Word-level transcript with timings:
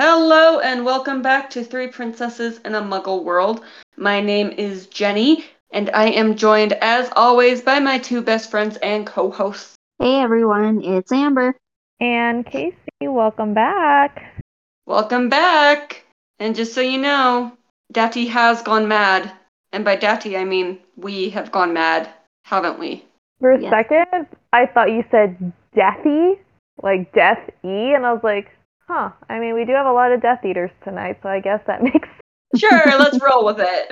Hello 0.00 0.60
and 0.60 0.84
welcome 0.84 1.22
back 1.22 1.50
to 1.50 1.64
Three 1.64 1.88
Princesses 1.88 2.58
in 2.58 2.76
a 2.76 2.80
Muggle 2.80 3.24
World. 3.24 3.64
My 3.96 4.20
name 4.20 4.50
is 4.50 4.86
Jenny, 4.86 5.44
and 5.72 5.90
I 5.90 6.10
am 6.10 6.36
joined, 6.36 6.74
as 6.74 7.10
always, 7.16 7.62
by 7.62 7.80
my 7.80 7.98
two 7.98 8.22
best 8.22 8.48
friends 8.48 8.76
and 8.76 9.04
co 9.04 9.28
hosts. 9.28 9.74
Hey 9.98 10.20
everyone, 10.20 10.84
it's 10.84 11.10
Amber. 11.10 11.56
And 11.98 12.46
Kasey, 12.46 12.76
welcome 13.02 13.54
back. 13.54 14.40
Welcome 14.86 15.30
back! 15.30 16.04
And 16.38 16.54
just 16.54 16.74
so 16.74 16.80
you 16.80 16.98
know, 16.98 17.50
Datty 17.92 18.28
has 18.28 18.62
gone 18.62 18.86
mad. 18.86 19.32
And 19.72 19.84
by 19.84 19.96
Datty, 19.96 20.38
I 20.38 20.44
mean 20.44 20.78
we 20.96 21.30
have 21.30 21.50
gone 21.50 21.72
mad, 21.72 22.08
haven't 22.44 22.78
we? 22.78 23.04
For 23.40 23.50
a 23.50 23.60
Yeah. 23.60 23.70
second, 23.70 24.28
I 24.52 24.66
thought 24.66 24.92
you 24.92 25.02
said 25.10 25.52
deathy, 25.74 26.38
like 26.84 27.12
death 27.14 27.50
E, 27.64 27.94
and 27.94 28.06
I 28.06 28.12
was 28.12 28.22
like, 28.22 28.52
huh. 28.88 29.10
I 29.28 29.38
mean, 29.38 29.54
we 29.54 29.64
do 29.64 29.72
have 29.72 29.86
a 29.86 29.92
lot 29.92 30.12
of 30.12 30.22
Death 30.22 30.44
Eaters 30.44 30.70
tonight, 30.82 31.18
so 31.22 31.28
I 31.28 31.40
guess 31.40 31.60
that 31.66 31.82
makes 31.82 32.08
Sure, 32.56 32.82
let's 32.98 33.18
roll 33.22 33.44
with 33.44 33.60
it. 33.60 33.90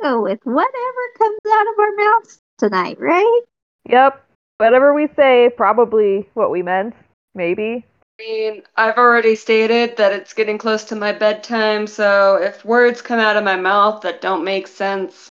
Go 0.00 0.22
with 0.22 0.38
whatever 0.44 1.02
comes 1.18 1.38
out 1.50 1.66
of 1.66 1.78
our 1.78 1.96
mouths 1.96 2.38
tonight, 2.58 2.98
right? 3.00 3.40
Yep. 3.88 4.24
Whatever 4.58 4.94
we 4.94 5.08
say, 5.16 5.50
probably 5.56 6.28
what 6.34 6.50
we 6.50 6.62
meant. 6.62 6.94
Maybe. 7.34 7.84
I 8.20 8.22
mean, 8.22 8.62
I've 8.76 8.96
already 8.96 9.34
stated 9.34 9.96
that 9.96 10.12
it's 10.12 10.34
getting 10.34 10.58
close 10.58 10.84
to 10.84 10.96
my 10.96 11.12
bedtime, 11.12 11.86
so 11.86 12.36
if 12.36 12.64
words 12.64 13.02
come 13.02 13.20
out 13.20 13.36
of 13.36 13.44
my 13.44 13.56
mouth 13.56 14.02
that 14.02 14.20
don't 14.20 14.44
make 14.44 14.66
sense, 14.66 15.28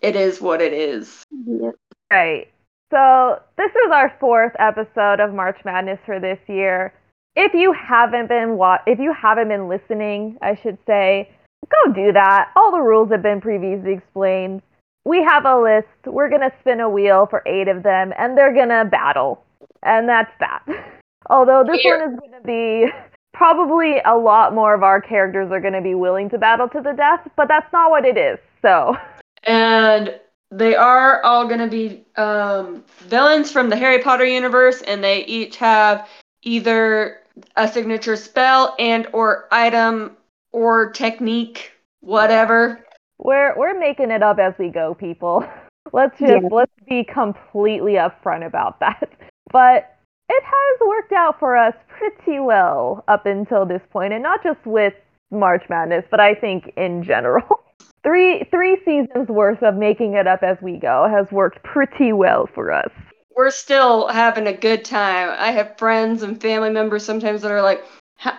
it 0.00 0.16
is 0.16 0.40
what 0.40 0.62
it 0.62 0.72
is. 0.72 1.22
Yep. 1.46 1.74
Right. 2.10 2.48
So 2.90 3.40
this 3.56 3.70
is 3.70 3.90
our 3.92 4.16
fourth 4.20 4.52
episode 4.58 5.20
of 5.20 5.34
March 5.34 5.58
Madness 5.64 5.98
for 6.06 6.20
this 6.20 6.38
year. 6.46 6.94
If 7.36 7.52
you 7.54 7.72
haven't 7.72 8.28
been 8.28 8.56
wa- 8.56 8.78
if 8.86 8.98
you 8.98 9.12
haven't 9.12 9.48
been 9.48 9.68
listening, 9.68 10.38
I 10.40 10.54
should 10.62 10.78
say, 10.86 11.30
go 11.68 11.92
do 11.92 12.12
that. 12.12 12.50
All 12.56 12.70
the 12.72 12.80
rules 12.80 13.10
have 13.10 13.22
been 13.22 13.40
previously 13.40 13.92
explained. 13.92 14.62
We 15.04 15.22
have 15.22 15.44
a 15.44 15.60
list. 15.60 15.88
We're 16.06 16.30
gonna 16.30 16.50
spin 16.60 16.80
a 16.80 16.88
wheel 16.88 17.26
for 17.26 17.42
eight 17.46 17.68
of 17.68 17.82
them, 17.82 18.12
and 18.18 18.36
they're 18.36 18.54
gonna 18.54 18.84
battle, 18.84 19.44
and 19.82 20.08
that's 20.08 20.32
that. 20.40 20.62
Although 21.30 21.64
this 21.66 21.80
Here. 21.80 21.98
one 21.98 22.14
is 22.14 22.20
gonna 22.20 22.42
be 22.42 22.86
probably 23.34 24.00
a 24.06 24.16
lot 24.16 24.54
more 24.54 24.74
of 24.74 24.82
our 24.82 25.00
characters 25.00 25.50
are 25.52 25.60
gonna 25.60 25.82
be 25.82 25.94
willing 25.94 26.30
to 26.30 26.38
battle 26.38 26.68
to 26.70 26.80
the 26.80 26.92
death, 26.92 27.28
but 27.36 27.48
that's 27.48 27.70
not 27.72 27.90
what 27.90 28.04
it 28.06 28.16
is. 28.16 28.38
So. 28.62 28.96
And 29.44 30.18
they 30.50 30.74
are 30.74 31.22
all 31.22 31.46
going 31.46 31.60
to 31.60 31.68
be 31.68 32.04
um, 32.16 32.84
villains 32.98 33.50
from 33.50 33.68
the 33.68 33.76
Harry 33.76 34.00
Potter 34.00 34.24
universe, 34.24 34.80
and 34.82 35.02
they 35.02 35.24
each 35.24 35.56
have 35.56 36.08
either 36.42 37.20
a 37.56 37.68
signature 37.68 38.16
spell 38.16 38.74
and 38.78 39.06
or 39.12 39.48
item 39.52 40.16
or 40.52 40.90
technique, 40.90 41.72
whatever. 42.00 42.84
We're 43.18 43.56
we're 43.56 43.78
making 43.78 44.10
it 44.10 44.22
up 44.22 44.38
as 44.38 44.54
we 44.58 44.68
go, 44.68 44.94
people. 44.94 45.44
Let's 45.92 46.18
just 46.18 46.32
Yeah. 46.42 46.48
let's 46.50 46.72
be 46.88 47.04
completely 47.04 47.92
upfront 47.94 48.44
about 48.44 48.80
that. 48.80 49.08
But 49.52 49.94
it 50.28 50.42
has 50.44 50.88
worked 50.88 51.12
out 51.12 51.38
for 51.38 51.56
us 51.56 51.74
pretty 51.88 52.40
well 52.40 53.04
up 53.06 53.26
until 53.26 53.64
this 53.64 53.82
point, 53.92 54.12
and 54.12 54.22
not 54.22 54.42
just 54.42 54.58
with 54.66 54.94
March 55.30 55.62
Madness, 55.68 56.04
but 56.10 56.18
I 56.20 56.34
think 56.34 56.72
in 56.76 57.04
general. 57.04 57.44
Three 58.02 58.44
three 58.52 58.78
seasons 58.84 59.28
worth 59.28 59.62
of 59.64 59.74
making 59.74 60.14
it 60.14 60.26
up 60.28 60.42
as 60.44 60.56
we 60.62 60.76
go 60.78 61.08
has 61.10 61.30
worked 61.32 61.62
pretty 61.64 62.12
well 62.12 62.48
for 62.54 62.70
us. 62.72 62.90
We're 63.36 63.50
still 63.50 64.08
having 64.08 64.46
a 64.46 64.52
good 64.52 64.84
time. 64.84 65.34
I 65.38 65.50
have 65.50 65.76
friends 65.78 66.22
and 66.22 66.40
family 66.40 66.70
members 66.70 67.04
sometimes 67.04 67.42
that 67.42 67.52
are 67.52 67.62
like, 67.62 67.84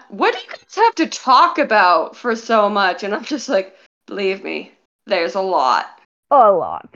What 0.09 0.33
do 0.33 0.39
you 0.39 0.47
guys 0.49 0.75
have 0.75 0.95
to 0.95 1.07
talk 1.07 1.59
about 1.59 2.15
for 2.15 2.35
so 2.35 2.67
much? 2.67 3.03
And 3.03 3.13
I'm 3.13 3.23
just 3.23 3.47
like, 3.47 3.75
Believe 4.07 4.43
me, 4.43 4.71
there's 5.05 5.35
a 5.35 5.41
lot. 5.41 5.85
A 6.31 6.51
lot. 6.51 6.93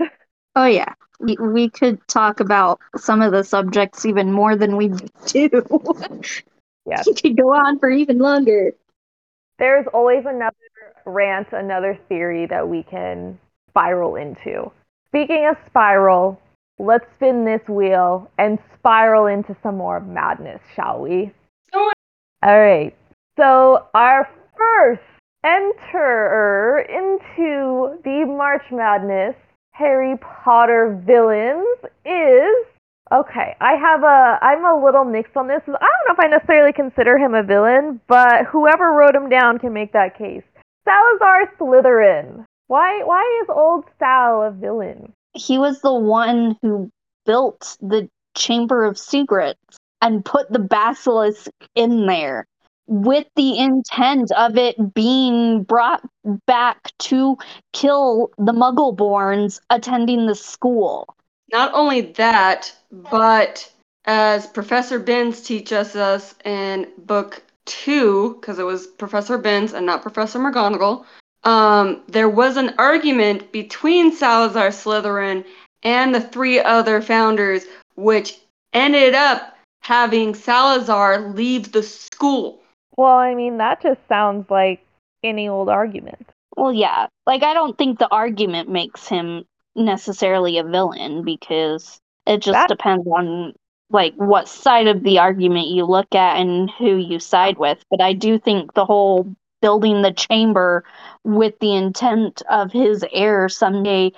Oh 0.55 0.66
yeah. 0.66 0.94
We, 1.19 1.38
we 1.39 1.69
could 1.69 1.99
talk 2.07 2.39
about 2.39 2.79
some 2.97 3.22
of 3.22 3.31
the 3.31 3.44
subjects 3.44 4.06
even 4.06 4.31
more 4.31 4.56
than 4.56 4.78
we 4.78 4.91
do. 5.28 5.50
Yes. 6.85 7.06
we 7.06 7.13
could 7.13 7.38
go 7.38 7.53
on 7.53 7.78
for 7.78 7.91
even 7.91 8.18
longer. 8.18 8.73
There's 9.59 9.85
always 9.94 10.25
another 10.25 10.56
rant, 11.06 11.50
another 11.51 11.97
theory 12.09 12.47
that 12.47 12.68
we 12.68 12.81
can 12.83 13.38
spiral 13.69 14.16
into. 14.16 14.72
Speaking 15.09 15.45
of 15.47 15.57
spiral, 15.68 16.41
let's 16.81 17.06
spin 17.16 17.46
this 17.46 17.62
wheel 17.69 18.30
and 18.38 18.58
spiral 18.78 19.28
into 19.28 19.56
some 19.62 19.78
more 19.78 20.00
madness, 20.00 20.62
shall 20.75 21.00
we? 21.02 21.31
On. 21.74 21.92
All 22.44 22.59
right. 22.59 22.96
So, 23.38 23.88
our 23.94 24.30
first 24.58 25.02
enterer 25.46 26.86
into 26.88 27.97
the 28.03 28.25
March 28.28 28.64
Madness 28.72 29.36
Harry 29.72 30.16
Potter 30.18 31.02
villains 31.06 31.78
is 32.06 32.68
Okay, 33.12 33.58
I 33.59 33.74
have 33.74 34.03
a 34.03 34.40
I'm 34.42 34.63
a 34.63 34.86
little 34.86 35.03
mixed 35.03 35.36
on 35.36 35.48
this. 35.48 35.62
I 35.68 35.72
don't 35.72 35.78
know 35.78 36.13
if 36.13 36.19
I 36.19 36.28
necessarily 36.28 36.72
consider 36.72 37.18
him 37.18 37.34
a 37.34 37.44
villain, 37.44 38.00
but 38.08 38.46
whoever 38.46 38.94
wrote 38.94 39.16
him 39.16 39.28
down 39.28 39.59
can 39.59 39.74
make 39.74 39.92
that 39.92 40.18
case. 40.18 40.44
Salazar 40.86 41.52
Slytherin. 41.59 42.46
Why 42.68 43.03
why 43.03 43.42
is 43.44 43.50
old 43.50 43.84
Sal 44.00 44.44
a 44.44 44.52
villain? 44.52 45.12
He 45.34 45.58
was 45.58 45.81
the 45.81 45.94
one 45.94 46.58
who 46.62 46.92
built 47.25 47.78
the 47.81 48.09
Chamber 48.36 48.86
of 48.86 48.97
Secrets 48.97 49.78
and 50.02 50.25
put 50.25 50.52
the 50.52 50.59
basilisk 50.59 51.52
in 51.75 52.06
there 52.06 52.46
with 52.88 53.25
the 53.36 53.58
intent 53.58 54.31
of 54.34 54.58
it 54.58 54.94
being 54.94 55.64
brought 55.64 56.02
back 56.46 56.92
to 56.97 57.38
kill 57.72 58.31
the 58.38 58.52
Muggleborns 58.52 59.62
attending 59.69 60.25
the 60.25 60.36
school. 60.36 61.16
Not 61.53 61.74
only 61.74 62.02
that, 62.02 62.74
but 62.92 63.72
as 64.06 64.48
Professor 64.48 65.00
Binns 65.00 65.42
teaches 65.42 65.96
us 65.96 66.36
in 66.44 66.88
book 66.98 67.44
two, 67.66 68.36
because 68.36 68.59
it 68.59 68.63
was 68.63 68.88
Professor 68.88 69.38
Binns 69.38 69.74
and 69.74 69.86
not 69.86 70.02
Professor 70.02 70.40
McGonagall, 70.40 71.06
um, 71.44 72.02
there 72.07 72.29
was 72.29 72.57
an 72.57 72.74
argument 72.78 73.52
between 73.52 74.12
Salazar 74.12 74.69
Slytherin 74.69 75.46
and 75.84 76.13
the 76.13 76.22
three 76.22 76.59
other 76.59 77.02
founders, 77.02 77.66
which 77.96 78.38
ended 78.74 79.16
up 79.16 79.57
having 79.81 80.35
Salazar 80.35 81.19
leave 81.31 81.72
the 81.72 81.84
school. 81.84 82.62
Well, 82.97 83.18
I 83.18 83.34
mean 83.34 83.57
that 83.57 83.81
just 83.81 84.00
sounds 84.07 84.50
like 84.50 84.85
any 85.24 85.47
old 85.47 85.69
argument. 85.69 86.28
Well, 86.56 86.74
yeah. 86.74 87.07
Like, 87.25 87.44
I 87.44 87.53
don't 87.53 87.78
think 87.78 87.97
the 87.97 88.09
argument 88.12 88.69
makes 88.69 89.07
him 89.07 89.46
necessarily 89.75 90.57
a 90.57 90.63
villain 90.63 91.24
because 91.24 91.97
it 92.28 92.41
just 92.41 92.53
That- 92.53 92.68
depends 92.69 93.07
on, 93.07 93.53
like, 93.90 94.13
what 94.16 94.47
side 94.47 94.88
of 94.88 95.01
the 95.01 95.19
argument 95.19 95.68
you 95.68 95.85
look 95.85 96.13
at 96.13 96.38
and 96.38 96.69
who 96.69 96.97
you 96.97 97.19
side 97.19 97.57
with. 97.57 97.81
But 97.90 98.01
I 98.01 98.13
do 98.13 98.38
think 98.38 98.74
the 98.74 98.85
whole 98.85 99.34
building 99.61 100.01
the 100.01 100.13
chamber 100.13 100.83
with 101.23 101.57
the 101.59 101.73
intent 101.73 102.41
of 102.49 102.72
his 102.72 103.05
heir 103.11 103.47
someday 103.49 104.11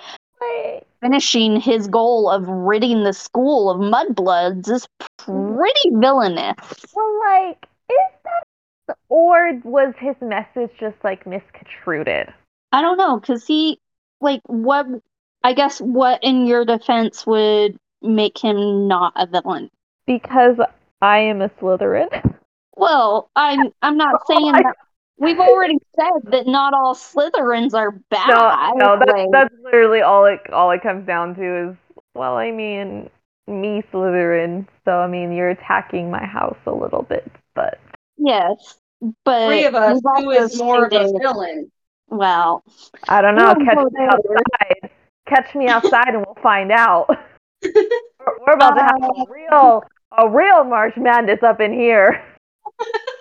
finishing 1.00 1.60
his 1.60 1.86
goal 1.86 2.30
of 2.30 2.48
ridding 2.48 3.04
the 3.04 3.12
school 3.12 3.70
of 3.70 3.78
mudbloods 3.78 4.70
is 4.70 4.88
pretty 5.18 5.90
villainous. 5.92 6.56
Well, 6.94 7.20
like, 7.20 7.66
is 7.90 7.96
that 8.24 8.96
or 9.08 9.60
was 9.64 9.94
his 9.98 10.16
message 10.22 10.70
just 10.80 10.96
like 11.04 11.26
misconstrued? 11.26 12.08
I 12.72 12.82
don't 12.82 12.96
know, 12.96 13.20
because 13.20 13.46
he, 13.46 13.78
like, 14.20 14.40
what, 14.46 14.86
I 15.42 15.52
guess, 15.52 15.78
what 15.80 16.24
in 16.24 16.46
your 16.46 16.64
defense 16.64 17.26
would 17.26 17.76
make 18.02 18.38
him 18.38 18.88
not 18.88 19.12
a 19.16 19.26
villain? 19.26 19.70
Because 20.06 20.56
I 21.02 21.18
am 21.18 21.42
a 21.42 21.50
Slytherin. 21.50 22.34
Well, 22.76 23.30
I'm, 23.36 23.72
I'm 23.82 23.96
not 23.96 24.22
oh 24.28 24.34
saying 24.34 24.52
that. 24.52 24.76
We've 25.16 25.38
already 25.38 25.78
said 25.98 26.32
that 26.32 26.46
not 26.46 26.74
all 26.74 26.94
Slytherins 26.94 27.72
are 27.72 27.92
bad. 28.10 28.28
No, 28.28 28.72
no, 28.74 28.98
that's 28.98 29.12
like- 29.12 29.28
that's 29.32 29.54
literally 29.62 30.00
all 30.00 30.26
it 30.26 30.40
all 30.52 30.70
it 30.70 30.82
comes 30.82 31.06
down 31.06 31.34
to 31.36 31.70
is 31.70 31.76
well, 32.14 32.36
I 32.36 32.50
mean, 32.50 33.10
me 33.46 33.82
Slytherin, 33.92 34.66
so 34.84 34.92
I 34.92 35.06
mean 35.06 35.32
you're 35.32 35.50
attacking 35.50 36.10
my 36.10 36.24
house 36.24 36.58
a 36.66 36.72
little 36.72 37.02
bit, 37.02 37.30
but 37.54 37.78
yes, 38.16 38.78
but 39.24 39.46
Three 39.46 39.64
of 39.64 39.74
us, 39.74 40.00
we've 40.16 40.24
who 40.24 40.64
more 40.64 40.86
of 40.86 40.92
a 40.92 41.12
villain? 41.18 41.70
Well, 42.08 42.64
I 43.08 43.22
don't 43.22 43.34
know. 43.34 43.54
Catch 43.54 43.76
go 43.76 43.84
me 43.84 43.90
there. 43.94 44.08
outside. 44.10 44.90
Catch 45.26 45.54
me 45.54 45.68
outside, 45.68 46.08
and 46.08 46.24
we'll 46.26 46.42
find 46.42 46.70
out. 46.70 47.06
we're, 47.62 47.72
we're 48.46 48.52
about 48.54 48.74
to 48.74 48.82
have 48.82 49.02
a 49.02 49.06
uh, 49.06 49.24
real 49.28 49.84
a 50.16 50.28
real 50.28 50.64
March 50.64 50.94
Madness 50.96 51.42
up 51.42 51.60
in 51.60 51.72
here. 51.72 52.22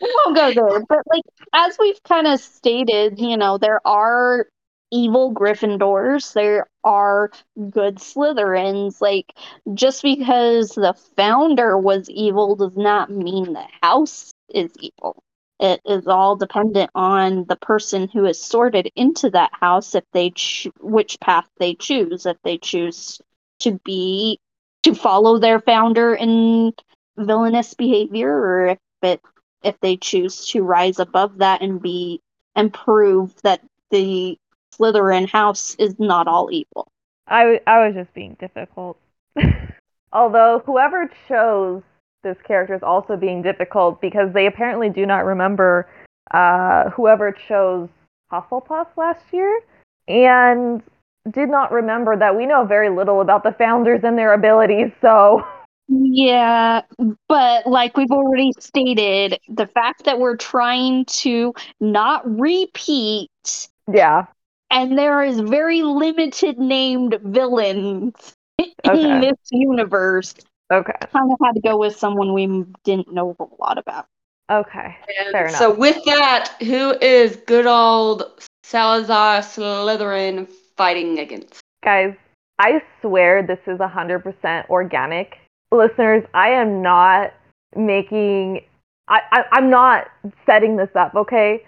we 0.00 0.14
won't 0.24 0.36
go 0.36 0.52
there. 0.54 0.84
But 0.88 1.02
like 1.06 1.24
as 1.52 1.76
we've 1.78 2.02
kind 2.04 2.26
of 2.26 2.40
stated, 2.40 3.18
you 3.20 3.36
know, 3.36 3.58
there 3.58 3.80
are 3.86 4.46
evil 4.90 5.34
Gryffindors, 5.34 6.32
there 6.34 6.66
are 6.84 7.30
good 7.70 7.96
Slytherins. 7.96 9.00
Like 9.00 9.32
just 9.74 10.02
because 10.02 10.70
the 10.70 10.94
founder 11.16 11.78
was 11.78 12.08
evil 12.10 12.56
does 12.56 12.76
not 12.76 13.10
mean 13.10 13.52
the 13.52 13.66
house 13.82 14.32
is 14.52 14.72
evil. 14.80 15.22
it 15.60 15.80
is 15.86 16.06
all 16.06 16.36
dependent 16.36 16.90
on 16.94 17.44
the 17.48 17.56
person 17.56 18.08
who 18.08 18.26
is 18.26 18.40
sorted 18.42 18.90
into 18.96 19.30
that 19.30 19.50
house 19.52 19.94
if 19.94 20.04
they 20.12 20.30
ch- 20.30 20.68
which 20.80 21.18
path 21.20 21.48
they 21.58 21.74
choose 21.74 22.26
if 22.26 22.36
they 22.44 22.58
choose 22.58 23.20
to 23.60 23.80
be 23.84 24.38
to 24.82 24.94
follow 24.94 25.38
their 25.38 25.60
founder 25.60 26.14
in 26.14 26.72
villainous 27.16 27.74
behavior 27.74 28.30
or 28.30 28.66
if 28.68 28.78
it 29.02 29.20
if 29.64 29.78
they 29.80 29.96
choose 29.96 30.46
to 30.48 30.62
rise 30.62 30.98
above 30.98 31.38
that 31.38 31.62
and 31.62 31.80
be 31.80 32.20
and 32.54 32.72
prove 32.72 33.34
that 33.42 33.60
the 33.90 34.38
Slytherin 34.74 35.28
house 35.28 35.74
is 35.76 35.98
not 35.98 36.28
all 36.28 36.50
evil. 36.52 36.88
I, 37.26 37.60
I 37.66 37.86
was 37.86 37.94
just 37.94 38.12
being 38.14 38.36
difficult. 38.38 38.98
Although 40.12 40.62
whoever 40.64 41.10
chose 41.28 41.82
this 42.22 42.36
character 42.46 42.74
is 42.74 42.82
also 42.82 43.16
being 43.16 43.42
difficult 43.42 44.00
because 44.00 44.32
they 44.32 44.46
apparently 44.46 44.88
do 44.88 45.06
not 45.06 45.24
remember 45.24 45.88
uh, 46.32 46.90
whoever 46.90 47.32
chose 47.32 47.88
Hufflepuff 48.32 48.86
last 48.96 49.24
year 49.32 49.60
and 50.08 50.82
did 51.30 51.48
not 51.48 51.72
remember 51.72 52.16
that 52.16 52.36
we 52.36 52.46
know 52.46 52.64
very 52.64 52.90
little 52.90 53.20
about 53.20 53.42
the 53.42 53.52
founders 53.52 54.00
and 54.04 54.18
their 54.18 54.34
abilities. 54.34 54.90
So 55.00 55.46
Yeah, 55.88 56.82
but 57.28 57.66
like 57.66 57.96
we've 57.96 58.10
already 58.10 58.52
stated, 58.58 59.38
the 59.48 59.66
fact 59.66 60.04
that 60.04 60.18
we're 60.18 60.36
trying 60.36 61.04
to 61.06 61.52
not 61.80 62.22
repeat 62.40 63.68
yeah, 63.92 64.26
and 64.70 64.96
there 64.98 65.22
is 65.22 65.38
very 65.40 65.82
limited 65.82 66.58
named 66.58 67.18
villains 67.22 68.34
in 68.58 68.72
Okay. 68.86 69.20
this 69.20 69.36
universe, 69.50 70.34
okay, 70.72 70.94
kind 71.12 71.30
of 71.30 71.38
had 71.42 71.52
to 71.52 71.60
go 71.60 71.76
with 71.76 71.96
someone 71.96 72.32
we 72.32 72.64
didn't 72.84 73.12
know 73.12 73.36
a 73.38 73.44
lot 73.62 73.78
about. 73.78 74.06
okay. 74.50 74.96
And 75.18 75.32
Fair 75.32 75.48
enough. 75.48 75.58
So 75.58 75.74
with 75.74 76.02
that, 76.06 76.54
who 76.60 76.92
is 77.00 77.36
good 77.46 77.66
old 77.66 78.42
Salazar 78.62 79.40
Slytherin 79.40 80.48
fighting 80.76 81.18
against? 81.18 81.60
Guys, 81.84 82.14
I 82.58 82.82
swear 83.02 83.42
this 83.42 83.58
is 83.66 83.78
100% 83.78 84.70
organic. 84.70 85.36
Listeners, 85.74 86.24
I 86.34 86.50
am 86.50 86.82
not 86.82 87.32
making, 87.76 88.62
I, 89.08 89.20
I, 89.32 89.44
I'm 89.52 89.70
not 89.70 90.06
setting 90.46 90.76
this 90.76 90.90
up, 90.94 91.14
okay? 91.14 91.64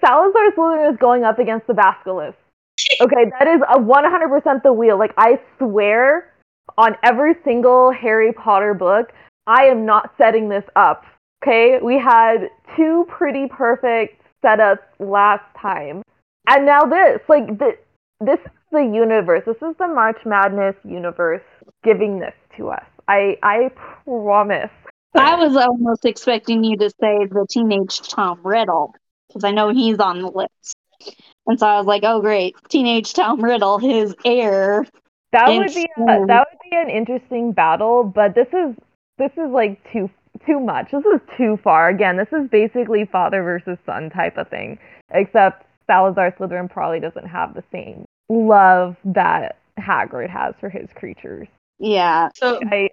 Salazar 0.00 0.50
Slytherin 0.56 0.92
is 0.92 0.98
going 0.98 1.24
up 1.24 1.38
against 1.38 1.66
the 1.66 1.74
Basilisk. 1.74 2.38
Okay, 3.00 3.30
that 3.38 3.48
is 3.48 3.60
a 3.68 3.78
100% 3.78 4.62
the 4.62 4.72
wheel. 4.72 4.98
Like, 4.98 5.12
I 5.16 5.40
swear 5.58 6.32
on 6.78 6.96
every 7.02 7.34
single 7.42 7.90
Harry 7.90 8.32
Potter 8.32 8.74
book, 8.74 9.12
I 9.46 9.64
am 9.64 9.86
not 9.86 10.12
setting 10.18 10.48
this 10.48 10.64
up. 10.76 11.04
Okay, 11.42 11.78
we 11.82 11.98
had 11.98 12.48
two 12.76 13.06
pretty 13.08 13.48
perfect 13.48 14.20
setups 14.44 14.84
last 14.98 15.44
time. 15.60 16.02
And 16.48 16.66
now 16.66 16.82
this, 16.84 17.20
like, 17.28 17.58
th- 17.58 17.78
this 18.20 18.38
is 18.38 18.52
the 18.72 18.82
universe. 18.82 19.42
This 19.46 19.56
is 19.56 19.76
the 19.78 19.88
March 19.88 20.18
Madness 20.24 20.76
universe 20.84 21.42
giving 21.82 22.18
this 22.18 22.34
to 22.56 22.68
us. 22.68 22.84
I 23.08 23.38
I 23.42 23.70
promise. 24.04 24.70
I 25.14 25.34
was 25.36 25.56
almost 25.56 26.04
expecting 26.04 26.62
you 26.62 26.76
to 26.76 26.90
say 26.90 27.26
the 27.26 27.46
teenage 27.48 28.00
Tom 28.00 28.40
Riddle 28.42 28.94
because 29.28 29.44
I 29.44 29.50
know 29.50 29.70
he's 29.70 29.98
on 29.98 30.20
the 30.20 30.28
list. 30.28 30.76
And 31.46 31.58
so 31.58 31.66
I 31.66 31.78
was 31.78 31.86
like, 31.86 32.02
oh 32.04 32.20
great, 32.20 32.54
teenage 32.68 33.12
Tom 33.14 33.42
Riddle, 33.42 33.78
his 33.78 34.14
heir. 34.24 34.84
That 35.32 35.48
would 35.48 35.74
be 35.74 35.86
a, 35.98 36.26
that 36.26 36.46
would 36.50 36.70
be 36.70 36.76
an 36.76 36.90
interesting 36.90 37.52
battle, 37.52 38.04
but 38.04 38.34
this 38.34 38.48
is 38.48 38.74
this 39.18 39.32
is 39.32 39.50
like 39.50 39.80
too 39.92 40.10
too 40.46 40.60
much. 40.60 40.90
This 40.90 41.04
is 41.04 41.20
too 41.36 41.58
far. 41.62 41.88
Again, 41.88 42.16
this 42.16 42.28
is 42.32 42.48
basically 42.50 43.04
father 43.06 43.42
versus 43.42 43.78
son 43.86 44.10
type 44.10 44.36
of 44.36 44.48
thing. 44.48 44.78
Except 45.10 45.64
Salazar 45.86 46.32
Slytherin 46.32 46.70
probably 46.70 47.00
doesn't 47.00 47.26
have 47.26 47.54
the 47.54 47.64
same 47.72 48.04
love 48.28 48.96
that 49.04 49.56
Hagrid 49.78 50.30
has 50.30 50.54
for 50.60 50.68
his 50.68 50.88
creatures. 50.94 51.48
Yeah, 51.78 52.30
So 52.34 52.60
I 52.70 52.90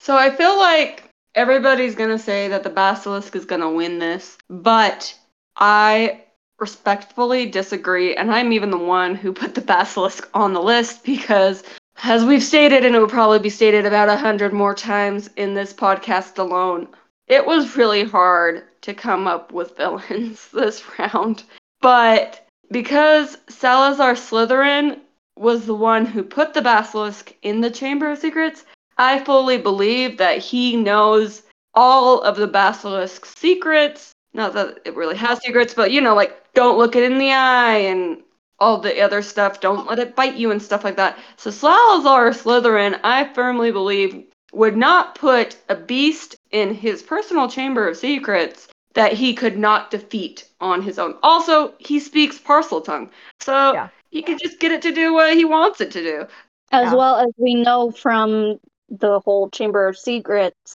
So 0.00 0.16
I 0.16 0.30
feel 0.30 0.58
like 0.58 1.04
everybody's 1.34 1.94
gonna 1.94 2.18
say 2.18 2.48
that 2.48 2.62
the 2.64 2.70
basilisk 2.70 3.36
is 3.36 3.44
gonna 3.44 3.70
win 3.70 3.98
this, 3.98 4.38
but 4.48 5.14
I 5.56 6.22
respectfully 6.58 7.46
disagree, 7.46 8.14
and 8.14 8.30
I'm 8.32 8.52
even 8.52 8.70
the 8.70 8.78
one 8.78 9.14
who 9.14 9.32
put 9.32 9.54
the 9.54 9.60
basilisk 9.60 10.28
on 10.34 10.52
the 10.52 10.62
list 10.62 11.04
because, 11.04 11.62
as 12.04 12.24
we've 12.24 12.42
stated, 12.42 12.84
and 12.84 12.94
it 12.94 12.98
will 12.98 13.08
probably 13.08 13.38
be 13.38 13.50
stated 13.50 13.86
about 13.86 14.08
a 14.08 14.16
hundred 14.16 14.52
more 14.52 14.74
times 14.74 15.30
in 15.36 15.54
this 15.54 15.72
podcast 15.72 16.38
alone, 16.38 16.88
it 17.28 17.46
was 17.46 17.76
really 17.76 18.04
hard 18.04 18.64
to 18.82 18.94
come 18.94 19.26
up 19.26 19.52
with 19.52 19.76
villains 19.76 20.48
this 20.54 20.82
round. 20.98 21.44
But 21.80 22.46
because 22.70 23.36
Salazar 23.48 24.14
Slytherin 24.14 25.00
was 25.36 25.66
the 25.66 25.74
one 25.74 26.06
who 26.06 26.22
put 26.22 26.54
the 26.54 26.62
basilisk 26.62 27.34
in 27.42 27.60
the 27.60 27.70
Chamber 27.70 28.10
of 28.10 28.18
Secrets, 28.18 28.64
I 28.98 29.24
fully 29.24 29.58
believe 29.58 30.18
that 30.18 30.38
he 30.38 30.76
knows 30.76 31.42
all 31.74 32.20
of 32.20 32.36
the 32.36 32.46
basilisk's 32.46 33.34
secrets. 33.36 34.12
Not 34.34 34.54
that 34.54 34.80
it 34.84 34.94
really 34.94 35.16
has 35.16 35.40
secrets, 35.40 35.74
but 35.74 35.90
you 35.90 36.00
know, 36.00 36.14
like 36.14 36.52
don't 36.54 36.78
look 36.78 36.96
it 36.96 37.10
in 37.10 37.18
the 37.18 37.32
eye 37.32 37.78
and 37.78 38.22
all 38.58 38.78
the 38.78 39.00
other 39.00 39.22
stuff. 39.22 39.60
Don't 39.60 39.86
let 39.86 39.98
it 39.98 40.14
bite 40.14 40.36
you 40.36 40.50
and 40.50 40.62
stuff 40.62 40.84
like 40.84 40.96
that. 40.96 41.18
So 41.36 41.50
Salazar 41.50 42.30
Slytherin, 42.30 43.00
I 43.02 43.32
firmly 43.32 43.72
believe, 43.72 44.24
would 44.52 44.76
not 44.76 45.14
put 45.14 45.56
a 45.68 45.74
beast 45.74 46.36
in 46.50 46.74
his 46.74 47.02
personal 47.02 47.48
chamber 47.48 47.88
of 47.88 47.96
secrets 47.96 48.68
that 48.94 49.14
he 49.14 49.34
could 49.34 49.58
not 49.58 49.90
defeat 49.90 50.48
on 50.60 50.82
his 50.82 50.98
own. 50.98 51.16
Also, 51.22 51.74
he 51.78 51.98
speaks 51.98 52.38
Parseltongue, 52.38 53.08
so 53.40 53.72
Yeah. 53.72 53.88
He 54.12 54.22
can 54.22 54.38
just 54.38 54.60
get 54.60 54.70
it 54.70 54.82
to 54.82 54.92
do 54.92 55.12
what 55.14 55.34
he 55.34 55.44
wants 55.44 55.80
it 55.80 55.90
to 55.92 56.02
do. 56.02 56.26
as 56.70 56.92
Yeah. 56.92 56.94
well 56.94 57.16
as 57.16 57.32
we 57.36 57.54
know 57.54 57.90
from 57.90 58.60
the 58.88 59.20
whole 59.20 59.50
Chamber 59.50 59.88
of 59.88 59.98
Secrets, 59.98 60.76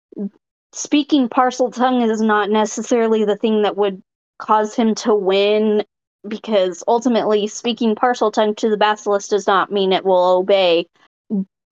speaking 0.72 1.30
Parseltongue 1.30 2.10
is 2.10 2.22
not 2.22 2.50
necessarily 2.50 3.26
the 3.26 3.36
thing 3.36 3.64
that 3.64 3.78
would 3.78 4.02
cause 4.40 4.76
him 4.76 4.96
to 4.96 5.14
win 5.14 5.84
because 6.28 6.84
ultimately 6.88 7.48
speaking 7.48 7.96
Parseltongue 7.96 8.56
to 8.58 8.70
the 8.70 8.78
basilisk 8.78 9.30
does 9.30 9.46
not 9.46 9.72
mean 9.72 9.92
it 9.92 10.06
will 10.06 10.38
obey 10.38 10.88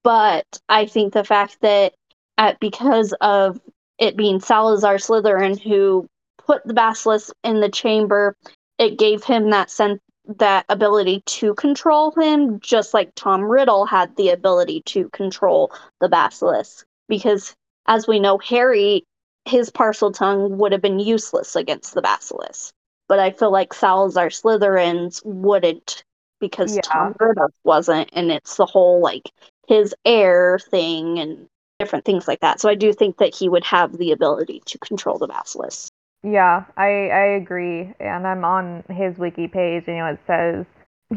but 0.04 0.46
i 0.70 0.86
think 0.86 1.14
the 1.14 1.24
fact 1.24 1.58
that 1.62 1.94
at, 2.38 2.60
because 2.60 3.14
of 3.22 3.60
it 4.00 4.18
being 4.18 4.40
salazar 4.40 4.96
slytherin 4.96 5.60
who 5.60 6.08
put 6.38 6.64
the 6.66 6.74
basilisk 6.74 7.32
in 7.44 7.62
the 7.62 7.70
chamber 7.70 8.36
it 8.78 8.98
gave 8.98 9.24
him 9.24 9.52
that 9.52 9.70
sense 9.70 10.00
that 10.38 10.66
ability 10.70 11.24
to 11.26 11.54
control 11.56 12.12
him 12.12 12.60
just 12.60 12.94
like 12.94 13.12
tom 13.16 13.42
riddle 13.44 13.86
had 13.86 14.16
the 14.18 14.30
ability 14.30 14.82
to 14.86 15.10
control 15.10 15.72
the 16.00 16.08
basilisk 16.08 16.86
because 17.08 17.56
as 17.88 18.08
we 18.08 18.20
know 18.20 18.38
harry 18.38 19.04
his 19.46 19.72
Parseltongue 19.72 20.52
would 20.52 20.72
have 20.72 20.84
been 20.84 21.00
useless 21.00 21.56
against 21.56 21.96
the 21.96 22.02
basilisk 22.02 22.72
but 23.12 23.20
I 23.20 23.32
feel 23.32 23.52
like 23.52 23.74
Salazar 23.74 24.30
Slytherins 24.30 25.22
wouldn't 25.26 26.06
because 26.40 26.78
Yeah. 26.78 26.82
Tom 26.82 27.14
Riddle 27.20 27.50
wasn't, 27.66 28.10
and 28.14 28.32
it's 28.32 28.56
the 28.56 28.66
whole 28.66 29.02
like 29.02 29.30
his 29.68 29.94
heir 30.06 30.60
thing 30.60 31.20
and 31.20 31.46
different 31.78 32.06
things 32.06 32.26
like 32.26 32.40
that. 32.40 32.62
So 32.62 32.70
I 32.70 32.76
do 32.76 32.94
think 32.94 33.18
that 33.18 33.36
he 33.36 33.50
would 33.50 33.66
have 33.66 33.98
the 33.98 34.14
ability 34.14 34.62
to 34.66 34.78
control 34.80 35.18
the 35.18 35.28
basilisk. 35.28 35.91
Yeah, 36.24 36.66
I, 36.78 37.10
I 37.10 37.26
agree. 37.36 37.94
And 38.00 38.28
I'm 38.28 38.46
on 38.46 38.84
his 38.90 39.18
wiki 39.18 39.48
page, 39.48 39.84
and 39.88 39.98
you 39.98 40.04
know, 40.04 40.12
it 40.12 40.20
says 40.28 40.66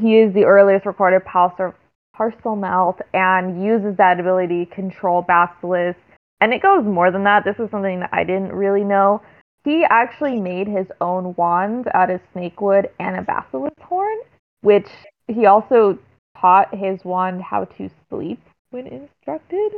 he 0.01 0.19
is 0.19 0.33
the 0.35 0.45
earliest 0.45 0.87
recorded 0.87 1.25
parcel, 1.25 1.75
Parselmouth 2.17 3.01
and 3.13 3.63
uses 3.65 3.97
that 3.97 4.21
ability 4.21 4.67
to 4.67 4.75
control 4.75 5.23
basilisk. 5.23 5.99
And 6.41 6.53
it 6.55 6.63
goes 6.63 6.85
more 6.85 7.11
than 7.11 7.25
that. 7.25 7.45
This 7.45 7.57
is 7.59 7.71
something 7.71 8.01
that 8.01 8.11
I 8.13 8.25
didn't 8.25 8.53
really 8.53 8.85
know. 8.85 9.21
He 9.65 9.85
actually 9.89 10.39
made 10.39 10.69
his 10.69 10.87
own 11.01 11.35
wand 11.37 11.89
out 11.95 12.11
of 12.11 12.21
snakewood 12.33 12.89
and 13.01 13.17
a 13.17 13.23
basilisk 13.23 13.79
horn, 13.81 14.19
which 14.61 14.87
he 15.27 15.47
also 15.47 15.99
taught 16.39 16.75
his 16.75 17.05
wand 17.05 17.43
how 17.43 17.65
to 17.65 17.91
sleep 18.09 18.41
when 18.71 18.87
instructed. 18.87 19.73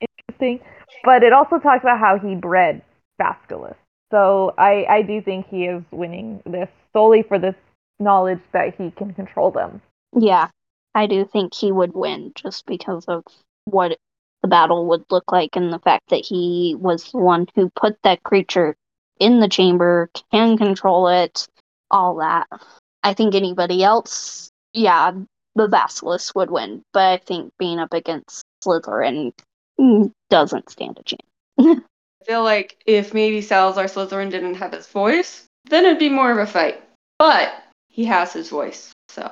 Interesting. 0.00 0.60
But 1.02 1.22
it 1.22 1.32
also 1.32 1.58
talks 1.58 1.82
about 1.82 1.98
how 1.98 2.18
he 2.18 2.34
bred 2.34 2.82
basilisk. 3.18 3.78
So 4.10 4.54
I, 4.56 4.84
I 4.88 5.02
do 5.02 5.20
think 5.20 5.46
he 5.48 5.64
is 5.64 5.82
winning 5.90 6.40
this 6.46 6.68
solely 6.92 7.22
for 7.22 7.38
this 7.38 7.56
knowledge 7.98 8.40
that 8.52 8.74
he 8.76 8.90
can 8.92 9.12
control 9.14 9.50
them. 9.50 9.80
Yeah, 10.14 10.48
I 10.94 11.06
do 11.06 11.24
think 11.24 11.54
he 11.54 11.72
would 11.72 11.94
win 11.94 12.32
just 12.34 12.66
because 12.66 13.04
of 13.06 13.24
what 13.64 13.98
the 14.42 14.48
battle 14.48 14.86
would 14.86 15.04
look 15.10 15.32
like 15.32 15.56
and 15.56 15.72
the 15.72 15.78
fact 15.78 16.10
that 16.10 16.24
he 16.24 16.76
was 16.78 17.10
the 17.10 17.18
one 17.18 17.46
who 17.54 17.70
put 17.70 17.96
that 18.02 18.22
creature 18.22 18.76
in 19.18 19.40
the 19.40 19.48
chamber, 19.48 20.10
can 20.30 20.56
control 20.58 21.08
it, 21.08 21.48
all 21.90 22.16
that. 22.16 22.46
I 23.02 23.14
think 23.14 23.34
anybody 23.34 23.82
else, 23.82 24.50
yeah, 24.72 25.12
the 25.54 25.68
Basilisk 25.68 26.34
would 26.34 26.50
win, 26.50 26.82
but 26.92 27.02
I 27.02 27.16
think 27.18 27.52
being 27.58 27.78
up 27.78 27.94
against 27.94 28.44
Slytherin 28.64 29.32
mm, 29.80 30.12
doesn't 30.28 30.70
stand 30.70 30.98
a 30.98 31.02
chance. 31.02 31.82
feel 32.26 32.42
like 32.42 32.76
if 32.86 33.14
maybe 33.14 33.40
Salazar 33.40 33.84
Slytherin 33.84 34.30
didn't 34.30 34.54
have 34.56 34.72
his 34.72 34.86
voice, 34.86 35.46
then 35.68 35.84
it'd 35.84 35.98
be 35.98 36.08
more 36.08 36.30
of 36.30 36.38
a 36.38 36.46
fight. 36.46 36.82
But 37.18 37.54
he 37.88 38.04
has 38.04 38.32
his 38.32 38.50
voice, 38.50 38.92
so. 39.08 39.22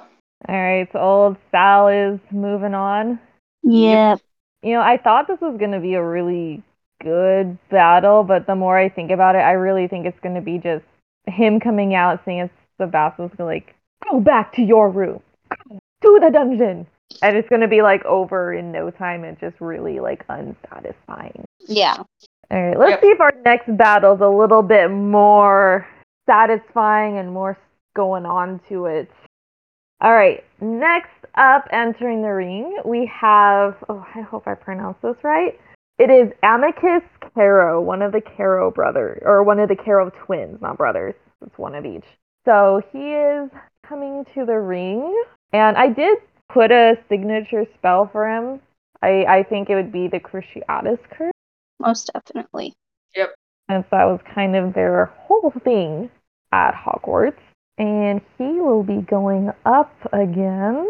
All 0.48 0.54
right, 0.54 0.88
so 0.92 0.98
old 0.98 1.36
Sal 1.50 1.88
is 1.88 2.20
moving 2.30 2.74
on. 2.74 3.18
Yep. 3.62 4.20
You 4.62 4.72
know, 4.74 4.80
I 4.80 4.96
thought 4.96 5.26
this 5.26 5.40
was 5.40 5.58
going 5.58 5.72
to 5.72 5.80
be 5.80 5.94
a 5.94 6.02
really 6.02 6.62
good 7.02 7.58
battle, 7.70 8.24
but 8.24 8.46
the 8.46 8.54
more 8.54 8.78
I 8.78 8.88
think 8.88 9.10
about 9.10 9.34
it, 9.34 9.38
I 9.38 9.52
really 9.52 9.88
think 9.88 10.06
it's 10.06 10.20
going 10.20 10.34
to 10.34 10.40
be 10.40 10.58
just 10.58 10.84
him 11.26 11.60
coming 11.60 11.94
out 11.94 12.22
saying 12.24 12.40
as 12.40 12.50
the 12.78 12.86
basilisk, 12.86 13.38
like, 13.38 13.74
go 14.10 14.20
back 14.20 14.54
to 14.54 14.62
your 14.62 14.90
room, 14.90 15.20
go 16.02 16.18
to 16.18 16.26
the 16.26 16.30
dungeon. 16.30 16.86
And 17.22 17.36
it's 17.36 17.48
going 17.48 17.60
to 17.60 17.68
be 17.68 17.82
like 17.82 18.04
over 18.06 18.52
in 18.52 18.72
no 18.72 18.90
time 18.90 19.24
and 19.24 19.38
just 19.38 19.60
really 19.60 20.00
like 20.00 20.24
unsatisfying. 20.28 21.44
Yeah. 21.68 22.02
All 22.50 22.60
right, 22.62 22.78
let's 22.78 22.90
Yep. 22.92 23.00
see 23.00 23.08
if 23.08 23.20
our 23.20 23.32
next 23.44 23.76
battle's 23.76 24.20
a 24.20 24.28
little 24.28 24.62
bit 24.62 24.90
more 24.90 25.86
satisfying 26.26 27.18
and 27.18 27.32
more 27.32 27.56
going 27.94 28.26
on 28.26 28.60
to 28.68 28.86
it. 28.86 29.10
All 30.00 30.12
right, 30.12 30.44
next 30.60 31.10
up, 31.36 31.66
entering 31.70 32.22
the 32.22 32.32
ring, 32.32 32.78
we 32.84 33.06
have. 33.06 33.76
Oh, 33.88 34.04
I 34.14 34.20
hope 34.20 34.46
I 34.46 34.54
pronounced 34.54 35.02
this 35.02 35.16
right. 35.22 35.58
It 35.98 36.10
is 36.10 36.32
Amicus 36.42 37.02
Carrow, 37.34 37.80
one 37.80 38.02
of 38.02 38.12
the 38.12 38.20
Carrow 38.20 38.70
brothers, 38.70 39.22
or 39.24 39.42
one 39.42 39.60
of 39.60 39.68
the 39.68 39.76
Carrow 39.76 40.10
twins, 40.10 40.60
not 40.60 40.76
brothers. 40.76 41.14
It's 41.46 41.56
one 41.56 41.74
of 41.74 41.86
each. 41.86 42.04
So 42.44 42.82
he 42.92 43.12
is 43.12 43.50
coming 43.86 44.24
to 44.34 44.44
the 44.44 44.58
ring, 44.58 45.14
and 45.52 45.76
I 45.76 45.88
did 45.88 46.18
put 46.52 46.70
a 46.72 46.96
signature 47.08 47.64
spell 47.74 48.08
for 48.12 48.28
him. 48.28 48.60
I, 49.02 49.24
I 49.24 49.42
think 49.44 49.70
it 49.70 49.76
would 49.76 49.92
be 49.92 50.08
the 50.08 50.20
Cruciatus 50.20 50.98
curse. 51.10 51.34
Most 51.85 52.11
definitely. 52.12 52.75
Yep. 53.14 53.35
And 53.69 53.85
so 53.85 53.88
that 53.93 54.05
was 54.05 54.21
kind 54.35 54.57
of 54.57 54.75
their 54.75 55.07
whole 55.17 55.53
thing 55.64 56.11
at 56.53 56.75
Hogwarts. 56.75 57.38
And 57.79 58.21
he 58.38 58.45
will 58.45 58.83
be 58.83 59.03
going 59.03 59.50
up 59.67 59.93
again. 60.12 60.88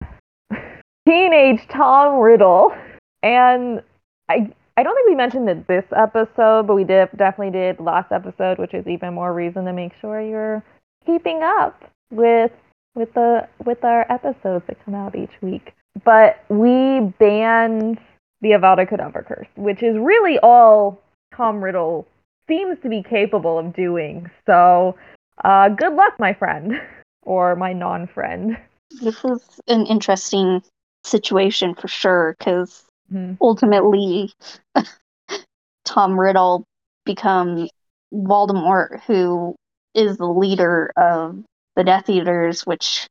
teenage 1.08 1.60
Tom 1.68 2.20
Riddle. 2.20 2.74
And 3.22 3.82
I 4.28 4.52
I 4.76 4.82
don't 4.82 4.94
think 4.94 5.08
we 5.08 5.14
mentioned 5.14 5.48
it 5.48 5.66
this 5.66 5.84
episode, 5.94 6.66
but 6.66 6.74
we 6.74 6.84
did 6.84 7.08
definitely 7.16 7.50
did 7.50 7.80
last 7.80 8.12
episode, 8.12 8.58
which 8.58 8.72
is 8.72 8.86
even 8.86 9.12
more 9.12 9.34
reason 9.34 9.64
to 9.66 9.72
make 9.72 9.92
sure 10.00 10.22
you're 10.22 10.64
keeping 11.04 11.42
up 11.42 11.90
with 12.10 12.52
with 12.94 13.12
the 13.14 13.46
with 13.64 13.84
our 13.84 14.10
episodes 14.10 14.64
that 14.68 14.82
come 14.84 14.94
out 14.94 15.16
each 15.16 15.42
week. 15.42 15.74
But 16.04 16.44
we 16.48 17.12
banned 17.18 17.98
the 18.40 18.50
Avada 18.50 18.88
Kedavra 18.88 19.24
curse, 19.26 19.48
which 19.56 19.82
is 19.82 19.96
really 19.98 20.38
all 20.42 21.00
Tom 21.34 21.62
Riddle 21.62 22.06
seems 22.48 22.78
to 22.82 22.88
be 22.88 23.02
capable 23.02 23.58
of 23.58 23.74
doing. 23.74 24.30
So, 24.46 24.96
uh, 25.44 25.68
good 25.68 25.94
luck, 25.94 26.14
my 26.18 26.32
friend, 26.34 26.80
or 27.22 27.54
my 27.56 27.72
non-friend. 27.72 28.56
This 29.00 29.24
is 29.24 29.60
an 29.68 29.86
interesting 29.86 30.62
situation 31.04 31.74
for 31.74 31.88
sure 31.88 32.34
because 32.38 32.84
Mhm. 33.12 33.36
ultimately 33.40 34.32
Tom 35.84 36.18
Riddle 36.18 36.64
becomes 37.04 37.70
Voldemort, 38.12 39.00
who 39.06 39.54
is 39.94 40.16
the 40.16 40.26
leader 40.28 40.90
of 40.96 41.42
the 41.76 41.84
Death 41.84 42.08
Eaters, 42.08 42.66
which 42.66 43.06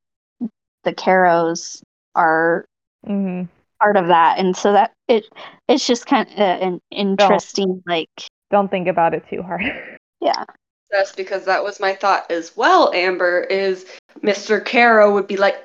the 0.83 0.93
Carrows 0.93 1.81
are 2.15 2.65
hmm 3.05 3.43
part 3.79 3.97
of 3.97 4.07
that, 4.07 4.37
and 4.39 4.55
so 4.55 4.73
that 4.73 4.91
it 5.07 5.25
it's 5.67 5.85
just 5.87 6.05
kind 6.05 6.27
of 6.29 6.37
an 6.37 6.81
interesting 6.91 7.81
like 7.85 8.09
Don't 8.51 8.69
think 8.69 8.87
about 8.87 9.13
it 9.13 9.23
too 9.29 9.41
hard. 9.41 9.61
yeah 10.21 10.43
That's 10.91 11.13
because 11.13 11.45
that 11.45 11.63
was 11.63 11.79
my 11.79 11.95
thought 11.95 12.29
as 12.31 12.55
well, 12.57 12.91
Amber, 12.93 13.41
is 13.41 13.85
Mr. 14.21 14.63
Carrow 14.63 15.13
would 15.13 15.27
be 15.27 15.37
like, 15.37 15.55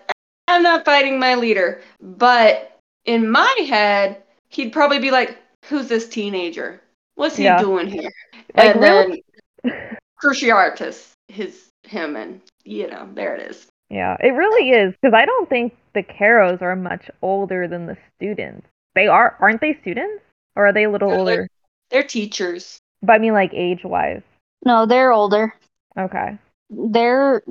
I'm 0.49 0.63
not 0.63 0.85
fighting 0.85 1.19
my 1.19 1.35
leader. 1.35 1.81
But 2.01 2.79
in 3.05 3.31
my 3.31 3.53
head, 3.69 4.23
he'd 4.51 4.73
probably 4.73 4.99
be 4.99 5.11
like, 5.11 5.39
Who's 5.67 5.89
this 5.89 6.09
teenager? 6.09 6.81
What's 7.15 7.37
he 7.37 7.45
Yeah. 7.45 7.59
doing 7.59 7.89
here? 7.89 8.11
Like, 8.55 8.75
and 8.75 8.81
really? 8.81 9.25
then 9.65 9.95
Cruciatus, 10.23 11.13
his 11.29 11.69
him 11.85 12.17
and 12.17 12.41
you 12.65 12.89
know, 12.89 13.09
there 13.15 13.35
it 13.35 13.51
is. 13.51 13.67
Yeah, 13.91 14.17
it 14.21 14.31
really 14.31 14.71
is 14.71 14.95
because 15.01 15.15
I 15.15 15.25
don't 15.25 15.49
think 15.49 15.75
the 15.95 16.03
Carrows 16.03 16.59
are 16.63 16.75
much 16.77 17.11
older 17.23 17.69
than 17.69 17.87
the 17.87 17.97
students. 18.17 18.67
They 18.95 19.07
are, 19.07 19.37
aren't 19.41 19.61
they 19.61 19.79
students, 19.83 20.23
or 20.57 20.67
are 20.69 20.73
they 20.73 20.85
a 20.85 20.91
little 20.91 21.11
They're 21.11 21.19
like- 21.19 21.33
older? 21.39 21.49
They're 21.91 22.03
teachers. 22.03 22.79
But 23.03 23.13
I 23.15 23.19
mean, 23.19 23.35
like 23.35 23.53
age-wise. 23.53 24.23
no 24.65 24.87
they're 24.87 25.13
older 25.13 25.55
Okay. 25.99 26.39
they're 26.71 27.43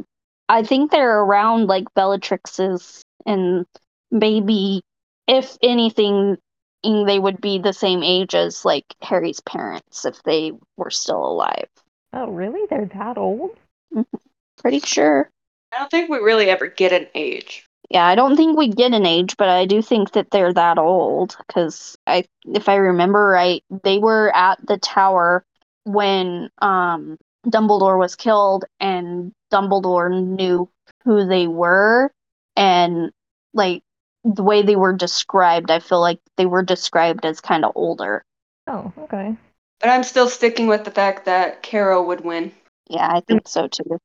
I 0.50 0.64
think 0.64 0.92
they're 0.92 1.20
around 1.20 1.68
like 1.68 1.86
Bellatrix's 1.96 3.02
and 3.26 3.66
maybe 4.12 4.82
if 5.28 5.58
anything 5.62 6.38
they 6.84 7.20
would 7.20 7.40
be 7.40 7.60
the 7.60 7.72
same 7.72 8.04
age 8.04 8.36
as 8.36 8.66
like 8.66 8.84
Harry's 9.02 9.40
parents 9.42 10.04
if 10.06 10.22
they 10.24 10.52
were 10.76 10.90
still 10.90 11.24
alive. 11.26 11.68
Oh, 12.12 12.30
really? 12.30 12.66
They're 12.70 12.90
that 12.96 13.18
old? 13.18 13.52
Mm-hmm. 13.94 14.18
Pretty 14.58 14.80
sure. 14.82 15.30
I 15.74 15.80
don't 15.80 15.90
think 15.92 16.10
we 16.10 16.18
really 16.18 16.50
ever 16.50 16.68
get 16.68 16.92
an 16.92 17.08
age. 17.16 17.66
Yeah, 17.90 18.06
I 18.06 18.16
don't 18.16 18.36
think 18.36 18.58
we 18.58 18.70
get 18.70 18.94
an 18.94 19.06
age, 19.06 19.36
but 19.38 19.50
I 19.50 19.66
do 19.66 19.82
think 19.82 20.12
that 20.14 20.32
they're 20.32 20.54
that 20.54 20.78
old 20.78 21.36
because 21.48 21.98
I, 22.08 22.26
if 22.46 22.70
I 22.70 22.76
remember 22.76 23.28
right, 23.28 23.64
they 23.84 24.00
were 24.00 24.36
at 24.36 24.66
the 24.66 24.78
tower 24.78 25.44
when 25.84 26.50
um 26.62 27.18
Dumbledore 27.46 28.00
was 28.00 28.16
killed, 28.16 28.66
and 28.80 29.34
Dumbledore 29.52 30.10
knew 30.10 30.70
who 31.04 31.28
they 31.28 31.48
were, 31.48 32.12
and 32.56 33.12
like 33.54 33.84
the 34.24 34.44
way 34.44 34.62
they 34.62 34.78
were 34.78 34.94
described, 34.94 35.70
I 35.70 35.80
feel 35.80 36.00
like 36.00 36.20
they 36.38 36.46
were 36.46 36.64
described 36.64 37.26
as 37.26 37.42
kind 37.42 37.66
of 37.66 37.74
older. 37.76 38.24
Oh, 38.68 38.94
okay. 38.98 39.36
But 39.82 39.90
I'm 39.90 40.04
still 40.04 40.30
sticking 40.30 40.68
with 40.68 40.86
the 40.86 40.92
fact 40.92 41.26
that 41.26 41.62
Carrow 41.62 42.02
would 42.04 42.22
win. 42.22 42.54
Yeah, 42.90 43.08
I 43.08 43.22
think 43.28 43.48
so 43.48 43.68
too. 43.68 44.00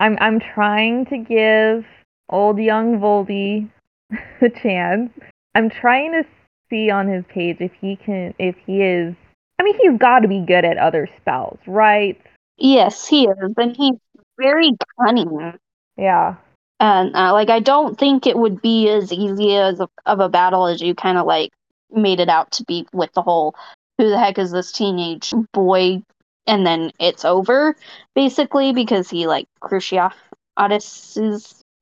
I'm 0.00 0.16
I'm 0.20 0.40
trying 0.40 1.06
to 1.06 1.18
give 1.18 1.84
old 2.28 2.58
young 2.58 2.98
Voldy 2.98 3.70
a 4.40 4.48
chance. 4.50 5.10
I'm 5.54 5.70
trying 5.70 6.12
to 6.12 6.24
see 6.68 6.90
on 6.90 7.08
his 7.08 7.24
page 7.28 7.58
if 7.60 7.72
he 7.80 7.96
can 7.96 8.34
if 8.38 8.56
he 8.66 8.82
is 8.82 9.14
I 9.58 9.62
mean 9.62 9.78
he's 9.80 9.98
got 9.98 10.20
to 10.20 10.28
be 10.28 10.40
good 10.40 10.64
at 10.64 10.78
other 10.78 11.08
spells, 11.20 11.58
right? 11.66 12.20
Yes, 12.58 13.06
he 13.06 13.26
is, 13.26 13.54
and 13.56 13.76
he's 13.76 13.96
very 14.38 14.72
cunning. 14.98 15.54
Yeah. 15.96 16.36
And 16.78 17.14
uh, 17.16 17.32
like, 17.32 17.48
I 17.48 17.60
don't 17.60 17.98
think 17.98 18.26
it 18.26 18.36
would 18.36 18.60
be 18.60 18.88
as 18.88 19.12
easy 19.12 19.56
as 19.56 19.80
a, 19.80 19.88
of 20.04 20.20
a 20.20 20.28
battle 20.28 20.66
as 20.66 20.80
you 20.80 20.94
kind 20.94 21.16
of 21.16 21.26
like 21.26 21.52
made 21.90 22.20
it 22.20 22.28
out 22.28 22.50
to 22.52 22.64
be 22.64 22.86
with 22.92 23.12
the 23.14 23.22
whole 23.22 23.54
"who 23.96 24.10
the 24.10 24.18
heck 24.18 24.38
is 24.38 24.52
this 24.52 24.72
teenage 24.72 25.32
boy?" 25.52 26.02
And 26.46 26.66
then 26.66 26.92
it's 26.98 27.24
over 27.24 27.76
basically 28.14 28.72
because 28.72 29.10
he 29.10 29.26
like 29.26 29.46
cruciatus 29.62 30.12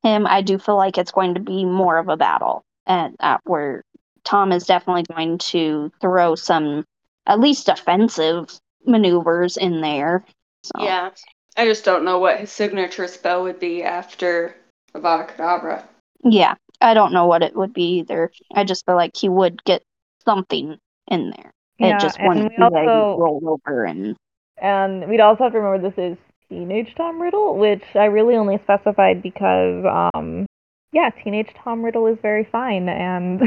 him. 0.03 0.27
I 0.27 0.43
do 0.43 0.59
feel 0.59 0.77
like 0.77 0.99
it's 0.99 1.13
going 1.13 1.35
to 1.35 1.41
be 1.41 1.65
more 1.65 1.99
of 1.99 2.09
a 2.09 2.17
battle, 2.17 2.63
and 2.87 3.17
uh, 3.21 3.39
where 3.45 3.83
Tom 4.25 4.53
is 4.53 4.67
definitely 4.67 5.05
going 5.05 5.39
to 5.39 5.91
throw 6.01 6.35
some 6.35 6.85
at 7.27 7.41
least 7.41 7.69
offensive 7.69 8.59
maneuvers 8.87 9.57
in 9.57 9.81
there. 9.81 10.25
So. 10.63 10.83
Yeah. 10.83 11.11
I 11.57 11.67
just 11.67 11.85
don't 11.85 12.05
know 12.05 12.19
what 12.19 12.41
his 12.41 12.51
signature 12.51 13.07
spell 13.07 13.45
would 13.45 13.61
be 13.61 13.85
after 13.85 14.57
Avada 14.95 15.29
Kedavra. 15.31 15.85
Yeah, 16.25 16.55
I 16.81 16.95
don't 16.95 17.13
know 17.13 17.27
what 17.27 17.43
it 17.43 17.55
would 17.55 17.73
be 17.73 17.99
either. 17.99 18.33
I 18.53 18.65
just 18.65 18.85
feel 18.87 18.97
like 18.97 19.17
he 19.17 19.29
would 19.29 19.63
get 19.65 19.83
something 20.25 20.77
in 21.09 21.31
there. 21.31 21.51
Yeah, 21.79 21.97
it 21.97 22.01
just 22.01 22.19
and 22.19 22.29
wouldn't 22.29 22.51
we 22.51 22.57
be 22.57 22.63
like 22.63 22.89
also- 22.89 23.21
roll 23.21 23.41
over 23.67 23.85
and 23.85 24.17
And 24.61 25.09
we'd 25.09 25.21
also 25.21 25.45
have 25.45 25.53
to 25.53 25.59
remember 25.59 25.91
this 25.91 25.99
is 25.99 26.19
teenage 26.49 26.95
Tom 26.97 27.21
Riddle, 27.21 27.57
which 27.57 27.83
I 27.95 28.07
really 28.07 28.37
only 28.37 28.59
specified 28.63 29.23
because, 29.23 29.85
um, 30.15 30.47
yeah, 30.93 31.11
teenage 31.11 31.53
Tom 31.63 31.85
Riddle 31.85 32.07
is 32.07 32.19
very 32.23 32.45
fine, 32.51 32.89
and 32.89 33.41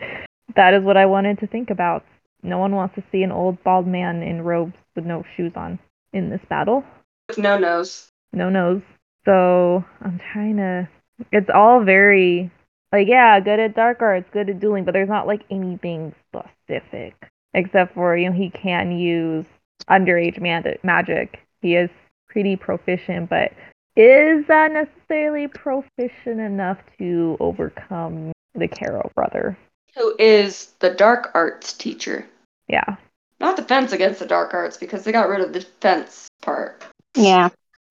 that 0.56 0.74
is 0.74 0.82
what 0.82 0.96
I 0.96 1.06
wanted 1.06 1.38
to 1.40 1.46
think 1.46 1.70
about. 1.70 2.04
No 2.42 2.58
one 2.58 2.74
wants 2.74 2.94
to 2.96 3.04
see 3.10 3.22
an 3.22 3.32
old 3.32 3.62
bald 3.64 3.86
man 3.86 4.22
in 4.22 4.42
robes 4.42 4.74
with 4.94 5.04
no 5.04 5.24
shoes 5.36 5.52
on 5.56 5.78
in 6.12 6.30
this 6.30 6.40
battle. 6.48 6.84
With 7.28 7.38
no 7.38 7.58
nose. 7.58 8.10
No 8.32 8.48
nose. 8.48 8.82
So 9.24 9.84
I'm 10.00 10.20
trying 10.32 10.56
to. 10.56 10.88
It's 11.32 11.50
all 11.52 11.82
very 11.82 12.50
like 12.92 13.08
yeah, 13.08 13.38
good 13.40 13.60
at 13.60 13.74
dark 13.74 14.00
arts, 14.00 14.28
good 14.32 14.48
at 14.48 14.60
dueling, 14.60 14.84
but 14.84 14.92
there's 14.92 15.08
not 15.08 15.26
like 15.26 15.42
anything 15.50 16.14
specific 16.28 17.14
except 17.54 17.94
for 17.94 18.16
you 18.16 18.28
know 18.30 18.36
he 18.36 18.50
can 18.50 18.92
use 18.92 19.46
underage 19.90 20.40
mag- 20.40 20.78
magic. 20.82 21.40
He 21.60 21.74
is 21.74 21.90
pretty 22.28 22.56
proficient, 22.56 23.30
but 23.30 23.52
is 23.96 24.46
that 24.46 24.72
necessarily 24.72 25.48
proficient 25.48 26.40
enough 26.40 26.78
to 26.98 27.36
overcome 27.40 28.32
the 28.54 28.68
Carrow 28.68 29.10
brother? 29.14 29.58
Who 29.96 30.14
is 30.18 30.72
the 30.78 30.90
dark 30.90 31.30
arts 31.34 31.72
teacher. 31.72 32.26
Yeah. 32.68 32.96
Not 33.40 33.56
defense 33.56 33.92
against 33.92 34.20
the 34.20 34.26
dark 34.26 34.54
arts 34.54 34.76
because 34.76 35.04
they 35.04 35.12
got 35.12 35.28
rid 35.28 35.40
of 35.40 35.52
the 35.52 35.60
defense 35.60 36.28
part. 36.42 36.84
Yeah. 37.16 37.48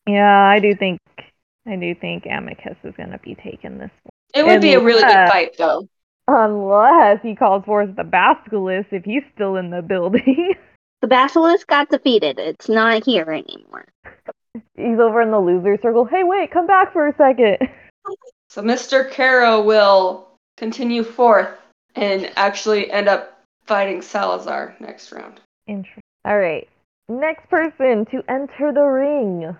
Yeah, 0.07 0.43
I 0.43 0.59
do 0.59 0.73
think 0.75 0.99
I 1.65 1.75
do 1.75 1.93
think 1.93 2.25
Amicus 2.25 2.77
is 2.83 2.95
gonna 2.95 3.19
be 3.19 3.35
taking 3.35 3.77
this 3.77 3.91
It 4.33 4.45
would 4.45 4.61
be 4.61 4.73
a 4.73 4.81
really 4.81 5.01
good 5.01 5.29
fight 5.29 5.55
though. 5.57 5.87
Unless 6.29 7.21
he 7.21 7.35
calls 7.35 7.63
forth 7.65 7.95
the 7.95 8.03
Basilisk 8.03 8.89
if 8.91 9.05
he's 9.05 9.23
still 9.33 9.55
in 9.55 9.69
the 9.69 9.81
building. 9.81 10.55
The 11.01 11.07
basilisk 11.07 11.67
got 11.67 11.89
defeated. 11.89 12.39
It's 12.39 12.69
not 12.69 13.05
here 13.05 13.29
anymore. 13.31 13.85
he's 14.75 14.99
over 14.99 15.21
in 15.21 15.31
the 15.31 15.39
loser 15.39 15.77
circle. 15.81 16.05
Hey, 16.05 16.23
wait, 16.23 16.51
come 16.51 16.67
back 16.67 16.91
for 16.93 17.07
a 17.07 17.15
second. 17.15 17.57
So 18.49 18.61
Mr. 18.61 19.11
Carrow 19.11 19.61
will 19.61 20.29
continue 20.55 21.03
forth 21.03 21.49
and 21.95 22.31
actually 22.37 22.89
end 22.89 23.09
up 23.09 23.43
fighting 23.65 24.01
Salazar 24.01 24.75
next 24.79 25.11
round. 25.11 25.41
Interesting. 25.67 26.01
All 26.25 26.39
right. 26.39 26.67
Next 27.09 27.49
person 27.49 28.05
to 28.05 28.23
enter 28.29 28.71
the 28.73 28.83
ring. 28.83 29.55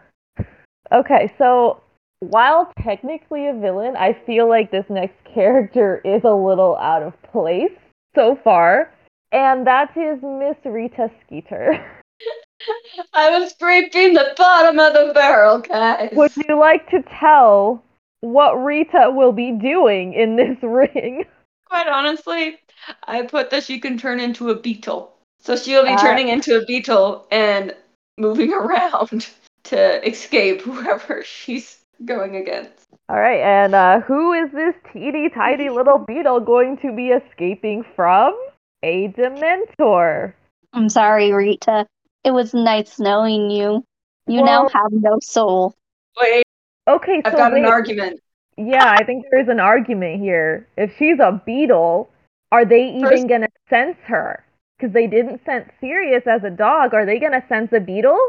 Okay, 0.92 1.34
so 1.38 1.82
while 2.20 2.72
technically 2.84 3.48
a 3.48 3.54
villain, 3.54 3.96
I 3.98 4.14
feel 4.26 4.48
like 4.50 4.72
this 4.72 4.86
next 4.90 5.16
character 5.26 6.02
is 6.04 6.24
a 6.24 6.34
little 6.34 6.78
out 6.78 7.04
of 7.04 7.14
place 7.24 7.72
so 8.16 8.40
far, 8.44 8.92
and 9.32 9.68
that 9.68 9.96
is 9.96 10.22
Miss 10.22 10.58
Rita 10.66 11.10
Skeeter. 11.26 11.86
I 13.14 13.38
was 13.38 13.52
scraping 13.52 14.14
the 14.14 14.34
bottom 14.38 14.80
of 14.80 14.94
the 14.94 15.14
barrel, 15.14 15.60
guys. 15.60 16.10
Would 16.14 16.36
you 16.36 16.58
like 16.60 16.90
to 16.90 17.04
tell 17.20 17.84
what 18.22 18.54
Rita 18.54 19.12
will 19.14 19.32
be 19.32 19.52
doing 19.52 20.14
in 20.14 20.36
this 20.36 20.58
ring? 20.64 21.26
Quite 21.66 21.88
honestly, 21.88 22.58
I 23.04 23.24
put 23.24 23.50
that 23.52 23.64
she 23.64 23.80
can 23.80 23.98
turn 23.98 24.20
into 24.20 24.50
a 24.50 24.56
beetle. 24.56 25.14
So 25.40 25.56
she'll 25.56 25.84
be 25.84 25.92
Uh, 25.92 25.98
turning 25.98 26.30
into 26.30 26.58
a 26.60 26.66
beetle 26.66 27.28
and 27.32 27.76
moving 28.18 28.54
around 28.62 29.28
to 29.66 30.08
escape 30.08 30.62
whoever 30.62 31.24
she's 31.24 31.80
going 32.06 32.36
against. 32.36 32.72
All 33.10 33.20
right, 33.20 33.40
and 33.40 33.76
uh, 33.76 34.00
who 34.02 34.34
is 34.34 34.52
this 34.52 34.74
teeny 34.92 35.30
tiny 35.30 35.70
little 35.70 36.00
beetle 36.00 36.40
going 36.40 36.78
to 36.78 36.92
be 36.96 37.10
escaping 37.10 37.86
from? 37.96 38.36
A 38.84 39.08
Dementor. 39.10 40.34
I'm 40.74 40.90
sorry, 40.90 41.32
Rita. 41.32 41.88
It 42.24 42.32
was 42.32 42.54
nice 42.54 43.00
knowing 43.00 43.50
you. 43.50 43.84
You 44.28 44.44
now 44.44 44.68
have 44.68 44.92
no 44.92 45.18
soul. 45.22 45.74
Wait, 46.20 46.44
Okay, 46.88 47.22
so 47.22 47.28
I've 47.28 47.32
so 47.34 47.38
got 47.38 47.54
wait. 47.54 47.60
an 47.60 47.66
argument. 47.66 48.20
Yeah, 48.58 48.96
I 48.98 49.04
think 49.04 49.26
there's 49.32 49.48
an 49.50 49.60
argument 49.60 50.20
here. 50.22 50.68
If 50.78 50.92
she's 50.98 51.20
a 51.20 51.42
beetle, 51.46 52.10
are 52.52 52.66
they 52.66 52.90
even 52.90 53.02
First- 53.10 53.28
gonna 53.28 53.48
sense 53.70 53.98
her? 54.06 54.44
Because 54.78 54.94
they 54.94 55.08
didn't 55.08 55.44
sense 55.46 55.70
Sirius 55.80 56.28
as 56.28 56.44
a 56.44 56.50
dog. 56.50 56.94
Are 56.94 57.06
they 57.06 57.20
gonna 57.20 57.44
sense 57.48 57.72
a 57.74 57.80
beetle? 57.80 58.20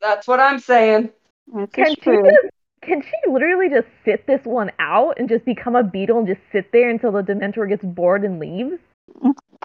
That's 0.00 0.26
what 0.26 0.40
I'm 0.40 0.58
saying. 0.58 1.10
This 1.54 1.70
Can 1.70 1.86
is 1.88 1.92
she 1.94 2.10
just, 2.10 2.46
can 2.82 3.02
she 3.02 3.30
literally 3.30 3.68
just 3.68 3.88
sit 4.04 4.26
this 4.26 4.44
one 4.44 4.70
out 4.78 5.18
and 5.18 5.28
just 5.28 5.44
become 5.44 5.76
a 5.76 5.82
beetle 5.82 6.18
and 6.18 6.26
just 6.26 6.40
sit 6.50 6.72
there 6.72 6.88
until 6.90 7.12
the 7.12 7.22
Dementor 7.22 7.68
gets 7.68 7.84
bored 7.84 8.24
and 8.24 8.38
leaves? 8.38 8.78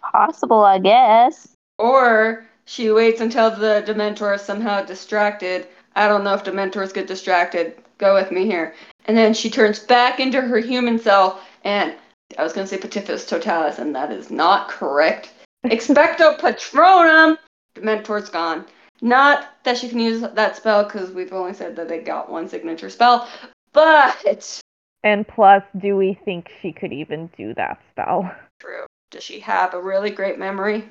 Possible, 0.02 0.64
I 0.64 0.80
guess. 0.80 1.50
Or 1.78 2.46
she 2.66 2.92
waits 2.92 3.22
until 3.22 3.50
the 3.52 3.84
Dementor 3.86 4.36
is 4.36 4.42
somehow 4.42 4.84
distracted. 4.84 5.68
I 5.96 6.08
don't 6.08 6.24
know 6.24 6.34
if 6.34 6.44
Dementors 6.44 6.94
get 6.94 7.08
distracted. 7.08 7.76
Go 7.98 8.14
with 8.14 8.32
me 8.32 8.46
here. 8.46 8.76
And 9.06 9.18
then 9.18 9.34
she 9.34 9.50
turns 9.50 9.80
back 9.80 10.20
into 10.20 10.42
her 10.42 10.60
human 10.60 11.00
self, 11.00 11.42
and 11.64 11.96
I 12.38 12.44
was 12.44 12.54
going 12.54 12.68
to 12.68 12.70
say 12.70 12.80
Patifus 12.80 13.26
Totalis, 13.26 13.80
and 13.80 13.96
that 13.96 14.12
is 14.12 14.30
not 14.30 14.70
correct. 14.70 15.34
Expecto 15.66 16.38
Patronum! 16.38 17.38
Dementor's 17.76 18.30
gone. 18.30 18.66
Not 19.02 19.50
that 19.64 19.78
she 19.78 19.88
can 19.88 20.00
use 20.00 20.22
that 20.22 20.58
spell, 20.58 20.84
because 20.84 21.12
we've 21.12 21.34
only 21.34 21.54
said 21.54 21.76
that 21.76 21.88
they 21.88 22.00
got 22.00 22.30
one 22.30 22.50
signature 22.50 22.90
spell, 22.90 23.28
but. 23.72 24.62
And 25.04 25.28
plus, 25.28 25.64
do 25.78 25.96
we 25.96 26.20
think 26.26 26.50
she 26.62 26.74
could 26.74 26.92
even 26.92 27.30
do 27.38 27.54
that 27.54 27.80
spell? 27.92 28.30
True. 28.60 28.87
Does 29.12 29.24
she 29.24 29.40
have 29.40 29.74
a 29.74 29.82
really 29.82 30.10
great 30.10 30.38
memory? 30.38 30.88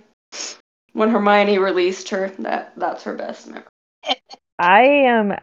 When 0.92 1.11
Hermione 1.11 1.59
released 1.59 2.09
her, 2.09 2.33
that 2.38 2.72
that's 2.76 3.05
her 3.05 3.14
best 3.14 3.46
memory. 3.46 3.64
I 4.59 4.83
am 4.83 5.35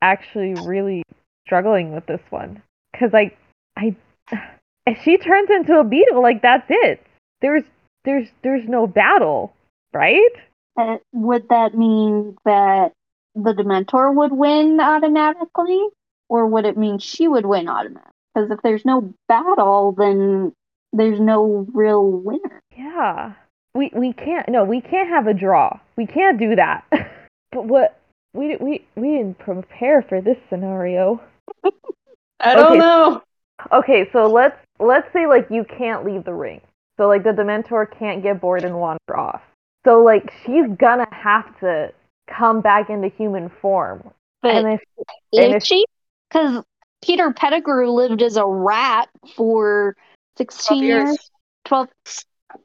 actually 0.00 0.54
really 0.54 1.02
struggling 1.44 1.92
with 1.92 2.06
this 2.06 2.20
one 2.30 2.62
because 2.92 3.12
I, 3.12 3.32
I, 3.76 3.96
if 4.86 5.02
she 5.02 5.16
turns 5.18 5.50
into 5.50 5.78
a 5.78 5.84
beetle, 5.84 6.22
like 6.22 6.42
that's 6.42 6.66
it. 6.68 7.04
There's, 7.40 7.64
there's, 8.04 8.28
there's 8.42 8.68
no 8.68 8.86
battle, 8.86 9.52
right? 9.92 10.30
Uh, 10.76 10.98
would 11.12 11.48
that 11.48 11.74
mean 11.74 12.36
that 12.44 12.92
the 13.34 13.52
Dementor 13.52 14.14
would 14.14 14.32
win 14.32 14.78
automatically? 14.80 15.88
Or 16.28 16.46
would 16.46 16.64
it 16.64 16.76
mean 16.78 16.98
she 16.98 17.26
would 17.26 17.44
win 17.44 17.68
automatically? 17.68 18.12
Because 18.32 18.52
if 18.52 18.62
there's 18.62 18.84
no 18.84 19.12
battle, 19.26 19.90
then 19.90 20.52
there's 20.92 21.20
no 21.20 21.66
real 21.72 22.04
winner. 22.10 22.60
Yeah. 22.76 23.34
We 23.74 23.90
we 23.94 24.12
can't. 24.12 24.48
No, 24.48 24.64
we 24.64 24.80
can't 24.80 25.08
have 25.08 25.26
a 25.26 25.34
draw. 25.34 25.78
We 25.96 26.06
can't 26.06 26.38
do 26.38 26.56
that. 26.56 26.84
but 27.52 27.66
what 27.66 28.00
we 28.34 28.56
we 28.56 28.84
we 28.96 29.08
didn't 29.16 29.38
prepare 29.38 30.02
for 30.02 30.20
this 30.20 30.36
scenario. 30.48 31.20
I 32.40 32.54
don't 32.54 32.66
Okay. 32.72 32.78
know. 32.78 33.22
Okay, 33.72 34.08
so 34.12 34.26
let's 34.26 34.56
let's 34.78 35.12
say 35.12 35.26
like 35.26 35.46
you 35.50 35.64
can't 35.64 36.04
leave 36.04 36.24
the 36.24 36.34
ring. 36.34 36.60
So 36.96 37.06
like 37.08 37.22
the 37.22 37.30
Dementor 37.30 37.86
can't 37.98 38.22
get 38.22 38.40
bored 38.40 38.64
and 38.64 38.78
wander 38.78 39.16
off. 39.16 39.42
So 39.84 40.02
like 40.02 40.32
she's 40.44 40.66
gonna 40.78 41.06
have 41.12 41.58
to 41.60 41.92
come 42.28 42.60
back 42.60 42.90
into 42.90 43.08
human 43.08 43.50
form. 43.62 44.10
But 44.42 44.54
And 44.56 44.66
if 44.74 44.80
and 45.32 45.54
if- 45.54 45.62
she? 45.62 45.84
Because 46.28 46.64
Peter 47.02 47.32
Pettigrew 47.32 47.90
lived 47.90 48.22
as 48.22 48.36
a 48.36 48.46
rat 48.46 49.08
for 49.36 49.96
16 50.36 50.78
12 50.78 50.82
years. 50.84 51.08
years. 51.08 51.30
12. 51.64 51.88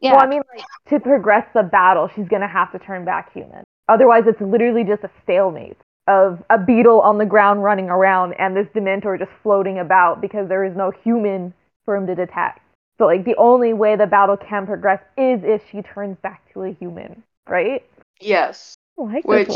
Yeah. 0.01 0.13
well, 0.13 0.21
I 0.23 0.27
mean 0.27 0.41
like 0.55 0.65
to 0.89 0.99
progress 0.99 1.45
the 1.53 1.63
battle, 1.63 2.09
she's 2.15 2.27
gonna 2.27 2.47
have 2.47 2.71
to 2.71 2.79
turn 2.79 3.05
back 3.05 3.31
human. 3.33 3.63
Otherwise, 3.87 4.23
it's 4.25 4.41
literally 4.41 4.83
just 4.83 5.03
a 5.03 5.11
stalemate 5.23 5.77
of 6.07 6.43
a 6.49 6.57
beetle 6.57 7.01
on 7.01 7.17
the 7.17 7.25
ground 7.25 7.63
running 7.63 7.89
around 7.89 8.33
and 8.33 8.55
this 8.55 8.67
Dementor 8.75 9.17
just 9.17 9.31
floating 9.43 9.79
about 9.79 10.21
because 10.21 10.47
there 10.47 10.63
is 10.63 10.75
no 10.75 10.91
human 11.03 11.53
for 11.83 11.95
him 11.95 12.07
to 12.07 12.15
detect. 12.15 12.59
So 12.97 13.05
like 13.05 13.25
the 13.25 13.35
only 13.37 13.73
way 13.73 13.95
the 13.95 14.07
battle 14.07 14.37
can 14.37 14.65
progress 14.65 15.01
is 15.17 15.41
if 15.43 15.61
she 15.69 15.81
turns 15.81 16.17
back 16.21 16.41
to 16.53 16.63
a 16.63 16.73
human, 16.73 17.23
right? 17.47 17.85
Yes. 18.21 18.75
Like 18.97 19.25
Which- 19.25 19.49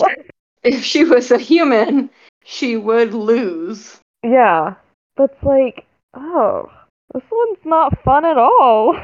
If 0.61 0.83
she 0.83 1.05
was 1.05 1.31
a 1.31 1.37
human, 1.37 2.09
she 2.43 2.75
would 2.75 3.13
lose. 3.13 3.97
Yeah. 4.23 4.75
But 5.15 5.31
it's 5.31 5.43
like, 5.43 5.85
oh, 6.13 6.69
this 7.13 7.23
one's 7.31 7.65
not 7.65 8.01
fun 8.03 8.25
at 8.25 8.37
all. 8.37 8.95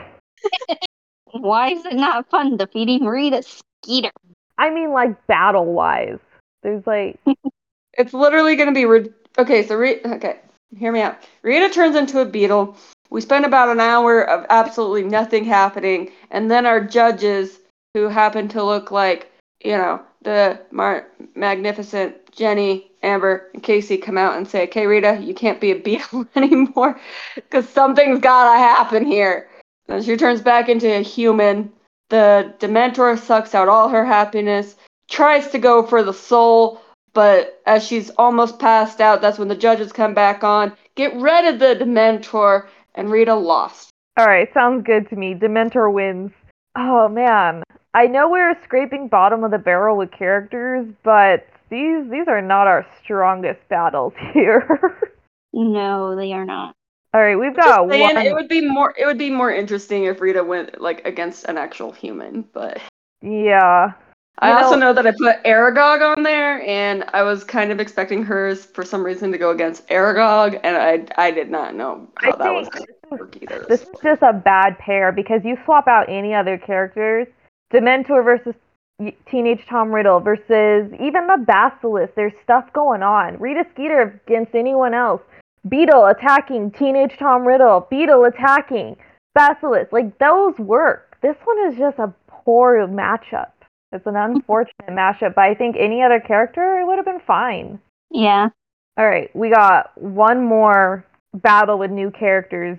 Why 1.31 1.71
is 1.71 1.85
it 1.85 1.95
not 1.95 2.29
fun 2.29 2.57
defeating 2.57 3.05
Rita 3.05 3.43
Skeeter? 3.43 4.11
I 4.57 4.69
mean, 4.69 4.91
like 4.91 5.27
battle 5.27 5.65
wise. 5.65 6.19
There's 6.63 6.85
like, 6.87 7.19
It's 7.97 8.13
literally 8.13 8.55
going 8.55 8.69
to 8.69 8.73
be 8.73 8.85
re- 8.85 9.09
okay. 9.37 9.65
So 9.65 9.75
Rita. 9.75 10.15
okay, 10.15 10.39
hear 10.77 10.91
me 10.91 11.01
out. 11.01 11.17
Rita 11.43 11.69
turns 11.69 11.95
into 11.95 12.19
a 12.19 12.25
beetle. 12.25 12.75
We 13.09 13.21
spend 13.21 13.45
about 13.45 13.69
an 13.69 13.79
hour 13.79 14.21
of 14.27 14.45
absolutely 14.49 15.03
nothing 15.03 15.45
happening, 15.45 16.11
and 16.31 16.49
then 16.51 16.65
our 16.65 16.81
judges, 16.83 17.59
who 17.93 18.09
happen 18.09 18.47
to 18.49 18.63
look 18.63 18.91
like 18.91 19.31
you 19.63 19.77
know 19.77 20.01
the 20.23 20.59
mar- 20.71 21.07
magnificent 21.35 22.15
Jenny, 22.35 22.91
Amber, 23.01 23.49
and 23.53 23.63
Kasey, 23.63 24.01
come 24.01 24.17
out 24.17 24.35
and 24.37 24.47
say, 24.47 24.63
"Okay, 24.63 24.87
Rita, 24.87 25.19
you 25.21 25.33
can't 25.33 25.61
be 25.61 25.71
a 25.71 25.79
beetle 25.79 26.25
anymore, 26.35 26.99
because 27.35 27.67
something's 27.69 28.19
gotta 28.19 28.57
happen 28.57 29.05
here." 29.05 29.49
And 29.87 30.03
she 30.03 30.17
turns 30.17 30.41
back 30.41 30.67
into 30.69 30.91
a 30.91 31.01
human. 31.01 31.71
The 32.09 32.53
Dementor 32.59 33.17
sucks 33.17 33.55
out 33.55 33.67
all 33.67 33.89
her 33.89 34.05
happiness. 34.05 34.75
Tries 35.09 35.47
to 35.49 35.59
go 35.59 35.83
for 35.83 36.03
the 36.03 36.13
soul, 36.13 36.81
but 37.13 37.61
as 37.65 37.85
she's 37.85 38.09
almost 38.11 38.59
passed 38.59 38.99
out, 38.99 39.21
that's 39.21 39.39
when 39.39 39.47
the 39.47 39.55
judges 39.55 39.91
come 39.91 40.13
back 40.13 40.43
on, 40.43 40.73
get 40.95 41.15
rid 41.15 41.45
of 41.45 41.59
the 41.59 41.75
Dementor, 41.75 42.67
and 42.95 43.11
Rita 43.11 43.35
lost. 43.35 43.89
all 44.17 44.25
right, 44.25 44.51
sounds 44.53 44.83
good 44.83 45.09
to 45.09 45.15
me. 45.15 45.35
Dementor 45.35 45.91
wins. 45.93 46.31
Oh 46.75 47.07
man, 47.07 47.63
I 47.93 48.07
know 48.07 48.29
we're 48.29 48.55
scraping 48.63 49.07
bottom 49.07 49.43
of 49.43 49.51
the 49.51 49.57
barrel 49.57 49.97
with 49.97 50.11
characters, 50.11 50.87
but 51.03 51.45
these 51.69 52.09
these 52.09 52.27
are 52.27 52.41
not 52.41 52.67
our 52.67 52.85
strongest 53.03 53.59
battles 53.69 54.13
here. 54.33 54.97
No, 55.53 56.15
they 56.15 56.33
are 56.33 56.45
not. 56.45 56.75
all 57.13 57.21
right, 57.21 57.35
we've 57.37 57.55
Just 57.55 57.65
got 57.67 57.89
saying, 57.89 58.15
one. 58.15 58.25
it 58.25 58.33
would 58.33 58.47
be 58.49 58.61
more 58.67 58.93
it 58.97 59.05
would 59.05 59.17
be 59.17 59.29
more 59.29 59.51
interesting 59.51 60.03
if 60.05 60.19
Rita 60.21 60.43
went 60.43 60.81
like 60.81 61.05
against 61.07 61.45
an 61.45 61.57
actual 61.57 61.91
human, 61.91 62.43
but 62.53 62.79
Yeah. 63.21 63.93
I 64.39 64.49
You 64.49 64.57
also 64.57 64.75
know- 64.75 64.87
know 64.87 64.93
that 65.01 65.07
I 65.07 65.11
put 65.11 65.41
Aragog 65.45 66.01
on 66.17 66.23
there, 66.23 66.61
and 66.67 67.05
I 67.13 67.23
was 67.23 67.45
kind 67.45 67.71
of 67.71 67.79
expecting 67.79 68.21
hers 68.21 68.65
for 68.65 68.83
some 68.83 69.01
reason 69.01 69.31
to 69.31 69.37
go 69.37 69.51
against 69.51 69.87
Aragog, 69.87 70.59
and 70.61 70.75
I 70.75 71.05
I 71.17 71.31
did 71.31 71.49
not 71.49 71.73
know 71.73 72.09
how 72.17 72.33
I 72.33 72.35
that 72.43 72.53
was 72.53 72.67
going 72.67 72.85
to 72.85 72.93
work 73.11 73.37
either. 73.41 73.65
This 73.69 73.83
is 73.83 73.87
just 74.03 74.21
a 74.23 74.33
bad 74.33 74.77
pair 74.77 75.13
because 75.13 75.45
you 75.45 75.57
swap 75.63 75.87
out 75.87 76.09
any 76.09 76.33
other 76.33 76.57
characters, 76.57 77.27
Dementor 77.73 78.25
versus 78.25 78.55
y- 78.55 78.64
Teenage 79.29 79.65
Tom 79.69 79.93
Riddle 79.93 80.19
versus 80.19 80.91
even 80.99 81.27
the 81.27 81.43
Basilisk. 81.45 82.13
There's 82.15 82.33
stuff 82.43 82.71
going 82.73 83.03
on. 83.03 83.37
Rita 83.39 83.65
Skeeter 83.73 84.21
against 84.25 84.55
anyone 84.55 84.93
else. 84.93 85.21
Beetle 85.67 86.05
attacking 86.05 86.71
Teenage 86.71 87.17
Tom 87.17 87.45
Riddle. 87.45 87.87
Beetle 87.89 88.23
attacking 88.25 88.95
Basilisk. 89.33 89.91
Like 89.91 90.17
those 90.19 90.57
work. 90.57 91.17
This 91.21 91.35
one 91.43 91.67
is 91.67 91.77
just 91.77 91.99
a 91.99 92.13
poor 92.27 92.87
matchup. 92.87 93.51
It's 93.91 94.05
an 94.05 94.15
unfortunate 94.15 94.73
matchup, 94.89 95.35
but 95.35 95.43
I 95.43 95.55
think 95.55 95.75
any 95.77 96.01
other 96.01 96.19
character 96.19 96.79
it 96.79 96.85
would 96.85 96.97
have 96.97 97.05
been 97.05 97.21
fine. 97.25 97.79
Yeah. 98.11 98.49
All 98.97 99.05
right, 99.05 99.33
we 99.35 99.49
got 99.49 99.91
one 100.01 100.43
more 100.45 101.05
battle 101.33 101.77
with 101.77 101.91
new 101.91 102.11
characters. 102.11 102.77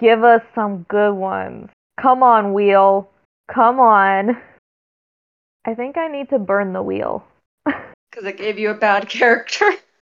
Give 0.00 0.24
us 0.24 0.42
some 0.54 0.84
good 0.88 1.12
ones. 1.12 1.70
Come 2.00 2.22
on, 2.22 2.52
wheel. 2.52 3.08
Come 3.52 3.78
on. 3.78 4.36
I 5.64 5.74
think 5.74 5.96
I 5.96 6.08
need 6.08 6.28
to 6.30 6.38
burn 6.38 6.72
the 6.72 6.82
wheel. 6.82 7.24
Because 8.10 8.28
it 8.28 8.36
gave 8.36 8.58
you 8.58 8.68
a 8.68 8.74
bad 8.74 9.08
character. 9.08 9.72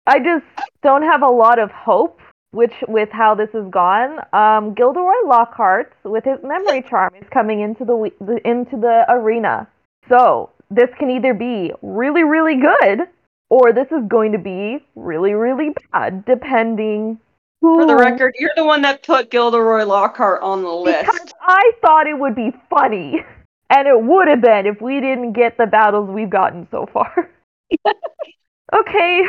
I 0.04 0.18
just 0.18 0.44
don't 0.82 1.02
have 1.04 1.22
a 1.22 1.28
lot 1.28 1.60
of 1.60 1.70
hope 1.70 2.20
which 2.54 2.72
with 2.88 3.08
how 3.10 3.34
this 3.34 3.50
has 3.52 3.66
gone. 3.70 4.20
Um, 4.32 4.74
Gilderoy 4.74 5.26
Lockhart 5.26 5.92
with 6.04 6.24
his 6.24 6.38
memory 6.42 6.82
charm 6.88 7.14
is 7.20 7.26
coming 7.32 7.60
into 7.60 7.84
the, 7.84 8.10
the 8.20 8.40
into 8.48 8.76
the 8.76 9.04
arena. 9.08 9.68
So 10.08 10.50
this 10.70 10.88
can 10.98 11.10
either 11.10 11.34
be 11.34 11.72
really 11.82 12.22
really 12.22 12.56
good 12.60 13.08
or 13.50 13.72
this 13.72 13.88
is 13.90 14.06
going 14.08 14.32
to 14.32 14.38
be 14.38 14.78
really 14.94 15.32
really 15.32 15.70
bad 15.92 16.24
depending 16.24 17.18
For 17.60 17.86
the 17.86 17.96
record, 17.96 18.34
you're 18.38 18.50
the 18.56 18.64
one 18.64 18.82
that 18.82 19.02
put 19.02 19.30
Gilderoy 19.30 19.84
Lockhart 19.84 20.42
on 20.42 20.62
the 20.62 20.68
list. 20.68 21.06
Because 21.06 21.32
I 21.42 21.72
thought 21.80 22.06
it 22.06 22.18
would 22.18 22.34
be 22.34 22.52
funny. 22.70 23.24
And 23.70 23.88
it 23.88 24.02
would 24.02 24.28
have 24.28 24.40
been 24.40 24.66
if 24.66 24.80
we 24.80 25.00
didn't 25.00 25.32
get 25.32 25.56
the 25.56 25.66
battles 25.66 26.08
we've 26.10 26.30
gotten 26.30 26.68
so 26.70 26.86
far. 26.92 27.30
okay. 28.72 29.22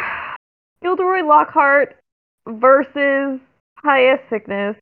Gilderoy 0.81 1.23
Lockhart 1.25 1.95
versus 2.47 3.39
Pius 3.81 4.19
Thicknesse. 4.29 4.75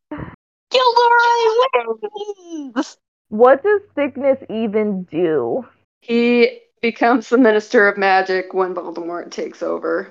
Gilderoy 0.72 1.98
wins! 2.02 2.98
What 3.30 3.64
does 3.64 3.82
Thicknesse 3.96 4.44
even 4.50 5.04
do? 5.04 5.66
He 6.02 6.60
becomes 6.82 7.30
the 7.30 7.38
Minister 7.38 7.88
of 7.88 7.98
Magic 7.98 8.54
when 8.54 8.76
Voldemort 8.76 9.32
takes 9.32 9.64
over. 9.64 10.10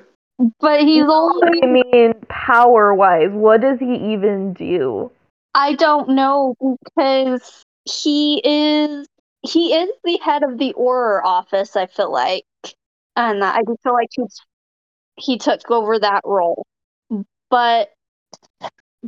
But 0.61 0.81
he's 0.81 1.05
only. 1.07 1.61
I 1.63 1.67
mean, 1.67 2.15
power 2.29 2.95
wise, 2.95 3.31
what 3.31 3.61
does 3.61 3.79
he 3.79 4.13
even 4.13 4.55
do? 4.55 5.11
I 5.55 5.75
don't 5.75 6.11
know 6.11 6.57
because 6.85 7.65
he 7.85 8.41
is 8.45 9.07
he 9.43 9.75
is 9.75 9.91
the 10.05 10.19
head 10.23 10.43
of 10.43 10.59
the 10.59 10.75
Auror 10.75 11.23
office. 11.25 11.77
I 11.77 11.87
feel 11.87 12.13
like, 12.13 12.45
and 13.17 13.43
I 13.43 13.63
do 13.63 13.77
feel 13.83 13.93
like 13.93 14.09
he's 14.13 14.41
he 15.17 15.39
took 15.39 15.71
over 15.71 15.99
that 15.99 16.23
role, 16.25 16.65
but 17.51 17.91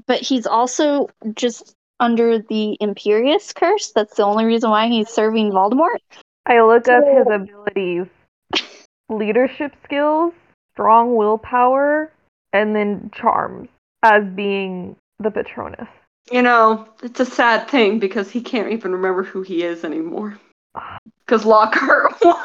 but 0.07 0.21
he's 0.21 0.47
also 0.47 1.09
just 1.35 1.75
under 2.01 2.39
the 2.39 2.77
Imperius 2.81 3.55
curse. 3.55 3.93
That's 3.93 4.17
the 4.17 4.25
only 4.25 4.45
reason 4.45 4.71
why 4.71 4.89
he's 4.89 5.09
serving 5.09 5.53
Voldemort. 5.53 5.99
I 6.47 6.61
look 6.61 6.89
up 6.89 7.05
his 7.05 7.27
abilities 7.27 8.07
leadership 9.09 9.73
skills, 9.85 10.33
strong 10.73 11.17
willpower, 11.17 12.11
and 12.53 12.75
then 12.75 13.11
charms 13.15 13.69
as 14.03 14.25
being 14.35 14.97
the 15.19 15.31
Patronus. 15.31 15.89
You 16.31 16.43
know, 16.43 16.89
it's 17.03 17.21
a 17.21 17.27
sad 17.27 17.69
thing 17.69 17.99
because 17.99 18.31
he 18.31 18.41
can't 18.41 18.71
even 18.73 18.93
remember 18.93 19.23
who 19.23 19.43
he 19.43 19.63
is 19.63 19.85
anymore. 19.85 20.39
Because 21.27 21.45
Lockhart 21.45 22.15
won. 22.23 22.43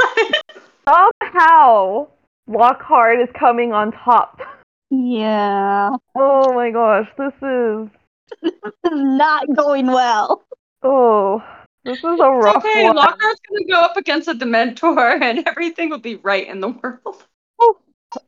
Somehow, 0.87 2.07
Lockhart 2.47 3.19
is 3.21 3.29
coming 3.37 3.71
on 3.71 3.91
top. 3.91 4.41
Yeah, 4.91 5.91
Oh 6.15 6.53
my 6.53 6.71
gosh, 6.71 7.07
this 7.17 7.33
is. 7.41 7.89
this 8.41 8.53
is 8.91 8.91
not 8.91 9.45
going 9.55 9.87
well. 9.87 10.43
Oh, 10.81 11.43
this 11.83 11.97
is 11.97 12.03
a 12.03 12.11
It's 12.11 12.19
rough 12.19 12.65
okay, 12.65 12.83
one. 12.85 12.95
Lockhart's 12.95 13.41
gonna 13.47 13.65
go 13.65 13.79
up 13.81 13.97
against 13.97 14.27
a 14.27 14.33
Dementor 14.33 15.21
and 15.21 15.47
everything 15.47 15.89
will 15.89 15.99
be 15.99 16.15
right 16.15 16.47
in 16.47 16.59
the 16.59 16.69
world. 16.69 17.23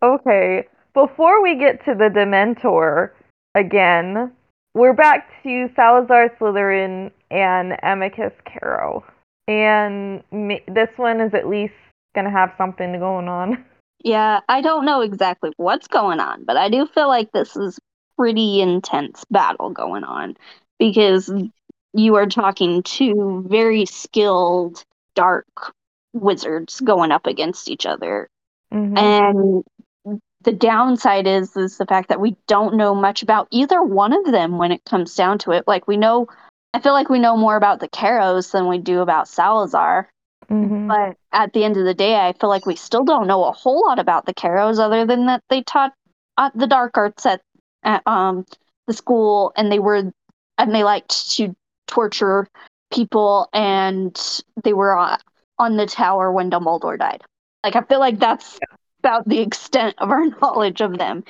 Okay, 0.03 0.67
before 0.93 1.41
we 1.41 1.55
get 1.57 1.83
to 1.85 1.95
the 1.95 2.09
Dementor 2.09 3.11
again, 3.55 4.31
we're 4.73 4.93
back 4.93 5.29
to 5.43 5.69
Salazar 5.75 6.29
Slytherin 6.39 7.11
and 7.29 7.77
Amicus 7.83 8.33
Carrow. 8.45 9.03
And 9.47 10.23
this 10.67 10.89
one 10.95 11.19
is 11.19 11.33
at 11.33 11.47
least 11.47 11.73
gonna 12.15 12.31
have 12.31 12.53
something 12.57 12.97
going 12.99 13.27
on. 13.27 13.63
Yeah, 14.03 14.39
I 14.49 14.61
don't 14.61 14.85
know 14.85 15.01
exactly 15.01 15.51
what's 15.57 15.87
going 15.87 16.19
on, 16.19 16.43
but 16.43 16.57
I 16.57 16.69
do 16.69 16.87
feel 16.87 17.07
like 17.07 17.31
this 17.31 17.55
is 17.55 17.79
pretty 18.17 18.61
intense 18.61 19.25
battle 19.29 19.69
going 19.69 20.03
on 20.03 20.37
because 20.79 21.31
you 21.93 22.15
are 22.15 22.25
talking 22.25 22.81
two 22.83 23.45
very 23.47 23.85
skilled 23.85 24.83
dark 25.15 25.45
wizards 26.13 26.79
going 26.79 27.11
up 27.11 27.27
against 27.27 27.69
each 27.69 27.85
other. 27.85 28.27
Mhm. 28.73 28.97
And 28.97 29.63
the 30.43 30.51
downside 30.51 31.27
is 31.27 31.55
is 31.55 31.77
the 31.77 31.85
fact 31.85 32.09
that 32.09 32.19
we 32.19 32.35
don't 32.47 32.75
know 32.75 32.95
much 32.95 33.21
about 33.21 33.47
either 33.51 33.83
one 33.83 34.13
of 34.13 34.31
them 34.31 34.57
when 34.57 34.71
it 34.71 34.83
comes 34.85 35.15
down 35.15 35.37
to 35.39 35.51
it. 35.51 35.67
Like 35.67 35.87
we 35.87 35.97
know 35.97 36.27
I 36.73 36.79
feel 36.79 36.93
like 36.93 37.09
we 37.09 37.19
know 37.19 37.35
more 37.35 37.57
about 37.57 37.79
the 37.79 37.89
Carrows 37.89 38.51
than 38.51 38.67
we 38.67 38.77
do 38.77 39.01
about 39.01 39.27
Salazar. 39.27 40.09
Mhm. 40.49 40.87
But 40.87 41.17
at 41.31 41.53
the 41.53 41.63
end 41.63 41.77
of 41.77 41.85
the 41.85 41.93
day, 41.93 42.15
I 42.15 42.33
feel 42.33 42.49
like 42.49 42.65
we 42.65 42.75
still 42.75 43.03
don't 43.03 43.27
know 43.27 43.43
a 43.45 43.51
whole 43.51 43.85
lot 43.85 43.99
about 43.99 44.25
the 44.25 44.33
Carrows 44.33 44.79
other 44.79 45.05
than 45.05 45.25
that 45.27 45.43
they 45.49 45.63
taught 45.63 45.93
uh, 46.37 46.49
the 46.55 46.67
dark 46.67 46.97
arts 46.97 47.25
at, 47.25 47.41
at 47.83 48.05
um 48.07 48.45
the 48.87 48.93
school 48.93 49.53
and 49.55 49.71
they 49.71 49.79
were 49.79 50.11
and 50.57 50.75
they 50.75 50.83
liked 50.83 51.31
to 51.31 51.55
torture 51.87 52.47
people 52.91 53.47
and 53.53 54.41
they 54.63 54.73
were 54.73 54.97
on, 54.97 55.17
on 55.59 55.77
the 55.77 55.85
tower 55.85 56.31
when 56.31 56.49
Dumbledore 56.49 56.97
died. 56.97 57.21
Like 57.63 57.75
I 57.75 57.81
feel 57.81 57.99
like 57.99 58.19
that's 58.19 58.59
about 59.01 59.27
the 59.27 59.39
extent 59.39 59.95
of 59.97 60.09
our 60.11 60.25
knowledge 60.41 60.81
of 60.81 60.97
them. 60.97 61.23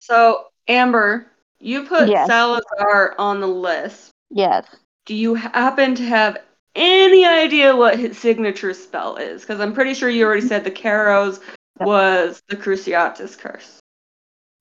So, 0.00 0.46
Amber, 0.68 1.26
you 1.58 1.84
put 1.84 2.08
Yes. 2.08 2.28
Salazar 2.28 3.14
on 3.18 3.40
the 3.40 3.46
list. 3.48 4.10
Yes. 4.30 4.66
Do 5.06 5.14
you 5.14 5.34
happen 5.34 5.94
to 5.94 6.02
have 6.02 6.38
any 6.74 7.24
idea 7.24 7.74
what 7.74 7.98
his 7.98 8.18
signature 8.18 8.74
spell 8.74 9.16
is? 9.16 9.40
Because 9.42 9.60
I'm 9.60 9.72
pretty 9.72 9.94
sure 9.94 10.10
you 10.10 10.24
already 10.26 10.46
said 10.46 10.64
the 10.64 10.70
Carrows 10.70 11.40
was 11.80 12.42
the 12.48 12.56
Cruciatus 12.56 13.38
curse. 13.38 13.78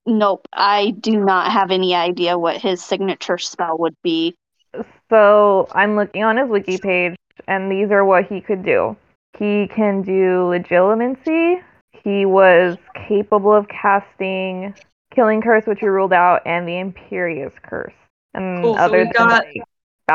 Nope. 0.05 0.47
I 0.53 0.91
do 0.99 1.17
not 1.23 1.51
have 1.51 1.71
any 1.71 1.95
idea 1.95 2.37
what 2.37 2.57
his 2.61 2.83
signature 2.83 3.37
spell 3.39 3.77
would 3.79 3.95
be. 4.03 4.35
So 5.09 5.67
I'm 5.71 5.95
looking 5.95 6.23
on 6.23 6.37
his 6.37 6.47
wiki 6.47 6.77
page, 6.77 7.15
and 7.47 7.71
these 7.71 7.91
are 7.91 8.05
what 8.05 8.27
he 8.27 8.39
could 8.39 8.63
do. 8.63 8.95
He 9.37 9.67
can 9.67 10.03
do 10.03 10.45
legilimency. 10.51 11.61
He 12.05 12.23
was 12.25 12.77
capable 13.07 13.51
of 13.53 13.67
casting 13.67 14.73
Killing 15.13 15.41
Curse, 15.41 15.65
which 15.65 15.79
we 15.81 15.87
ruled 15.87 16.13
out, 16.13 16.41
and 16.45 16.67
the 16.67 16.73
Imperius 16.73 17.51
Curse. 17.63 17.93
And 18.35 18.63
Cool, 18.63 18.75
other 18.77 18.97
we've 18.99 19.13
than 19.13 19.27
got- 19.27 19.43
like, 19.45 19.63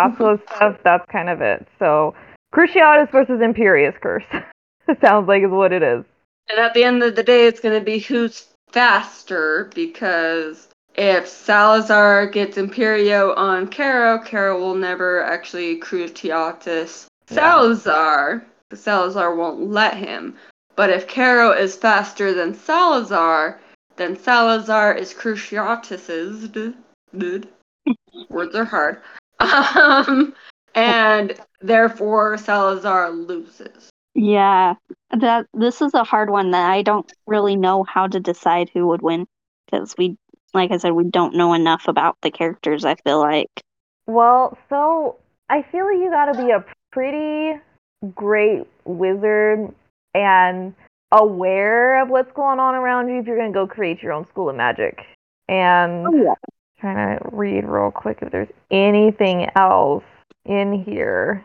stuff, 0.54 0.76
that's 0.84 1.04
kind 1.10 1.28
of 1.28 1.40
it. 1.40 1.66
So 1.80 2.14
Cruciatus 2.54 3.10
versus 3.10 3.40
Imperius 3.40 4.00
Curse. 4.00 4.22
Sounds 5.02 5.26
like 5.26 5.42
is 5.42 5.50
what 5.50 5.72
it 5.72 5.82
is. 5.82 6.04
And 6.48 6.60
at 6.60 6.74
the 6.74 6.84
end 6.84 7.02
of 7.02 7.16
the 7.16 7.22
day, 7.24 7.46
it's 7.46 7.60
going 7.60 7.78
to 7.78 7.84
be 7.84 7.98
who's 7.98 8.46
faster 8.70 9.68
because 9.74 10.68
if 10.94 11.26
Salazar 11.26 12.26
gets 12.26 12.56
Imperio 12.56 13.34
on 13.36 13.66
Carrow, 13.66 14.18
Carrow 14.18 14.58
will 14.60 14.74
never 14.76 15.22
actually 15.24 15.80
Cruciatus 15.80 17.06
Yeah. 17.30 17.34
Salazar. 17.34 18.44
Salazar 18.72 19.34
won't 19.34 19.70
let 19.70 19.94
him. 19.96 20.36
But 20.80 20.88
if 20.88 21.06
Carrow 21.06 21.52
is 21.52 21.76
faster 21.76 22.32
than 22.32 22.54
Salazar, 22.54 23.60
then 23.96 24.16
Salazar 24.16 24.94
is 24.94 25.12
Cruciatus's. 25.12 26.48
Words 28.30 28.54
are 28.54 28.64
hard. 28.64 29.02
Um, 29.40 30.32
and 30.74 31.38
therefore 31.60 32.38
Salazar 32.38 33.10
loses. 33.10 33.90
Yeah, 34.14 34.76
that 35.10 35.44
this 35.52 35.82
is 35.82 35.92
a 35.92 36.02
hard 36.02 36.30
one 36.30 36.52
that 36.52 36.70
I 36.70 36.80
don't 36.80 37.12
really 37.26 37.56
know 37.56 37.84
how 37.84 38.06
to 38.06 38.18
decide 38.18 38.70
who 38.72 38.86
would 38.86 39.02
win 39.02 39.26
because 39.66 39.94
we, 39.98 40.16
like 40.54 40.70
I 40.70 40.78
said, 40.78 40.92
we 40.92 41.04
don't 41.04 41.34
know 41.34 41.52
enough 41.52 41.88
about 41.88 42.16
the 42.22 42.30
characters. 42.30 42.86
I 42.86 42.94
feel 42.94 43.20
like. 43.20 43.50
Well, 44.06 44.56
so 44.70 45.16
I 45.50 45.60
feel 45.60 45.84
like 45.84 45.98
you 45.98 46.08
gotta 46.08 46.42
be 46.42 46.52
a 46.52 46.64
pretty 46.90 47.60
great 48.14 48.66
wizard 48.86 49.74
and 50.14 50.74
aware 51.12 52.02
of 52.02 52.08
what's 52.08 52.32
going 52.32 52.60
on 52.60 52.74
around 52.74 53.08
you 53.08 53.18
if 53.18 53.26
you're 53.26 53.36
gonna 53.36 53.52
go 53.52 53.66
create 53.66 54.02
your 54.02 54.12
own 54.12 54.26
school 54.28 54.48
of 54.48 54.56
magic. 54.56 54.98
And 55.48 56.06
oh, 56.06 56.12
yeah. 56.12 56.34
trying 56.80 57.18
to 57.18 57.28
read 57.32 57.64
real 57.64 57.90
quick 57.90 58.18
if 58.22 58.30
there's 58.30 58.48
anything 58.70 59.48
else 59.56 60.04
in 60.44 60.84
here. 60.84 61.44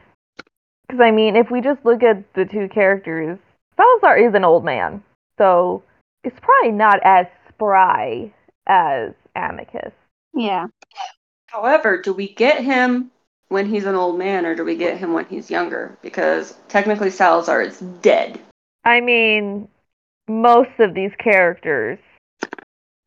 Because 0.88 1.02
I 1.02 1.12
mean, 1.12 1.36
if 1.36 1.50
we 1.50 1.62
just 1.62 1.84
look 1.84 2.04
at 2.04 2.34
the 2.34 2.46
two 2.46 2.70
characters, 2.70 3.40
Salazar 3.76 4.18
is 4.18 4.36
an 4.36 4.46
old 4.46 4.64
man, 4.64 5.04
so 5.38 5.84
it's 6.24 6.40
probably 6.42 6.72
not 6.72 7.00
as 7.04 7.26
spry 7.50 8.32
as 8.68 9.12
Amicus. 9.36 9.92
Yeah. 10.34 10.68
However, 11.48 12.02
do 12.02 12.14
we 12.14 12.34
get 12.34 12.64
him 12.64 13.12
when 13.50 13.66
he's 13.66 13.86
an 13.86 13.96
old 13.96 14.18
man 14.18 14.46
or 14.46 14.56
do 14.56 14.66
we 14.66 14.76
get 14.76 14.98
him 14.98 15.14
when 15.14 15.26
he's 15.26 15.50
younger? 15.50 15.98
Because 16.02 16.56
technically 16.68 17.10
Salazar 17.10 17.62
is 17.62 17.80
dead. 18.02 18.40
I 18.86 19.02
mean, 19.02 19.68
most 20.28 20.80
of 20.80 20.94
these 20.94 21.12
characters 21.18 22.00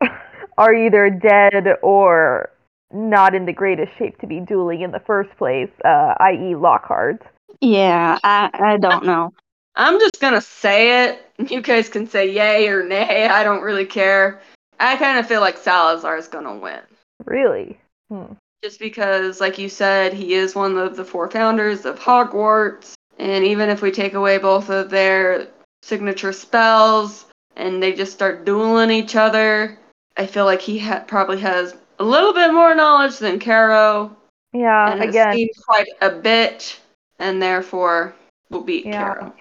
are 0.58 0.74
either 0.74 1.08
dead 1.08 1.76
or 1.82 2.50
not 2.92 3.34
in 3.34 3.46
the 3.46 3.52
greatest 3.52 3.92
shape 3.98 4.18
to 4.18 4.26
be 4.26 4.40
dueling 4.40 4.82
in 4.82 4.90
the 4.90 5.00
first 5.00 5.30
place, 5.38 5.70
uh, 5.84 6.14
i.e., 6.20 6.54
Lockhart. 6.54 7.22
Yeah, 7.60 8.18
I, 8.22 8.50
I 8.52 8.76
don't 8.78 9.04
know. 9.04 9.32
I'm 9.74 9.98
just 10.00 10.20
gonna 10.20 10.40
say 10.40 11.04
it. 11.04 11.50
You 11.50 11.60
guys 11.60 11.88
can 11.88 12.08
say 12.08 12.32
yay 12.32 12.68
or 12.68 12.84
nay. 12.84 13.26
I 13.26 13.44
don't 13.44 13.62
really 13.62 13.86
care. 13.86 14.40
I 14.80 14.96
kind 14.96 15.18
of 15.18 15.26
feel 15.26 15.40
like 15.40 15.56
Salazar 15.56 16.16
is 16.16 16.28
gonna 16.28 16.56
win. 16.56 16.80
Really? 17.24 17.78
Hmm. 18.08 18.32
Just 18.64 18.80
because, 18.80 19.40
like 19.40 19.56
you 19.56 19.68
said, 19.68 20.12
he 20.12 20.34
is 20.34 20.56
one 20.56 20.76
of 20.76 20.96
the 20.96 21.04
four 21.04 21.30
founders 21.30 21.84
of 21.84 21.98
Hogwarts. 21.98 22.94
And 23.18 23.44
even 23.44 23.68
if 23.68 23.82
we 23.82 23.92
take 23.92 24.14
away 24.14 24.38
both 24.38 24.68
of 24.68 24.90
their 24.90 25.48
signature 25.82 26.32
spells 26.32 27.26
and 27.56 27.82
they 27.82 27.92
just 27.92 28.12
start 28.12 28.44
dueling 28.44 28.90
each 28.90 29.16
other, 29.16 29.78
I 30.16 30.26
feel 30.26 30.44
like 30.44 30.60
he 30.60 30.78
ha- 30.78 31.04
probably 31.06 31.40
has 31.40 31.76
a 31.98 32.04
little 32.04 32.32
bit 32.32 32.52
more 32.52 32.74
knowledge 32.74 33.18
than 33.18 33.38
Carrow. 33.38 34.16
Yeah, 34.52 34.92
and 34.92 35.02
again, 35.02 35.36
quite 35.66 35.88
a 36.00 36.10
bit, 36.10 36.80
and 37.18 37.42
therefore 37.42 38.14
will 38.50 38.62
beat 38.62 38.84
Yeah. 38.86 39.14
Carrow. 39.14 39.32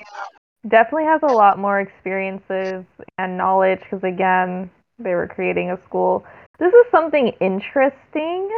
definitely 0.68 1.06
has 1.06 1.22
a 1.24 1.28
lot 1.32 1.58
more 1.58 1.80
experiences 1.80 2.84
and 3.18 3.38
knowledge 3.38 3.80
because, 3.82 4.04
again, 4.04 4.70
they 5.00 5.14
were 5.16 5.28
creating 5.28 5.72
a 5.72 5.78
school. 5.88 6.26
This 6.60 6.74
is 6.74 6.86
something 6.92 7.30
interesting. 7.40 8.50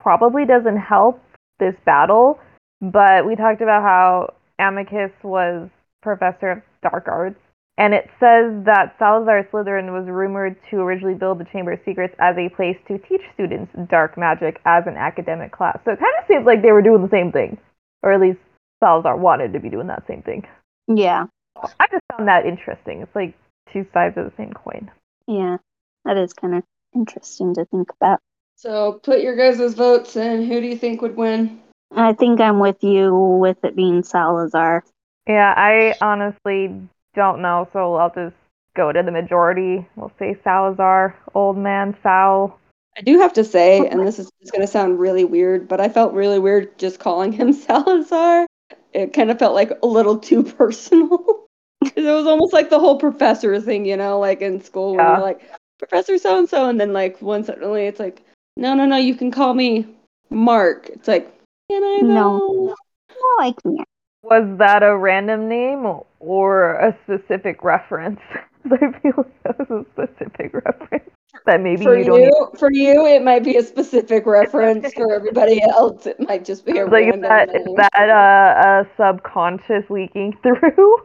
Probably 0.00 0.44
doesn't 0.44 0.76
help 0.76 1.22
this 1.58 1.74
battle, 1.86 2.38
but 2.80 3.24
we 3.26 3.36
talked 3.36 3.62
about 3.62 3.82
how 3.82 4.34
Amicus 4.58 5.12
was 5.22 5.68
professor 6.02 6.50
of 6.50 6.62
dark 6.84 7.08
arts. 7.08 7.40
And 7.76 7.92
it 7.92 8.08
says 8.20 8.64
that 8.66 8.94
Salazar 9.00 9.48
Slytherin 9.50 9.92
was 9.92 10.06
rumored 10.06 10.56
to 10.70 10.76
originally 10.76 11.14
build 11.14 11.40
the 11.40 11.44
Chamber 11.46 11.72
of 11.72 11.80
Secrets 11.84 12.14
as 12.20 12.36
a 12.38 12.48
place 12.54 12.76
to 12.86 12.98
teach 12.98 13.22
students 13.34 13.72
dark 13.90 14.16
magic 14.16 14.60
as 14.64 14.86
an 14.86 14.96
academic 14.96 15.50
class. 15.50 15.78
So 15.84 15.90
it 15.90 15.98
kind 15.98 16.14
of 16.20 16.26
seems 16.28 16.46
like 16.46 16.62
they 16.62 16.70
were 16.70 16.82
doing 16.82 17.02
the 17.02 17.10
same 17.10 17.32
thing, 17.32 17.58
or 18.04 18.12
at 18.12 18.20
least 18.20 18.38
Salazar 18.78 19.16
wanted 19.16 19.52
to 19.54 19.60
be 19.60 19.70
doing 19.70 19.88
that 19.88 20.06
same 20.06 20.22
thing. 20.22 20.46
Yeah. 20.86 21.26
I 21.56 21.86
just 21.90 22.04
found 22.12 22.28
that 22.28 22.46
interesting. 22.46 23.00
It's 23.00 23.14
like 23.16 23.34
two 23.72 23.84
sides 23.92 24.16
of 24.18 24.24
the 24.24 24.32
same 24.36 24.52
coin. 24.52 24.90
Yeah. 25.26 25.56
That 26.04 26.16
is 26.16 26.32
kind 26.32 26.54
of 26.54 26.62
interesting 26.94 27.54
to 27.54 27.64
think 27.64 27.90
about. 28.00 28.20
So 28.56 29.00
put 29.02 29.20
your 29.20 29.34
guys' 29.34 29.74
votes 29.74 30.14
in. 30.14 30.46
Who 30.46 30.60
do 30.60 30.66
you 30.66 30.76
think 30.76 31.02
would 31.02 31.16
win? 31.16 31.60
I 31.96 32.12
think 32.12 32.40
I'm 32.40 32.60
with 32.60 32.84
you 32.84 33.14
with 33.14 33.64
it 33.64 33.74
being 33.74 34.02
Salazar. 34.02 34.84
Yeah, 35.26 35.54
I 35.56 35.94
honestly 36.00 36.70
don't 37.14 37.40
know, 37.40 37.68
so 37.72 37.94
I'll 37.94 38.12
just 38.12 38.36
go 38.76 38.92
to 38.92 39.02
the 39.02 39.10
majority. 39.10 39.86
We'll 39.96 40.12
say 40.18 40.36
Salazar, 40.44 41.16
old 41.34 41.56
man 41.56 41.96
Sal. 42.02 42.58
I 42.96 43.00
do 43.00 43.18
have 43.18 43.32
to 43.34 43.44
say, 43.44 43.86
and 43.86 44.06
this 44.06 44.18
is 44.18 44.30
going 44.52 44.60
to 44.60 44.66
sound 44.70 45.00
really 45.00 45.24
weird, 45.24 45.66
but 45.66 45.80
I 45.80 45.88
felt 45.88 46.12
really 46.12 46.38
weird 46.38 46.78
just 46.78 47.00
calling 47.00 47.32
him 47.32 47.52
Salazar. 47.66 48.46
It 48.92 49.12
kind 49.12 49.30
of 49.30 49.38
felt 49.38 49.54
like 49.54 49.72
a 49.82 49.86
little 49.86 50.18
too 50.18 50.42
personal. 50.44 51.46
it 51.82 51.96
was 51.96 52.26
almost 52.26 52.52
like 52.52 52.70
the 52.70 52.78
whole 52.78 52.98
professor 52.98 53.60
thing, 53.60 53.84
you 53.84 53.96
know, 53.96 54.18
like 54.20 54.42
in 54.42 54.62
school 54.62 54.94
when 54.94 55.04
Yeah. 55.04 55.12
you're 55.14 55.22
like, 55.22 55.40
Professor 55.78 56.16
so 56.18 56.38
and 56.38 56.48
so, 56.48 56.68
and 56.68 56.80
then 56.80 56.92
like 56.92 57.20
one 57.20 57.42
suddenly 57.44 57.86
it's 57.86 57.98
like, 57.98 58.22
no, 58.56 58.74
no, 58.74 58.86
no, 58.86 58.96
you 58.96 59.14
can 59.16 59.30
call 59.32 59.52
me 59.54 59.86
Mark. 60.30 60.88
It's 60.88 61.08
like, 61.08 61.26
can 61.68 61.82
I 61.82 62.00
No. 62.02 62.74
No, 63.10 63.44
I 63.44 63.52
can't. 63.60 63.88
Was 64.24 64.56
that 64.58 64.82
a 64.82 64.96
random 64.96 65.48
name 65.48 65.86
or 66.18 66.72
a 66.76 66.96
specific 67.04 67.62
reference? 67.62 68.20
I 68.64 68.78
feel 69.02 69.12
like 69.18 69.42
that 69.42 69.68
was 69.68 69.84
a 69.84 70.06
specific 70.06 70.54
reference 70.54 71.10
that 71.44 71.60
maybe 71.60 71.84
for 71.84 71.94
you 71.94 71.98
you, 71.98 72.04
don't 72.06 72.20
even 72.20 72.58
for 72.58 72.72
you, 72.72 73.06
it 73.06 73.22
might 73.22 73.44
be 73.44 73.58
a 73.58 73.62
specific 73.62 74.24
reference. 74.24 74.90
for 74.94 75.12
everybody 75.14 75.60
else, 75.62 76.06
it 76.06 76.18
might 76.20 76.42
just 76.46 76.64
be 76.64 76.72
a 76.78 76.86
like 76.86 76.92
random 76.92 77.20
that 77.20 77.50
is 77.54 77.66
name. 77.66 77.76
that 77.76 78.08
uh, 78.08 78.84
a 78.84 78.88
subconscious 78.96 79.84
leaking 79.90 80.38
through? 80.42 80.98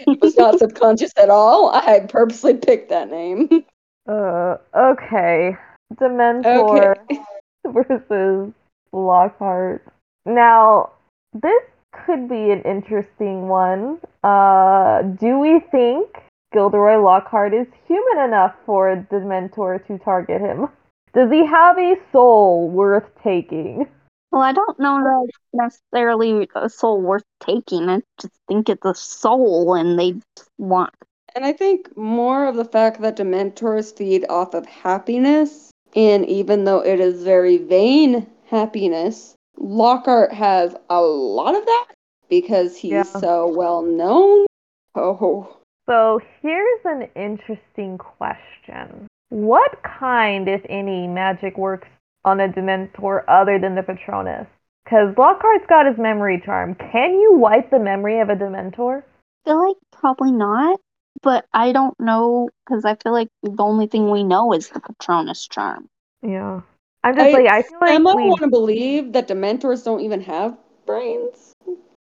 It 0.00 0.20
was 0.20 0.36
not 0.36 0.58
subconscious 0.58 1.12
at 1.16 1.30
all. 1.30 1.70
I 1.74 2.00
purposely 2.00 2.54
picked 2.54 2.90
that 2.90 3.10
name. 3.10 3.48
Uh, 4.08 4.56
okay. 4.74 5.56
Dementor 5.94 6.94
Okay. 7.06 7.20
versus 7.66 8.52
Lockhart. 8.92 9.86
Now, 10.24 10.90
this 11.34 11.62
could 11.92 12.28
be 12.28 12.50
an 12.50 12.62
interesting 12.62 13.48
one. 13.48 13.98
Uh, 14.22 15.02
do 15.02 15.38
we 15.38 15.60
think 15.70 16.22
Gilderoy 16.52 17.02
Lockhart 17.02 17.54
is 17.54 17.66
human 17.86 18.24
enough 18.24 18.54
for 18.66 19.06
the 19.10 19.16
Dementor 19.16 19.86
to 19.86 19.98
target 19.98 20.40
him? 20.40 20.68
Does 21.14 21.30
he 21.30 21.44
have 21.46 21.78
a 21.78 21.96
soul 22.12 22.68
worth 22.68 23.08
taking? 23.22 23.86
Well, 24.30 24.42
I 24.42 24.52
don't 24.52 24.78
know 24.78 24.98
that 25.02 25.26
it's 25.28 25.38
necessarily 25.52 26.48
a 26.54 26.68
soul 26.68 27.00
worth 27.00 27.24
taking. 27.40 27.88
I 27.88 28.02
just 28.20 28.34
think 28.46 28.68
it's 28.68 28.84
a 28.84 28.94
soul 28.94 29.74
and 29.74 29.98
they 29.98 30.14
want. 30.58 30.94
And 31.34 31.44
I 31.44 31.52
think 31.52 31.96
more 31.96 32.46
of 32.46 32.56
the 32.56 32.64
fact 32.64 33.00
that 33.00 33.16
Dementors 33.16 33.96
feed 33.96 34.24
off 34.28 34.54
of 34.54 34.66
happiness, 34.66 35.70
and 35.94 36.26
even 36.26 36.64
though 36.64 36.80
it 36.80 37.00
is 37.00 37.24
very 37.24 37.58
vain 37.58 38.26
happiness, 38.46 39.34
Lockhart 39.60 40.32
has 40.32 40.74
a 40.88 41.00
lot 41.00 41.54
of 41.54 41.64
that 41.64 41.86
because 42.28 42.76
he's 42.76 42.92
Yeah. 42.92 43.02
so 43.02 43.46
well 43.46 43.82
known. 43.82 44.46
Oh, 44.94 45.56
So 45.86 46.20
here's 46.40 46.84
an 46.84 47.08
interesting 47.14 47.98
question. 47.98 49.06
What 49.28 49.82
kind, 49.82 50.48
if 50.48 50.64
any, 50.68 51.06
magic 51.06 51.58
works 51.58 51.88
on 52.24 52.40
a 52.40 52.48
Dementor 52.48 53.24
other 53.28 53.58
than 53.58 53.74
the 53.74 53.82
Patronus? 53.82 54.46
Because 54.84 55.14
Lockhart's 55.16 55.66
got 55.68 55.86
his 55.86 55.98
memory 55.98 56.40
charm. 56.44 56.74
Can 56.74 57.14
you 57.14 57.34
wipe 57.34 57.70
the 57.70 57.78
memory 57.78 58.20
of 58.20 58.28
a 58.30 58.36
Dementor? 58.36 59.02
I 59.02 59.50
feel 59.50 59.68
like 59.68 59.76
probably 59.92 60.32
not, 60.32 60.80
but 61.22 61.44
I 61.52 61.72
don't 61.72 61.98
know 62.00 62.48
because 62.64 62.84
I 62.84 62.96
feel 62.96 63.12
like 63.12 63.28
the 63.42 63.62
only 63.62 63.86
thing 63.86 64.10
we 64.10 64.24
know 64.24 64.52
is 64.52 64.68
the 64.68 64.80
Patronus 64.80 65.46
charm. 65.46 65.88
Yeah. 66.22 66.62
I'm 67.04 67.16
just 67.16 67.32
like, 67.32 67.46
I 67.46 67.62
feel 67.62 67.78
like 67.80 67.94
Emma 67.94 68.10
we. 68.12 68.24
want 68.24 68.40
to 68.42 68.48
believe 68.48 69.12
that 69.12 69.28
Dementors 69.28 69.84
don't 69.84 70.00
even 70.00 70.20
have 70.22 70.56
brains 70.86 71.52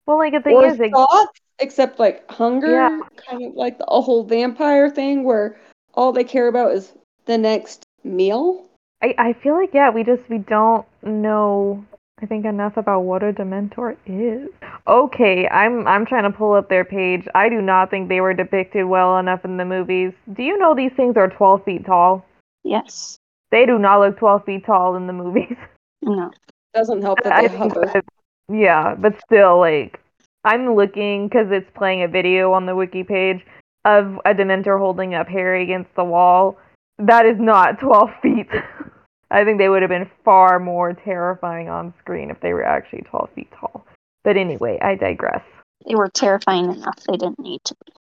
Well, 0.07 0.19
like 0.19 0.33
the 0.33 0.41
thing 0.41 0.57
or 0.57 0.65
is, 0.65 0.79
like, 0.79 0.93
thoughts, 0.93 1.41
except 1.59 1.99
like 1.99 2.29
hunger, 2.31 2.89
Yeah. 2.89 3.01
kind 3.17 3.45
of 3.45 3.55
like 3.55 3.79
the 3.79 3.87
a 3.87 4.01
whole 4.01 4.25
vampire 4.25 4.89
thing 4.91 5.25
where 5.25 5.59
all 5.95 6.13
they 6.13 6.25
care 6.25 6.49
about 6.49 6.73
is 6.73 6.93
the 7.27 7.39
next 7.39 7.85
meal. 8.05 8.67
I, 9.03 9.15
I 9.19 9.33
feel 9.35 9.55
like 9.55 9.75
yeah, 9.75 9.91
we 9.91 10.03
just 10.05 10.29
we 10.29 10.39
don't 10.39 10.85
know 11.03 11.85
I 12.21 12.27
think 12.27 12.45
enough 12.45 12.77
about 12.77 13.01
what 13.01 13.23
a 13.23 13.33
Dementor 13.33 13.97
is. 14.07 14.49
Okay, 14.87 15.47
I'm 15.49 15.87
I'm 15.87 16.05
trying 16.07 16.25
to 16.31 16.37
pull 16.37 16.55
up 16.55 16.69
their 16.69 16.85
page. 16.85 17.27
I 17.35 17.49
do 17.49 17.61
not 17.61 17.91
think 17.91 18.09
they 18.09 18.21
were 18.21 18.35
depicted 18.35 18.87
well 18.87 19.19
enough 19.19 19.45
in 19.45 19.57
the 19.57 19.65
movies. 19.65 20.13
Do 20.33 20.43
you 20.43 20.59
know 20.59 20.75
these 20.75 20.93
things 20.97 21.17
are 21.17 21.29
12 21.29 21.65
feet 21.65 21.85
tall? 21.87 22.25
Yes. 22.65 23.18
They 23.51 23.67
do 23.67 23.79
not 23.79 24.01
look 24.01 24.19
12 24.19 24.45
feet 24.45 24.67
tall 24.67 24.97
in 24.97 25.07
the 25.07 25.13
movies. 25.13 25.57
No. 26.01 26.31
Doesn't 26.75 27.03
help 27.03 27.19
that 27.25 27.33
I 27.33 27.43
they 27.43 27.49
think 27.49 27.75
hover. 27.75 27.91
that- 27.93 28.05
yeah, 28.49 28.95
but 28.95 29.15
still, 29.27 29.59
like, 29.59 30.01
I'm 30.45 30.77
looking 30.77 31.27
because 31.27 31.49
it's 31.51 31.69
playing 31.77 32.05
a 32.05 32.09
video 32.09 32.53
on 32.53 32.67
the 32.67 32.77
wiki 32.77 33.03
page 33.03 33.45
of 33.85 34.15
a 34.25 34.33
Dementor 34.33 34.79
holding 34.79 35.15
up 35.15 35.27
Harry 35.27 35.65
against 35.65 35.93
the 35.97 36.05
wall. 36.05 36.57
That 36.99 37.27
is 37.27 37.37
not 37.41 37.79
12 37.81 38.11
feet. 38.23 38.47
I 39.33 39.45
think 39.45 39.59
they 39.59 39.69
would 39.69 39.83
have 39.83 39.91
been 39.91 40.09
far 40.25 40.61
more 40.61 40.93
terrifying 40.93 41.69
on 41.69 41.93
screen 41.99 42.31
if 42.31 42.41
they 42.41 42.53
were 42.53 42.65
actually 42.65 43.03
12 43.03 43.31
feet 43.35 43.49
tall. 43.59 43.85
But 44.23 44.37
anyway, 44.37 44.79
I 44.81 44.95
digress. 44.95 45.43
They 45.87 45.97
were 45.97 46.09
terrifying 46.09 46.73
enough. 46.73 46.97
They 47.09 47.17
didn't 47.17 47.41
need 47.41 47.61
to 47.65 47.75
be. 47.85 47.93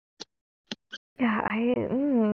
Yeah, 1.19 1.41
I. 1.45 1.75
Mm, 1.77 2.31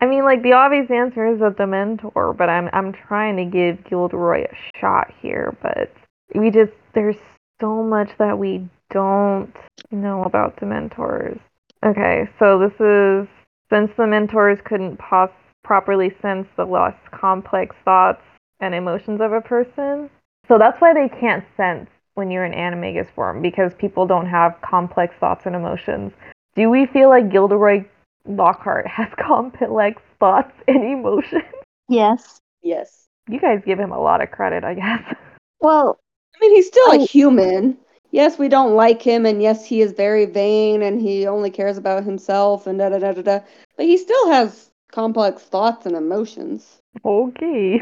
I 0.00 0.06
mean, 0.06 0.24
like 0.24 0.42
the 0.42 0.52
obvious 0.52 0.90
answer 0.90 1.26
is 1.26 1.40
that 1.40 1.56
the 1.56 1.66
mentor, 1.66 2.32
but 2.32 2.48
I'm 2.48 2.68
I'm 2.72 2.92
trying 2.92 3.36
to 3.36 3.44
give 3.44 3.84
Gilderoy 3.84 4.44
a 4.44 4.78
shot 4.78 5.12
here, 5.20 5.56
but 5.60 5.92
we 6.34 6.50
just 6.50 6.72
there's 6.94 7.16
so 7.60 7.82
much 7.82 8.10
that 8.18 8.38
we 8.38 8.68
don't 8.90 9.52
know 9.90 10.22
about 10.22 10.60
the 10.60 10.66
mentors. 10.66 11.38
Okay, 11.84 12.28
so 12.38 12.58
this 12.58 12.74
is 12.80 13.28
since 13.70 13.90
the 13.96 14.06
mentors 14.06 14.58
couldn't 14.64 14.98
pos- 14.98 15.30
properly 15.64 16.14
sense 16.22 16.46
the 16.56 16.64
less 16.64 16.94
complex 17.10 17.74
thoughts 17.84 18.22
and 18.60 18.74
emotions 18.74 19.20
of 19.20 19.32
a 19.32 19.40
person, 19.40 20.08
so 20.46 20.58
that's 20.58 20.80
why 20.80 20.94
they 20.94 21.08
can't 21.08 21.44
sense 21.56 21.90
when 22.14 22.30
you're 22.30 22.44
in 22.44 22.52
animagus 22.52 23.12
form 23.14 23.42
because 23.42 23.72
people 23.74 24.06
don't 24.06 24.26
have 24.26 24.60
complex 24.62 25.14
thoughts 25.18 25.46
and 25.46 25.56
emotions. 25.56 26.12
Do 26.54 26.70
we 26.70 26.86
feel 26.86 27.08
like 27.08 27.30
Gilderoy 27.30 27.84
Lockhart 28.28 28.86
has 28.86 29.08
complex 29.18 30.02
thoughts 30.20 30.52
and 30.68 30.84
emotions? 30.84 31.42
Yes. 31.88 32.40
Yes. 32.62 33.06
You 33.28 33.40
guys 33.40 33.62
give 33.64 33.78
him 33.78 33.92
a 33.92 34.00
lot 34.00 34.22
of 34.22 34.30
credit, 34.30 34.64
I 34.64 34.74
guess. 34.74 35.14
Well, 35.60 35.98
I 36.34 36.38
mean, 36.40 36.54
he's 36.54 36.68
still 36.68 36.90
Oh. 36.90 36.92
a 36.92 37.04
human. 37.04 37.78
Yes, 38.10 38.38
we 38.38 38.48
don't 38.48 38.74
like 38.74 39.02
him, 39.02 39.26
and 39.26 39.42
yes, 39.42 39.64
he 39.64 39.80
is 39.82 39.92
very 39.92 40.24
vain, 40.26 40.82
and 40.82 41.00
he 41.00 41.26
only 41.26 41.50
cares 41.50 41.76
about 41.78 42.04
himself, 42.04 42.66
and 42.66 42.78
da 42.78 42.88
da 42.88 42.98
da 42.98 43.12
da 43.12 43.22
da. 43.22 43.40
But 43.76 43.86
he 43.86 43.96
still 43.98 44.28
has 44.30 44.70
complex 44.92 45.42
thoughts 45.42 45.86
and 45.86 45.96
emotions. 45.96 46.78
Okay. 47.04 47.80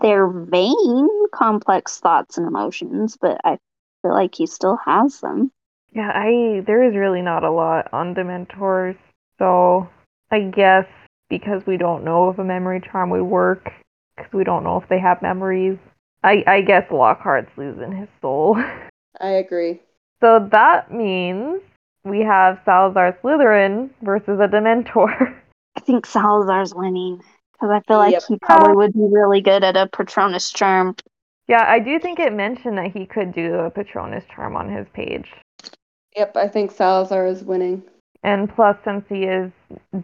they're 0.00 0.28
vain, 0.28 1.08
complex 1.32 1.98
thoughts 1.98 2.38
and 2.38 2.46
emotions, 2.46 3.16
but 3.20 3.40
I 3.44 3.58
feel 4.02 4.12
like 4.12 4.34
he 4.34 4.46
still 4.46 4.76
has 4.84 5.20
them. 5.20 5.50
Yeah, 5.92 6.10
I 6.14 6.62
there 6.66 6.82
is 6.82 6.94
really 6.94 7.22
not 7.22 7.42
a 7.44 7.50
lot 7.50 7.88
on 7.92 8.14
Dementors, 8.14 8.96
so 9.38 9.88
I 10.30 10.40
guess 10.40 10.86
because 11.28 11.62
we 11.66 11.76
don't 11.76 12.04
know 12.04 12.30
if 12.30 12.38
a 12.38 12.44
memory 12.44 12.80
charm 12.80 13.10
would 13.10 13.22
work, 13.24 13.70
because 14.16 14.32
we 14.32 14.44
don't 14.44 14.64
know 14.64 14.80
if 14.80 14.88
they 14.88 14.98
have 15.00 15.22
memories. 15.22 15.78
I 16.24 16.42
I 16.46 16.60
guess 16.62 16.90
Lockhart's 16.90 17.50
losing 17.56 17.92
his 17.96 18.08
soul. 18.20 18.56
I 19.20 19.28
agree. 19.28 19.80
So 20.20 20.48
that 20.52 20.92
means 20.92 21.60
we 22.04 22.20
have 22.20 22.60
Salazar 22.64 23.18
Slytherin 23.22 23.90
versus 24.02 24.38
a 24.40 24.48
Dementor. 24.48 25.34
I 25.76 25.80
think 25.80 26.06
Salazar's 26.06 26.74
winning 26.74 27.20
because 27.52 27.70
I 27.70 27.80
feel 27.86 27.98
like 27.98 28.12
Yep. 28.12 28.22
he 28.28 28.38
probably 28.38 28.74
would 28.76 28.92
be 28.94 29.08
really 29.10 29.40
good 29.40 29.62
at 29.64 29.76
a 29.76 29.86
Patronus 29.88 30.50
charm. 30.52 30.96
yeah, 31.48 31.64
I 31.68 31.78
do 31.80 31.98
think 31.98 32.18
it 32.18 32.32
mentioned 32.32 32.78
that 32.78 32.92
he 32.92 33.04
could 33.06 33.32
do 33.34 33.54
a 33.56 33.70
Patronus 33.70 34.24
charm 34.34 34.56
on 34.56 34.68
his 34.70 34.86
page. 34.94 35.30
Yep, 36.16 36.36
I 36.36 36.48
think 36.48 36.70
Salazar 36.70 37.26
is 37.26 37.44
winning. 37.44 37.82
And 38.22 38.52
plus, 38.54 38.76
since 38.84 39.04
he 39.08 39.24
is 39.24 39.50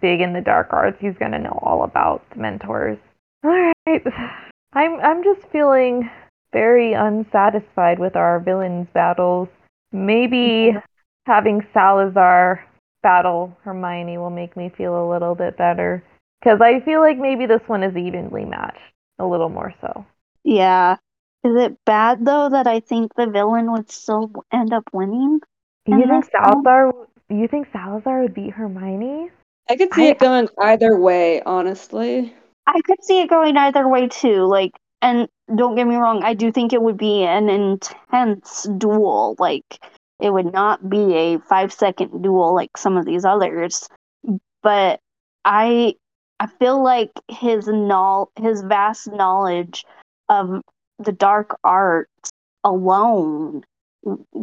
big 0.01 0.21
in 0.21 0.33
the 0.33 0.41
dark 0.41 0.69
arts, 0.71 0.99
he's 1.01 1.17
gonna 1.19 1.39
know 1.39 1.59
all 1.63 1.85
about 1.85 2.29
the 2.31 2.37
Dementors. 2.37 2.99
All 3.45 3.51
right, 3.51 4.03
I'm 4.73 5.01
I'm 5.01 5.25
just 5.25 5.47
feeling 5.51 6.11
very 6.53 6.93
unsatisfied 6.93 7.99
with 7.99 8.17
our 8.17 8.41
villains 8.41 8.89
battles. 8.93 9.49
Maybe 9.93 10.73
having 11.27 11.67
Salazar 11.73 12.65
battle 13.03 13.57
Hermione 13.63 14.19
will 14.19 14.31
make 14.31 14.57
me 14.57 14.71
feel 14.77 15.05
a 15.05 15.11
little 15.11 15.35
bit 15.35 15.57
better 15.57 16.05
because 16.41 16.61
I 16.61 16.81
feel 16.81 17.01
like 17.01 17.19
maybe 17.19 17.47
this 17.47 17.63
one 17.67 17.83
is 17.83 17.97
evenly 17.97 18.45
matched 18.45 18.79
a 19.19 19.27
little 19.27 19.49
more 19.49 19.75
so. 19.81 20.07
Yeah. 20.45 20.97
Is 21.45 21.57
it 21.57 21.77
bad 21.85 22.25
though 22.25 22.49
that 22.51 22.67
I 22.67 22.81
think 22.81 23.15
the 23.15 23.27
villain 23.27 23.73
would 23.73 23.91
still 23.91 24.31
end 24.53 24.73
up 24.73 24.85
winning? 24.93 25.41
You 25.87 25.97
think 25.97 26.07
this 26.07 26.31
one- 26.33 26.63
Salazar? 26.65 26.93
You 27.33 27.49
think 27.49 27.69
Salazar 27.73 28.23
would 28.23 28.35
beat 28.35 28.53
Hermione? 28.53 29.31
I 29.71 29.77
could 29.77 29.93
see 29.95 30.09
I- 30.09 30.11
it 30.11 30.19
going 30.19 30.49
either 30.59 30.97
way, 30.99 31.41
honestly. 31.43 32.35
I 32.67 32.81
could 32.85 33.03
see 33.03 33.21
it 33.21 33.31
going 33.31 33.57
either 33.57 33.89
way 33.89 34.07
too. 34.09 34.45
Like, 34.45 34.73
and 35.01 35.29
don't 35.57 35.75
get 35.75 35.87
me 35.87 35.97
wrong, 35.97 36.23
I 36.23 36.35
do 36.35 36.53
think 36.53 36.73
it 36.73 36.83
would 36.83 36.99
be 36.99 37.25
an 37.25 37.49
intense 37.49 38.69
duel. 38.79 39.35
Like, 39.39 39.79
it 40.21 40.31
would 40.31 40.53
not 40.53 40.89
be 40.89 41.15
a 41.15 41.39
five 41.41 41.73
second 41.73 42.23
duel 42.23 42.55
like 42.55 42.77
some 42.77 42.97
of 42.97 43.07
these 43.07 43.25
others. 43.25 43.89
But 44.63 45.01
I, 45.45 45.95
I 46.39 46.47
feel 46.47 46.83
like 46.83 47.11
his 47.29 47.67
knowl- 47.67 48.31
his 48.37 48.63
vast 48.63 49.11
knowledge 49.11 49.85
of 50.29 50.61
the 50.99 51.13
dark 51.13 51.57
arts 51.65 52.31
alone 52.63 53.65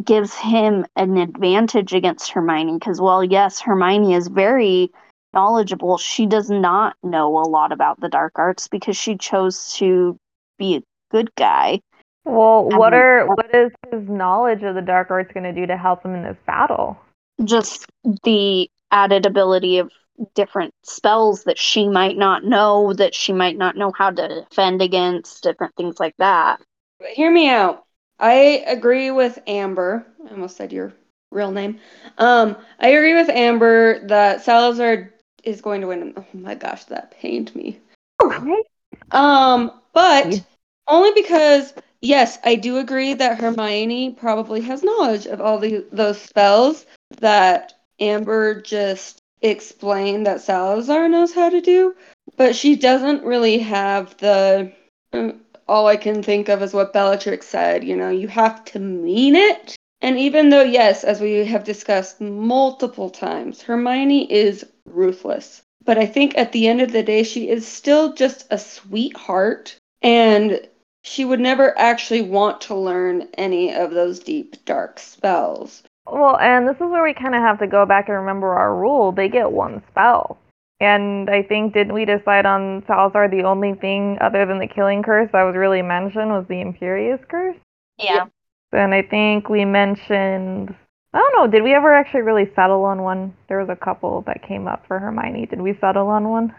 gives 0.04 0.34
him 0.34 0.86
an 0.96 1.16
advantage 1.16 1.92
against 1.92 2.30
Hermione. 2.30 2.78
Because, 2.78 3.00
well, 3.00 3.22
yes, 3.22 3.60
Hermione 3.60 4.14
is 4.14 4.28
very 4.28 4.90
knowledgeable, 5.32 5.98
she 5.98 6.26
does 6.26 6.50
not 6.50 6.96
know 7.02 7.38
a 7.38 7.46
lot 7.46 7.72
about 7.72 8.00
the 8.00 8.08
dark 8.08 8.32
arts 8.36 8.68
because 8.68 8.96
she 8.96 9.16
chose 9.16 9.72
to 9.74 10.16
be 10.58 10.76
a 10.76 10.82
good 11.10 11.34
guy. 11.36 11.80
Well, 12.24 12.68
I 12.72 12.76
what 12.76 12.92
mean, 12.92 13.00
are 13.00 13.20
uh, 13.22 13.34
what 13.34 13.54
is 13.54 13.70
his 13.90 14.08
knowledge 14.08 14.62
of 14.62 14.74
the 14.74 14.82
dark 14.82 15.10
arts 15.10 15.32
going 15.32 15.44
to 15.44 15.52
do 15.52 15.66
to 15.66 15.76
help 15.76 16.04
him 16.04 16.14
in 16.14 16.22
this 16.22 16.36
battle? 16.46 16.98
Just 17.44 17.86
the 18.24 18.68
added 18.90 19.24
ability 19.24 19.78
of 19.78 19.90
different 20.34 20.74
spells 20.84 21.44
that 21.44 21.58
she 21.58 21.88
might 21.88 22.18
not 22.18 22.44
know, 22.44 22.92
that 22.92 23.14
she 23.14 23.32
might 23.32 23.56
not 23.56 23.76
know 23.76 23.92
how 23.96 24.10
to 24.10 24.46
defend 24.50 24.82
against, 24.82 25.42
different 25.42 25.74
things 25.76 25.98
like 25.98 26.14
that. 26.18 26.60
But 26.98 27.08
hear 27.08 27.30
me 27.30 27.48
out. 27.48 27.84
I 28.20 28.64
agree 28.66 29.10
with 29.10 29.38
Amber. 29.46 30.06
I 30.28 30.32
almost 30.32 30.56
said 30.56 30.72
your 30.72 30.92
real 31.30 31.50
name. 31.50 31.80
Um, 32.18 32.56
I 32.78 32.88
agree 32.88 33.14
with 33.14 33.28
Amber 33.28 34.06
that 34.08 34.42
Salazar 34.42 35.12
is 35.42 35.60
going 35.60 35.80
to 35.80 35.86
win. 35.88 36.14
Oh 36.16 36.26
my 36.34 36.54
gosh, 36.54 36.84
that 36.86 37.12
pained 37.12 37.54
me. 37.56 37.80
Okay. 38.22 38.62
Um, 39.10 39.72
but 39.92 40.42
only 40.86 41.12
because 41.20 41.72
yes, 42.00 42.38
I 42.44 42.56
do 42.56 42.78
agree 42.78 43.14
that 43.14 43.40
Hermione 43.40 44.12
probably 44.12 44.60
has 44.62 44.82
knowledge 44.82 45.26
of 45.26 45.40
all 45.40 45.58
the 45.58 45.86
those 45.92 46.20
spells 46.20 46.86
that 47.20 47.72
Amber 47.98 48.60
just 48.60 49.22
explained 49.42 50.26
that 50.26 50.40
Salazar 50.42 51.08
knows 51.08 51.32
how 51.32 51.48
to 51.48 51.60
do, 51.60 51.94
but 52.36 52.54
she 52.54 52.76
doesn't 52.76 53.24
really 53.24 53.58
have 53.58 54.16
the 54.18 54.72
uh, 55.12 55.30
all 55.70 55.86
I 55.86 55.96
can 55.96 56.22
think 56.22 56.48
of 56.48 56.62
is 56.62 56.74
what 56.74 56.92
Bellatrix 56.92 57.46
said, 57.46 57.84
you 57.84 57.96
know, 57.96 58.10
you 58.10 58.26
have 58.26 58.64
to 58.66 58.80
mean 58.80 59.36
it. 59.36 59.76
And 60.02 60.18
even 60.18 60.48
though 60.48 60.62
yes, 60.62 61.04
as 61.04 61.20
we 61.20 61.44
have 61.46 61.62
discussed 61.62 62.20
multiple 62.20 63.08
times, 63.08 63.62
Hermione 63.62 64.30
is 64.32 64.66
ruthless. 64.84 65.62
But 65.84 65.96
I 65.96 66.06
think 66.06 66.36
at 66.36 66.52
the 66.52 66.66
end 66.66 66.80
of 66.80 66.90
the 66.90 67.02
day, 67.02 67.22
she 67.22 67.48
is 67.48 67.66
still 67.66 68.14
just 68.14 68.46
a 68.50 68.58
sweetheart, 68.58 69.76
and 70.02 70.60
she 71.04 71.24
would 71.24 71.40
never 71.40 71.78
actually 71.78 72.22
want 72.22 72.60
to 72.62 72.74
learn 72.74 73.28
any 73.34 73.72
of 73.72 73.92
those 73.92 74.18
deep, 74.18 74.56
dark 74.64 74.98
spells. 74.98 75.82
Well, 76.06 76.36
and 76.38 76.66
this 76.66 76.76
is 76.76 76.90
where 76.90 77.04
we 77.04 77.14
kind 77.14 77.34
of 77.34 77.42
have 77.42 77.60
to 77.60 77.66
go 77.66 77.86
back 77.86 78.08
and 78.08 78.18
remember 78.18 78.48
our 78.48 78.74
rule. 78.74 79.12
They 79.12 79.28
get 79.28 79.52
one 79.52 79.82
spell. 79.90 80.38
And 80.80 81.28
I 81.28 81.42
think, 81.42 81.74
didn't 81.74 81.92
we 81.92 82.06
decide 82.06 82.46
on 82.46 82.82
Salazar 82.86 83.28
the 83.28 83.42
only 83.42 83.74
thing 83.74 84.16
other 84.20 84.46
than 84.46 84.58
the 84.58 84.66
killing 84.66 85.02
curse 85.02 85.28
that 85.32 85.42
was 85.42 85.54
really 85.54 85.82
mentioned 85.82 86.30
was 86.30 86.46
the 86.48 86.54
Imperius 86.54 87.20
curse? 87.28 87.56
Yeah. 87.98 88.26
And 88.72 88.94
I 88.94 89.02
think 89.02 89.50
we 89.50 89.66
mentioned, 89.66 90.74
I 91.12 91.18
don't 91.18 91.36
know, 91.36 91.50
did 91.50 91.64
we 91.64 91.74
ever 91.74 91.92
actually 91.92 92.22
really 92.22 92.50
settle 92.54 92.84
on 92.84 93.02
one? 93.02 93.34
There 93.48 93.58
was 93.58 93.68
a 93.68 93.76
couple 93.76 94.22
that 94.22 94.42
came 94.42 94.66
up 94.66 94.86
for 94.86 94.98
Hermione. 94.98 95.46
Did 95.46 95.60
we 95.60 95.76
settle 95.80 96.08
on 96.08 96.28
one? 96.28 96.54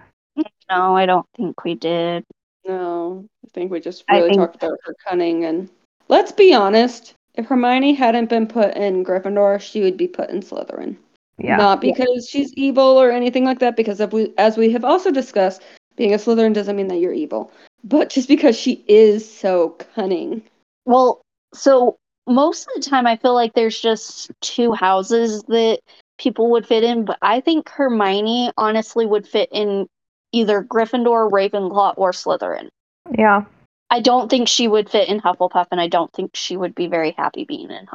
No, 0.70 0.96
I 0.96 1.06
don't 1.06 1.26
think 1.36 1.64
we 1.64 1.74
did. 1.74 2.24
No, 2.68 3.26
I 3.44 3.50
think 3.54 3.72
we 3.72 3.80
just 3.80 4.04
really 4.10 4.30
think- 4.30 4.42
talked 4.42 4.64
about 4.64 4.78
her 4.84 4.96
cunning. 5.08 5.46
And 5.46 5.68
let's 6.10 6.32
be 6.32 6.54
honest, 6.54 7.16
if 7.36 7.48
Hermione 7.48 7.94
hadn't 7.94 8.30
been 8.30 8.46
put 8.46 8.76
in 8.76 9.04
Gryffindor, 9.04 9.60
she 9.60 9.82
would 9.82 9.98
be 9.98 10.08
put 10.08 10.30
in 10.30 10.42
Slytherin. 10.42 10.98
Yeah. 11.44 11.58
Not 11.58 11.82
because 11.82 12.28
she's 12.30 12.54
evil 12.54 13.02
or 13.02 13.12
anything 13.12 13.46
like 13.46 13.60
that, 13.60 13.76
because 13.76 14.00
if 14.00 14.14
we, 14.14 14.34
as 14.38 14.58
we 14.58 14.72
have 14.72 14.86
also 14.86 15.12
discussed, 15.12 15.62
being 15.96 16.14
a 16.14 16.18
Slytherin 16.18 16.54
doesn't 16.54 16.76
mean 16.76 16.88
that 16.88 17.00
you're 17.00 17.14
evil, 17.14 17.52
but 17.84 18.10
just 18.10 18.28
because 18.28 18.58
she 18.58 18.84
is 18.88 19.30
so 19.30 19.70
cunning. 19.96 20.44
Well, 20.86 21.22
so 21.54 21.98
most 22.28 22.68
of 22.68 22.74
the 22.76 22.90
time, 22.90 23.08
I 23.08 23.18
feel 23.18 23.34
like 23.34 23.54
there's 23.54 23.80
just 23.80 24.32
two 24.42 24.74
houses 24.74 25.44
that 25.44 25.80
people 26.18 26.52
would 26.52 26.68
fit 26.68 26.84
in, 26.84 27.06
but 27.06 27.18
I 27.22 27.42
think 27.42 27.70
Hermione 27.70 28.52
honestly 28.58 29.06
would 29.06 29.28
fit 29.28 29.50
in 29.52 29.88
either 30.32 30.64
Gryffindor, 30.64 31.30
Ravenclaw, 31.30 31.96
or 31.98 32.12
Slytherin. 32.12 32.70
Yeah. 33.18 33.46
I 33.90 34.00
don't 34.00 34.30
think 34.30 34.48
she 34.48 34.68
would 34.68 34.90
fit 34.90 35.10
in 35.10 35.20
Hufflepuff, 35.20 35.68
and 35.72 35.82
I 35.82 35.88
don't 35.88 36.14
think 36.14 36.32
she 36.36 36.56
would 36.56 36.74
be 36.76 36.88
very 36.88 37.12
happy 37.12 37.44
being 37.44 37.72
in 37.72 37.88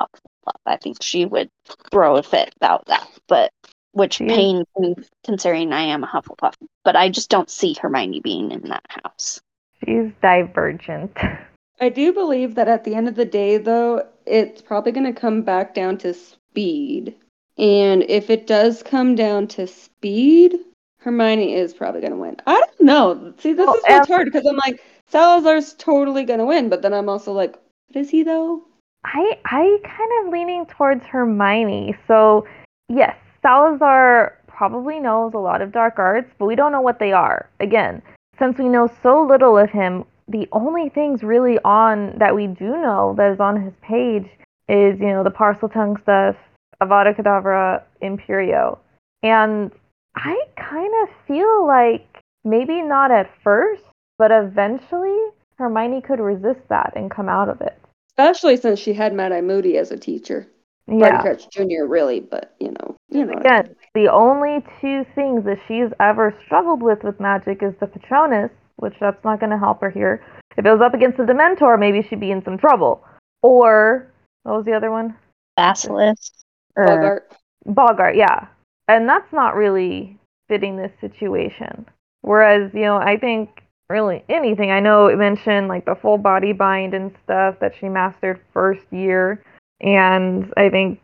Hufflepuff. 0.47 0.61
I 0.67 0.77
think 0.77 1.03
she 1.03 1.25
would 1.25 1.49
throw 1.91 2.17
a 2.17 2.23
fit 2.23 2.53
about 2.61 2.87
that, 2.87 3.09
but 3.29 3.51
which 3.92 4.15
She- 4.15 4.27
pains 4.27 4.67
me 4.79 4.94
considering 5.25 5.73
I 5.73 5.83
am 5.83 6.05
a 6.05 6.07
Hufflepuff. 6.07 6.55
But 6.85 6.97
I 6.97 7.09
just 7.09 7.31
don't 7.31 7.51
see 7.51 7.75
Hermione 7.81 8.21
being 8.21 8.51
in 8.53 8.63
that 8.69 8.85
house. 8.88 9.40
She's 9.85 10.11
divergent. 10.23 11.17
I 11.81 11.88
do 11.90 12.13
believe 12.13 12.55
that 12.55 12.69
at 12.69 12.85
the 12.85 12.94
end 12.94 13.09
of 13.09 13.15
the 13.17 13.25
day, 13.25 13.59
though, 13.59 14.07
it's 14.25 14.63
probably 14.63 14.92
going 14.92 15.13
to 15.13 15.19
come 15.19 15.42
back 15.42 15.75
down 15.75 15.99
to 15.99 16.15
speed. 16.15 17.15
And 17.59 18.03
if 18.09 18.31
it 18.31 18.47
does 18.47 18.83
come 18.83 19.15
down 19.15 19.47
to 19.49 19.67
speed, 19.67 20.57
Hermione 21.01 21.55
is 21.55 21.75
probably 21.75 22.01
going 22.01 22.13
to 22.13 22.19
win. 22.19 22.37
I 22.47 22.55
don't 22.55 22.81
know. 22.81 23.35
See, 23.38 23.53
this 23.53 23.67
Well, 23.67 23.77
is 23.77 23.83
what's 23.83 23.94
and- 23.94 24.07
hard 24.09 24.25
because 24.27 24.47
I'm 24.47 24.57
like, 24.57 24.83
Salazar's 25.09 25.75
totally 25.75 26.25
going 26.25 26.40
to 26.40 26.47
win, 26.47 26.69
but 26.69 26.83
then 26.83 26.92
I'm 26.92 27.09
also 27.09 27.33
like, 27.33 27.57
but 27.88 27.97
is 28.01 28.11
he 28.11 28.23
though? 28.23 28.63
I 29.07 29.38
I 29.44 29.79
kind 29.85 30.27
of 30.27 30.33
leaning 30.33 30.67
towards 30.67 31.04
Hermione. 31.07 31.96
So 32.07 32.46
yes, 32.88 33.17
Salazar 33.40 34.37
probably 34.48 34.98
knows 34.98 35.35
a 35.35 35.38
lot 35.38 35.63
of 35.63 35.73
dark 35.73 35.98
arts, 35.98 36.33
but 36.38 36.46
we 36.46 36.57
don't 36.57 36.73
know 36.73 36.81
what 36.81 36.98
they 36.98 37.13
are. 37.13 37.48
Again, 37.61 38.02
since 38.38 38.59
we 38.59 38.69
know 38.69 38.88
so 39.02 39.23
little 39.23 39.57
of 39.57 39.71
him, 39.71 40.04
the 40.29 40.48
only 40.52 40.88
things 40.88 41.23
really 41.23 41.59
on 41.65 42.19
that 42.19 42.35
we 42.35 42.46
do 42.48 42.77
know 42.77 43.15
that 43.17 43.33
is 43.33 43.40
on 43.40 43.63
his 43.63 43.73
page 43.81 44.29
is, 44.69 44.98
you 44.98 45.07
know, 45.07 45.23
the 45.23 45.31
Parseltongue 45.31 46.00
stuff, 46.02 46.35
Avada 46.83 47.17
Kedavra, 47.17 47.83
Imperio. 48.02 48.79
And 49.23 49.71
I 50.17 50.37
kind 50.57 50.92
of 51.02 51.09
feel 51.29 51.67
like 51.67 52.23
maybe 52.44 52.83
not 52.83 53.13
at 53.13 53.31
first, 53.44 53.85
but 54.19 54.33
eventually 54.33 55.17
Hermione 55.59 56.00
could 56.00 56.21
resist 56.21 56.69
that 56.69 56.94
and 56.96 57.11
come 57.11 57.29
out 57.29 57.48
of 57.48 57.61
it. 57.61 57.79
Especially 58.19 58.56
since 58.56 58.79
she 58.79 58.92
had 58.92 59.12
Mad 59.12 59.33
Eye 59.33 59.40
Moody 59.40 59.77
as 59.79 59.90
a 59.90 59.96
teacher. 59.96 60.46
Yeah. 60.88 61.10
Barty 61.10 61.23
Crouch 61.23 61.50
Jr. 61.50 61.85
really, 61.87 62.21
but 62.21 62.54
you 62.60 62.69
know, 62.69 62.96
you 63.10 63.27
know. 63.27 63.38
Again, 63.38 63.75
the 63.94 64.08
only 64.08 64.64
two 64.81 65.04
things 65.14 65.44
that 65.44 65.58
she's 65.67 65.90
ever 66.00 66.35
struggled 66.44 66.81
with 66.81 67.02
with 67.02 67.19
magic 67.19 67.62
is 67.62 67.75
the 67.81 67.88
Patronus, 67.88 68.50
which 68.77 68.94
that's 69.00 69.23
not 69.25 69.40
going 69.40 69.50
to 69.50 69.58
help 69.58 69.81
her 69.81 69.90
here. 69.90 70.25
If 70.56 70.64
it 70.64 70.71
was 70.71 70.81
up 70.81 70.94
against 70.94 71.19
the 71.19 71.25
Dementor, 71.25 71.79
maybe 71.79 72.06
she'd 72.08 72.21
be 72.21 72.31
in 72.31 72.44
some 72.44 72.56
trouble. 72.56 73.04
Or 73.42 74.10
what 74.44 74.56
was 74.56 74.64
the 74.64 74.75
other 74.75 74.90
one? 74.90 75.17
Basilisk. 75.56 76.33
Or, 76.77 76.87
Boggart. 76.87 77.33
Boggart, 77.67 78.17
yeah. 78.17 78.46
And 78.88 79.08
that's 79.08 79.33
not 79.33 79.56
really 79.56 80.19
fitting 80.48 80.77
this 80.77 80.92
situation. 81.00 81.87
Whereas, 82.23 82.71
you 82.73 82.83
know, 82.83 82.96
I 82.96 83.19
think 83.19 83.62
really 83.89 84.25
anything. 84.29 84.71
I 84.71 84.81
know 84.81 85.07
it 85.07 85.17
mentioned 85.17 85.69
like 85.69 85.85
the 85.85 85.95
full 85.95 86.19
body 86.19 86.53
bind 86.53 86.95
and 86.95 87.15
stuff 87.25 87.57
that 87.61 87.73
she 87.79 87.89
mastered 87.89 88.41
first 88.53 88.85
year. 88.91 89.43
And 89.81 90.53
I 90.57 90.71
think 90.71 91.01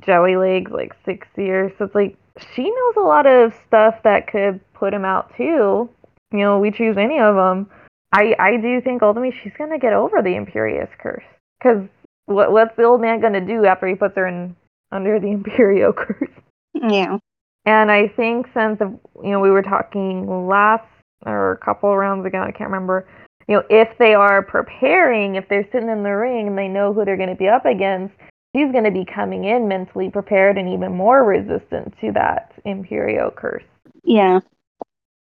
Jelly 0.00 0.36
Legs 0.36 0.72
like 0.72 0.94
six 1.04 1.28
years. 1.36 1.72
So 1.78 1.84
it's 1.84 1.94
like 1.94 2.16
she 2.54 2.62
knows 2.62 2.94
a 2.96 3.00
lot 3.00 3.26
of 3.26 3.52
stuff 3.66 3.96
that 4.04 4.26
could 4.26 4.60
put 4.74 4.94
him 4.94 5.04
out 5.04 5.34
too. 5.36 5.88
You 6.32 6.38
know, 6.38 6.58
we 6.58 6.70
choose 6.70 6.96
any 6.96 7.18
of 7.18 7.36
them. 7.36 7.70
I 8.12 8.34
I 8.38 8.56
do 8.56 8.80
think 8.80 9.02
ultimately 9.02 9.36
she's 9.42 9.52
gonna 9.56 9.78
get 9.78 9.92
over 9.92 10.22
the 10.22 10.30
Imperius 10.30 10.90
curse. 10.98 11.24
Cause 11.62 11.86
what 12.26 12.52
what's 12.52 12.76
the 12.76 12.84
old 12.84 13.00
man 13.00 13.20
gonna 13.20 13.44
do 13.44 13.64
after 13.64 13.86
he 13.86 13.94
puts 13.94 14.16
her 14.16 14.26
in 14.26 14.56
under 14.90 15.20
the 15.20 15.26
Imperio 15.32 15.92
curse? 15.92 16.30
yeah. 16.74 17.18
And 17.66 17.90
I 17.90 18.08
think 18.08 18.46
since 18.52 18.78
you 18.80 19.30
know 19.30 19.40
we 19.40 19.50
were 19.50 19.62
talking 19.62 20.48
last 20.48 20.84
or 21.26 21.52
a 21.52 21.58
couple 21.58 21.96
rounds 21.96 22.26
ago, 22.26 22.40
I 22.40 22.50
can't 22.50 22.70
remember. 22.70 23.06
You 23.48 23.56
know, 23.56 23.64
if 23.68 23.88
they 23.98 24.14
are 24.14 24.42
preparing, 24.42 25.34
if 25.34 25.48
they're 25.48 25.68
sitting 25.70 25.90
in 25.90 26.02
the 26.02 26.10
ring 26.10 26.48
and 26.48 26.58
they 26.58 26.68
know 26.68 26.92
who 26.92 27.04
they're 27.04 27.16
going 27.16 27.28
to 27.28 27.34
be 27.34 27.48
up 27.48 27.66
against, 27.66 28.14
she's 28.54 28.72
going 28.72 28.84
to 28.84 28.90
be 28.90 29.04
coming 29.04 29.44
in 29.44 29.68
mentally 29.68 30.10
prepared 30.10 30.56
and 30.56 30.68
even 30.68 30.96
more 30.96 31.24
resistant 31.24 31.94
to 32.00 32.12
that 32.12 32.52
Imperio 32.64 33.30
curse. 33.34 33.64
Yeah. 34.02 34.40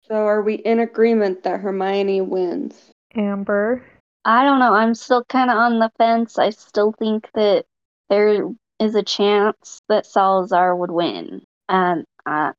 So 0.07 0.15
are 0.15 0.41
we 0.41 0.55
in 0.55 0.79
agreement 0.79 1.43
that 1.43 1.59
Hermione 1.59 2.21
wins? 2.21 2.91
Amber. 3.15 3.83
I 4.25 4.43
don't 4.43 4.59
know. 4.59 4.73
I'm 4.73 4.95
still 4.95 5.23
kind 5.25 5.49
of 5.49 5.57
on 5.57 5.79
the 5.79 5.91
fence. 5.97 6.37
I 6.37 6.51
still 6.51 6.93
think 6.97 7.29
that 7.33 7.65
there 8.09 8.49
is 8.79 8.95
a 8.95 9.03
chance 9.03 9.81
that 9.89 10.05
Salazar 10.05 10.75
would 10.75 10.91
win. 10.91 11.41
And 11.67 12.05
uh, 12.25 12.53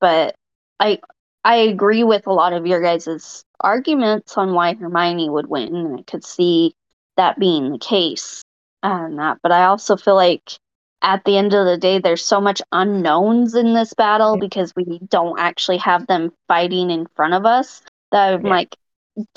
but 0.00 0.34
I 0.80 1.00
I 1.46 1.58
agree 1.58 2.02
with 2.02 2.26
a 2.26 2.32
lot 2.32 2.52
of 2.52 2.66
your 2.66 2.82
guys' 2.82 3.44
arguments 3.60 4.36
on 4.36 4.52
why 4.52 4.74
Hermione 4.74 5.30
would 5.30 5.46
win, 5.46 5.76
and 5.76 6.00
I 6.00 6.02
could 6.02 6.24
see 6.24 6.74
that 7.16 7.38
being 7.38 7.70
the 7.70 7.78
case 7.78 8.42
and 8.82 9.16
that. 9.20 9.38
But 9.44 9.52
I 9.52 9.66
also 9.66 9.96
feel 9.96 10.16
like 10.16 10.58
at 11.02 11.24
the 11.24 11.38
end 11.38 11.54
of 11.54 11.64
the 11.64 11.78
day, 11.78 12.00
there's 12.00 12.26
so 12.26 12.40
much 12.40 12.60
unknowns 12.72 13.54
in 13.54 13.74
this 13.74 13.94
battle 13.94 14.36
because 14.36 14.74
we 14.74 14.98
don't 15.08 15.38
actually 15.38 15.76
have 15.76 16.08
them 16.08 16.32
fighting 16.48 16.90
in 16.90 17.06
front 17.14 17.34
of 17.34 17.46
us. 17.46 17.80
That 18.10 18.34
I'm 18.34 18.42
like, 18.42 18.74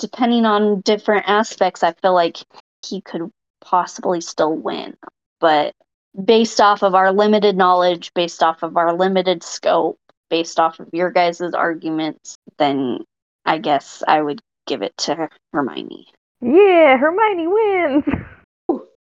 depending 0.00 0.46
on 0.46 0.80
different 0.80 1.28
aspects, 1.28 1.84
I 1.84 1.92
feel 1.92 2.12
like 2.12 2.38
he 2.84 3.02
could 3.02 3.30
possibly 3.60 4.20
still 4.20 4.56
win. 4.56 4.96
But 5.38 5.76
based 6.24 6.60
off 6.60 6.82
of 6.82 6.96
our 6.96 7.12
limited 7.12 7.56
knowledge, 7.56 8.12
based 8.14 8.42
off 8.42 8.64
of 8.64 8.76
our 8.76 8.96
limited 8.96 9.44
scope, 9.44 9.99
based 10.30 10.58
off 10.58 10.80
of 10.80 10.88
your 10.92 11.10
guys' 11.10 11.40
arguments, 11.40 12.36
then 12.58 13.04
I 13.44 13.58
guess 13.58 14.02
I 14.06 14.22
would 14.22 14.40
give 14.66 14.82
it 14.82 14.96
to 14.98 15.28
Hermione. 15.52 16.06
Yeah, 16.40 16.96
Hermione 16.96 17.46
wins. 17.48 18.04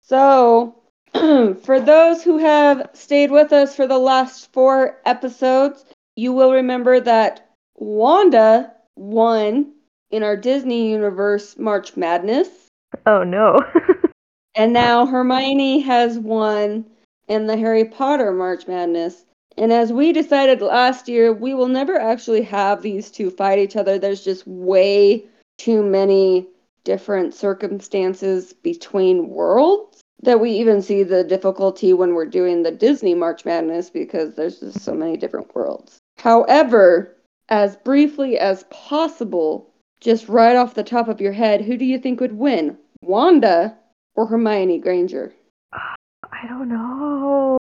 So, 0.09 0.77
for 1.13 1.81
those 1.81 2.23
who 2.23 2.39
have 2.39 2.91
stayed 2.93 3.33
with 3.33 3.53
us 3.53 3.75
for 3.75 3.89
the 3.89 3.99
last 3.99 4.53
four 4.53 5.01
episodes, 5.05 5.85
you 6.15 6.33
will 6.33 6.53
remember 6.53 7.01
that 7.01 7.49
Wanda 7.75 8.73
won 8.95 9.73
in 10.13 10.23
our 10.23 10.37
Disney 10.37 10.93
Universe 10.93 11.59
March 11.59 11.97
Madness, 11.97 12.69
Oh 13.05 13.23
no. 13.23 13.61
and 14.55 14.73
now 14.73 15.07
Hermione 15.07 15.81
has 15.81 16.19
won 16.19 16.87
in 17.29 17.47
the 17.47 17.57
Harry 17.57 17.85
Potter 17.85 18.33
March 18.33 18.67
Madness. 18.67 19.25
And 19.59 19.73
as 19.73 19.93
we 19.93 20.13
decided 20.13 20.61
last 20.61 21.09
year, 21.09 21.33
we 21.33 21.55
will 21.55 21.69
never 21.69 21.99
actually 21.99 22.43
have 22.43 22.83
these 22.83 23.11
two 23.11 23.31
fight 23.31 23.59
each 23.59 23.77
other. 23.77 23.99
There's 23.99 24.25
just 24.25 24.47
way 24.47 25.25
too 25.59 25.83
many 25.83 26.47
different 26.85 27.35
circumstances 27.35 28.53
between 28.53 29.29
worlds 29.29 30.01
that 30.23 30.41
we 30.41 30.51
even 30.53 30.83
see 30.83 31.03
the 31.03 31.25
difficulty 31.25 31.93
when 31.93 32.15
we're 32.15 32.27
doing 32.27 32.63
the 32.63 32.71
Disney 32.71 33.15
March 33.15 33.45
Madness 33.45 33.91
because 33.91 34.35
there's 34.35 34.61
just 34.61 34.81
so 34.81 34.95
many 34.95 35.17
different 35.17 35.55
worlds. 35.55 35.99
However, 36.19 37.17
as 37.49 37.77
briefly 37.77 38.39
as 38.39 38.65
possible, 38.71 39.71
just 40.01 40.29
right 40.29 40.57
off 40.57 40.75
the 40.75 40.83
top 40.83 41.09
of 41.09 41.21
your 41.21 41.33
head, 41.33 41.63
who 41.63 41.77
do 41.77 41.85
you 41.85 41.99
think 41.99 42.21
would 42.21 42.37
win? 42.39 42.77
Wanda 43.03 43.77
or 44.15 44.27
Hermione 44.27 44.79
Granger? 44.79 45.33
I 45.73 46.47
don't 46.49 46.69
know. 46.69 47.57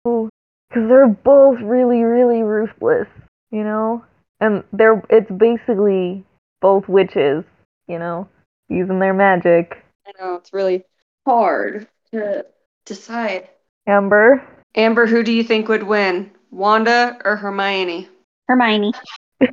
Because 0.70 0.88
they're 0.88 1.08
both 1.08 1.58
really, 1.60 2.02
really 2.04 2.42
ruthless, 2.42 3.08
you 3.50 3.64
know? 3.64 4.04
And 4.40 4.64
they're, 4.72 5.02
it's 5.10 5.30
basically 5.30 6.24
both 6.62 6.88
witches, 6.88 7.44
you 7.88 7.98
know, 7.98 8.28
using 8.68 9.00
their 9.00 9.14
magic. 9.14 9.84
I 10.06 10.12
know 10.20 10.36
it's 10.36 10.52
really 10.52 10.84
hard 11.26 11.88
to 12.12 12.46
decide. 12.86 13.48
Amber. 13.86 14.42
Amber, 14.76 15.06
who 15.06 15.22
do 15.24 15.32
you 15.32 15.42
think 15.42 15.68
would 15.68 15.82
win? 15.82 16.30
Wanda 16.50 17.18
or 17.24 17.36
Hermione? 17.36 18.08
Hermione. 18.48 18.92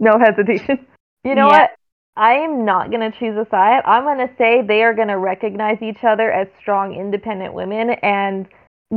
No 0.00 0.18
hesitation. 0.18 0.86
You 1.24 1.34
know 1.34 1.48
Yeah. 1.48 1.60
what? 1.60 1.70
I 2.16 2.34
am 2.34 2.64
not 2.64 2.90
going 2.90 3.10
to 3.10 3.16
choose 3.16 3.36
a 3.36 3.48
side. 3.48 3.82
I'm 3.84 4.02
going 4.04 4.26
to 4.26 4.34
say 4.36 4.62
they 4.62 4.82
are 4.82 4.94
going 4.94 5.08
to 5.08 5.18
recognize 5.18 5.80
each 5.82 6.02
other 6.02 6.32
as 6.32 6.48
strong, 6.60 6.94
independent 6.94 7.54
women 7.54 7.90
and 8.02 8.48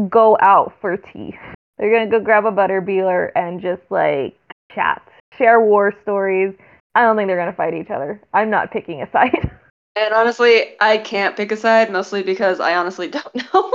go 0.09 0.37
out 0.41 0.73
for 0.81 0.97
tea. 0.97 1.37
They're 1.77 1.91
going 1.91 2.09
to 2.09 2.19
go 2.19 2.23
grab 2.23 2.45
a 2.45 2.51
butterbeeler 2.51 3.31
and 3.35 3.61
just 3.61 3.81
like 3.89 4.37
chat, 4.73 5.01
share 5.37 5.59
war 5.59 5.93
stories. 6.03 6.53
I 6.95 7.01
don't 7.01 7.15
think 7.15 7.27
they're 7.27 7.37
going 7.37 7.51
to 7.51 7.55
fight 7.55 7.73
each 7.73 7.89
other. 7.89 8.21
I'm 8.33 8.49
not 8.49 8.71
picking 8.71 9.01
a 9.01 9.11
side. 9.11 9.51
And 9.95 10.13
honestly, 10.13 10.75
I 10.79 10.97
can't 10.99 11.35
pick 11.35 11.51
a 11.51 11.57
side, 11.57 11.91
mostly 11.91 12.23
because 12.23 12.59
I 12.59 12.75
honestly 12.75 13.07
don't 13.09 13.53
know. 13.53 13.71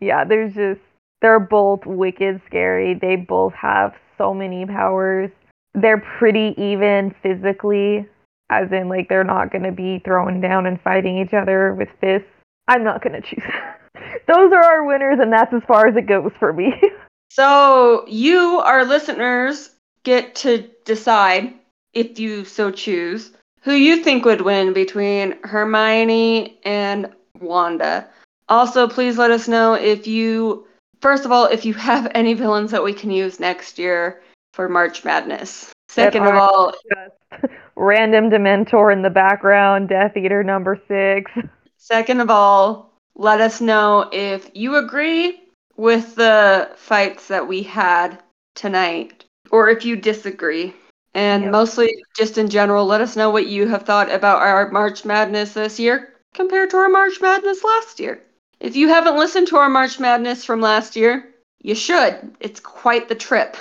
yeah, 0.00 0.24
there's 0.24 0.54
just 0.54 0.80
they're 1.22 1.40
both 1.40 1.86
wicked 1.86 2.42
scary. 2.46 2.94
They 2.94 3.16
both 3.16 3.54
have 3.54 3.94
so 4.18 4.34
many 4.34 4.66
powers. 4.66 5.30
They're 5.72 6.04
pretty 6.18 6.54
even 6.58 7.14
physically, 7.22 8.06
as 8.50 8.70
in 8.72 8.90
like 8.90 9.08
they're 9.08 9.24
not 9.24 9.50
gonna 9.50 9.72
be 9.72 10.02
throwing 10.04 10.40
down 10.40 10.66
and 10.66 10.80
fighting 10.82 11.16
each 11.18 11.32
other 11.32 11.74
with 11.74 11.88
fists. 12.00 12.28
I'm 12.68 12.84
not 12.84 13.02
gonna 13.02 13.22
choose. 13.22 13.42
Those 13.94 14.52
are 14.52 14.64
our 14.64 14.84
winners, 14.84 15.18
and 15.20 15.32
that's 15.32 15.52
as 15.52 15.62
far 15.66 15.86
as 15.86 15.96
it 15.96 16.06
goes 16.06 16.32
for 16.38 16.52
me. 16.52 16.72
so, 17.30 18.04
you, 18.08 18.60
our 18.64 18.84
listeners, 18.84 19.70
get 20.02 20.34
to 20.36 20.68
decide, 20.84 21.54
if 21.92 22.18
you 22.18 22.44
so 22.44 22.70
choose, 22.70 23.32
who 23.62 23.72
you 23.72 24.02
think 24.02 24.24
would 24.24 24.42
win 24.42 24.72
between 24.72 25.36
Hermione 25.42 26.58
and 26.64 27.12
Wanda. 27.40 28.08
Also, 28.48 28.86
please 28.86 29.16
let 29.16 29.30
us 29.30 29.48
know 29.48 29.74
if 29.74 30.06
you, 30.06 30.66
first 31.00 31.24
of 31.24 31.32
all, 31.32 31.46
if 31.46 31.64
you 31.64 31.72
have 31.74 32.10
any 32.14 32.34
villains 32.34 32.70
that 32.70 32.84
we 32.84 32.92
can 32.92 33.10
use 33.10 33.40
next 33.40 33.78
year 33.78 34.20
for 34.52 34.68
March 34.68 35.04
Madness. 35.04 35.72
Second 35.88 36.26
of 36.26 36.34
all, 36.34 36.72
just 36.72 37.52
random 37.76 38.30
Dementor 38.30 38.92
in 38.92 39.02
the 39.02 39.10
background, 39.10 39.88
Death 39.88 40.16
Eater 40.16 40.42
number 40.42 40.80
six. 40.88 41.30
Second 41.78 42.20
of 42.20 42.30
all, 42.30 42.93
let 43.16 43.40
us 43.40 43.60
know 43.60 44.08
if 44.12 44.50
you 44.54 44.76
agree 44.76 45.40
with 45.76 46.14
the 46.14 46.70
fights 46.76 47.28
that 47.28 47.46
we 47.48 47.62
had 47.62 48.22
tonight 48.54 49.24
or 49.50 49.68
if 49.70 49.84
you 49.84 49.96
disagree. 49.96 50.74
And 51.14 51.44
Yep. 51.44 51.52
mostly, 51.52 52.04
just 52.16 52.38
in 52.38 52.48
general, 52.48 52.86
let 52.86 53.00
us 53.00 53.16
know 53.16 53.30
what 53.30 53.46
you 53.46 53.68
have 53.68 53.82
thought 53.84 54.10
about 54.10 54.42
our 54.42 54.70
March 54.70 55.04
Madness 55.04 55.52
this 55.52 55.78
year 55.78 56.12
compared 56.34 56.70
to 56.70 56.76
our 56.76 56.88
March 56.88 57.20
Madness 57.20 57.62
last 57.62 58.00
year. 58.00 58.20
If 58.60 58.74
you 58.76 58.88
haven't 58.88 59.16
listened 59.16 59.48
to 59.48 59.56
our 59.58 59.68
March 59.68 60.00
Madness 60.00 60.44
from 60.44 60.60
last 60.60 60.96
year, 60.96 61.28
you 61.62 61.74
should. 61.74 62.34
It's 62.40 62.58
quite 62.60 63.08
the 63.08 63.14
trip. 63.14 63.56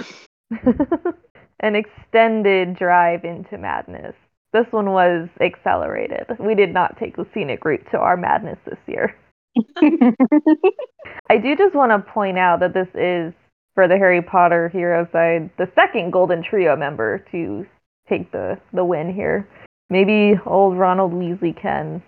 An 1.59 1.75
extended 1.75 2.75
drive 2.75 3.23
into 3.23 3.57
madness. 3.57 4.15
this 4.51 4.65
one 4.71 4.91
was 4.91 5.29
accelerated. 5.39 6.25
We 6.39 6.55
did 6.55 6.73
not 6.73 6.97
take 6.99 7.15
the 7.15 7.25
scenic 7.33 7.63
route 7.65 7.85
to 7.91 7.97
our 7.97 8.17
madness 8.17 8.57
this 8.65 8.79
year. 8.87 9.15
I 11.29 11.37
do 11.37 11.55
just 11.55 11.75
want 11.75 11.91
to 11.91 12.11
point 12.11 12.37
out 12.37 12.59
that 12.61 12.73
this 12.73 12.87
is 12.95 13.33
for 13.75 13.87
the 13.87 13.97
Harry 13.97 14.21
Potter 14.21 14.69
Hero 14.69 15.07
side, 15.11 15.49
the 15.57 15.71
second 15.75 16.11
Golden 16.11 16.43
Trio 16.43 16.75
member 16.75 17.25
to 17.31 17.65
take 18.07 18.31
the, 18.31 18.59
the 18.73 18.85
win 18.85 19.13
here. 19.13 19.47
Maybe 19.89 20.39
old 20.45 20.77
Ronald 20.77 21.13
Weasley 21.13 21.59
can 21.59 22.01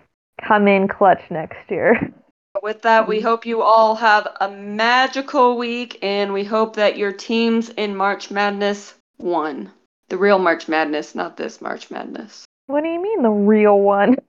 come 0.46 0.68
in 0.68 0.88
clutch 0.88 1.22
next 1.30 1.70
year. 1.70 2.12
With 2.62 2.82
that, 2.82 3.06
we 3.06 3.20
hope 3.20 3.44
you 3.44 3.60
all 3.60 3.94
have 3.96 4.28
a 4.40 4.48
magical 4.48 5.58
week 5.58 5.98
and 6.02 6.32
we 6.32 6.42
hope 6.42 6.76
that 6.76 6.96
your 6.96 7.12
teams 7.12 7.68
in 7.68 7.94
March 7.94 8.30
Madness 8.30 8.94
won. 9.18 9.70
The 10.08 10.16
real 10.16 10.38
March 10.38 10.66
Madness, 10.66 11.14
not 11.14 11.36
this 11.36 11.60
March 11.60 11.90
Madness. 11.90 12.46
What 12.66 12.82
do 12.82 12.88
you 12.88 13.02
mean, 13.02 13.22
the 13.22 13.30
real 13.30 13.78
one? 13.78 14.16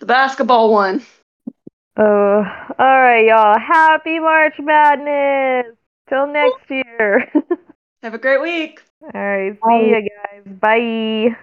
The 0.00 0.06
basketball 0.06 0.72
one. 0.72 1.06
Oh, 1.98 2.44
all 2.78 3.00
right, 3.00 3.24
y'all. 3.26 3.58
Happy 3.58 4.18
March 4.18 4.54
Madness! 4.58 5.74
Till 6.08 6.26
next 6.26 6.70
year. 6.70 7.32
Have 8.02 8.14
a 8.14 8.18
great 8.18 8.40
week. 8.42 8.82
all 9.02 9.10
right, 9.14 9.54
see 9.54 9.60
Bye. 9.62 9.90
ya, 9.90 10.00
guys. 10.00 10.58
Bye. 10.60 11.36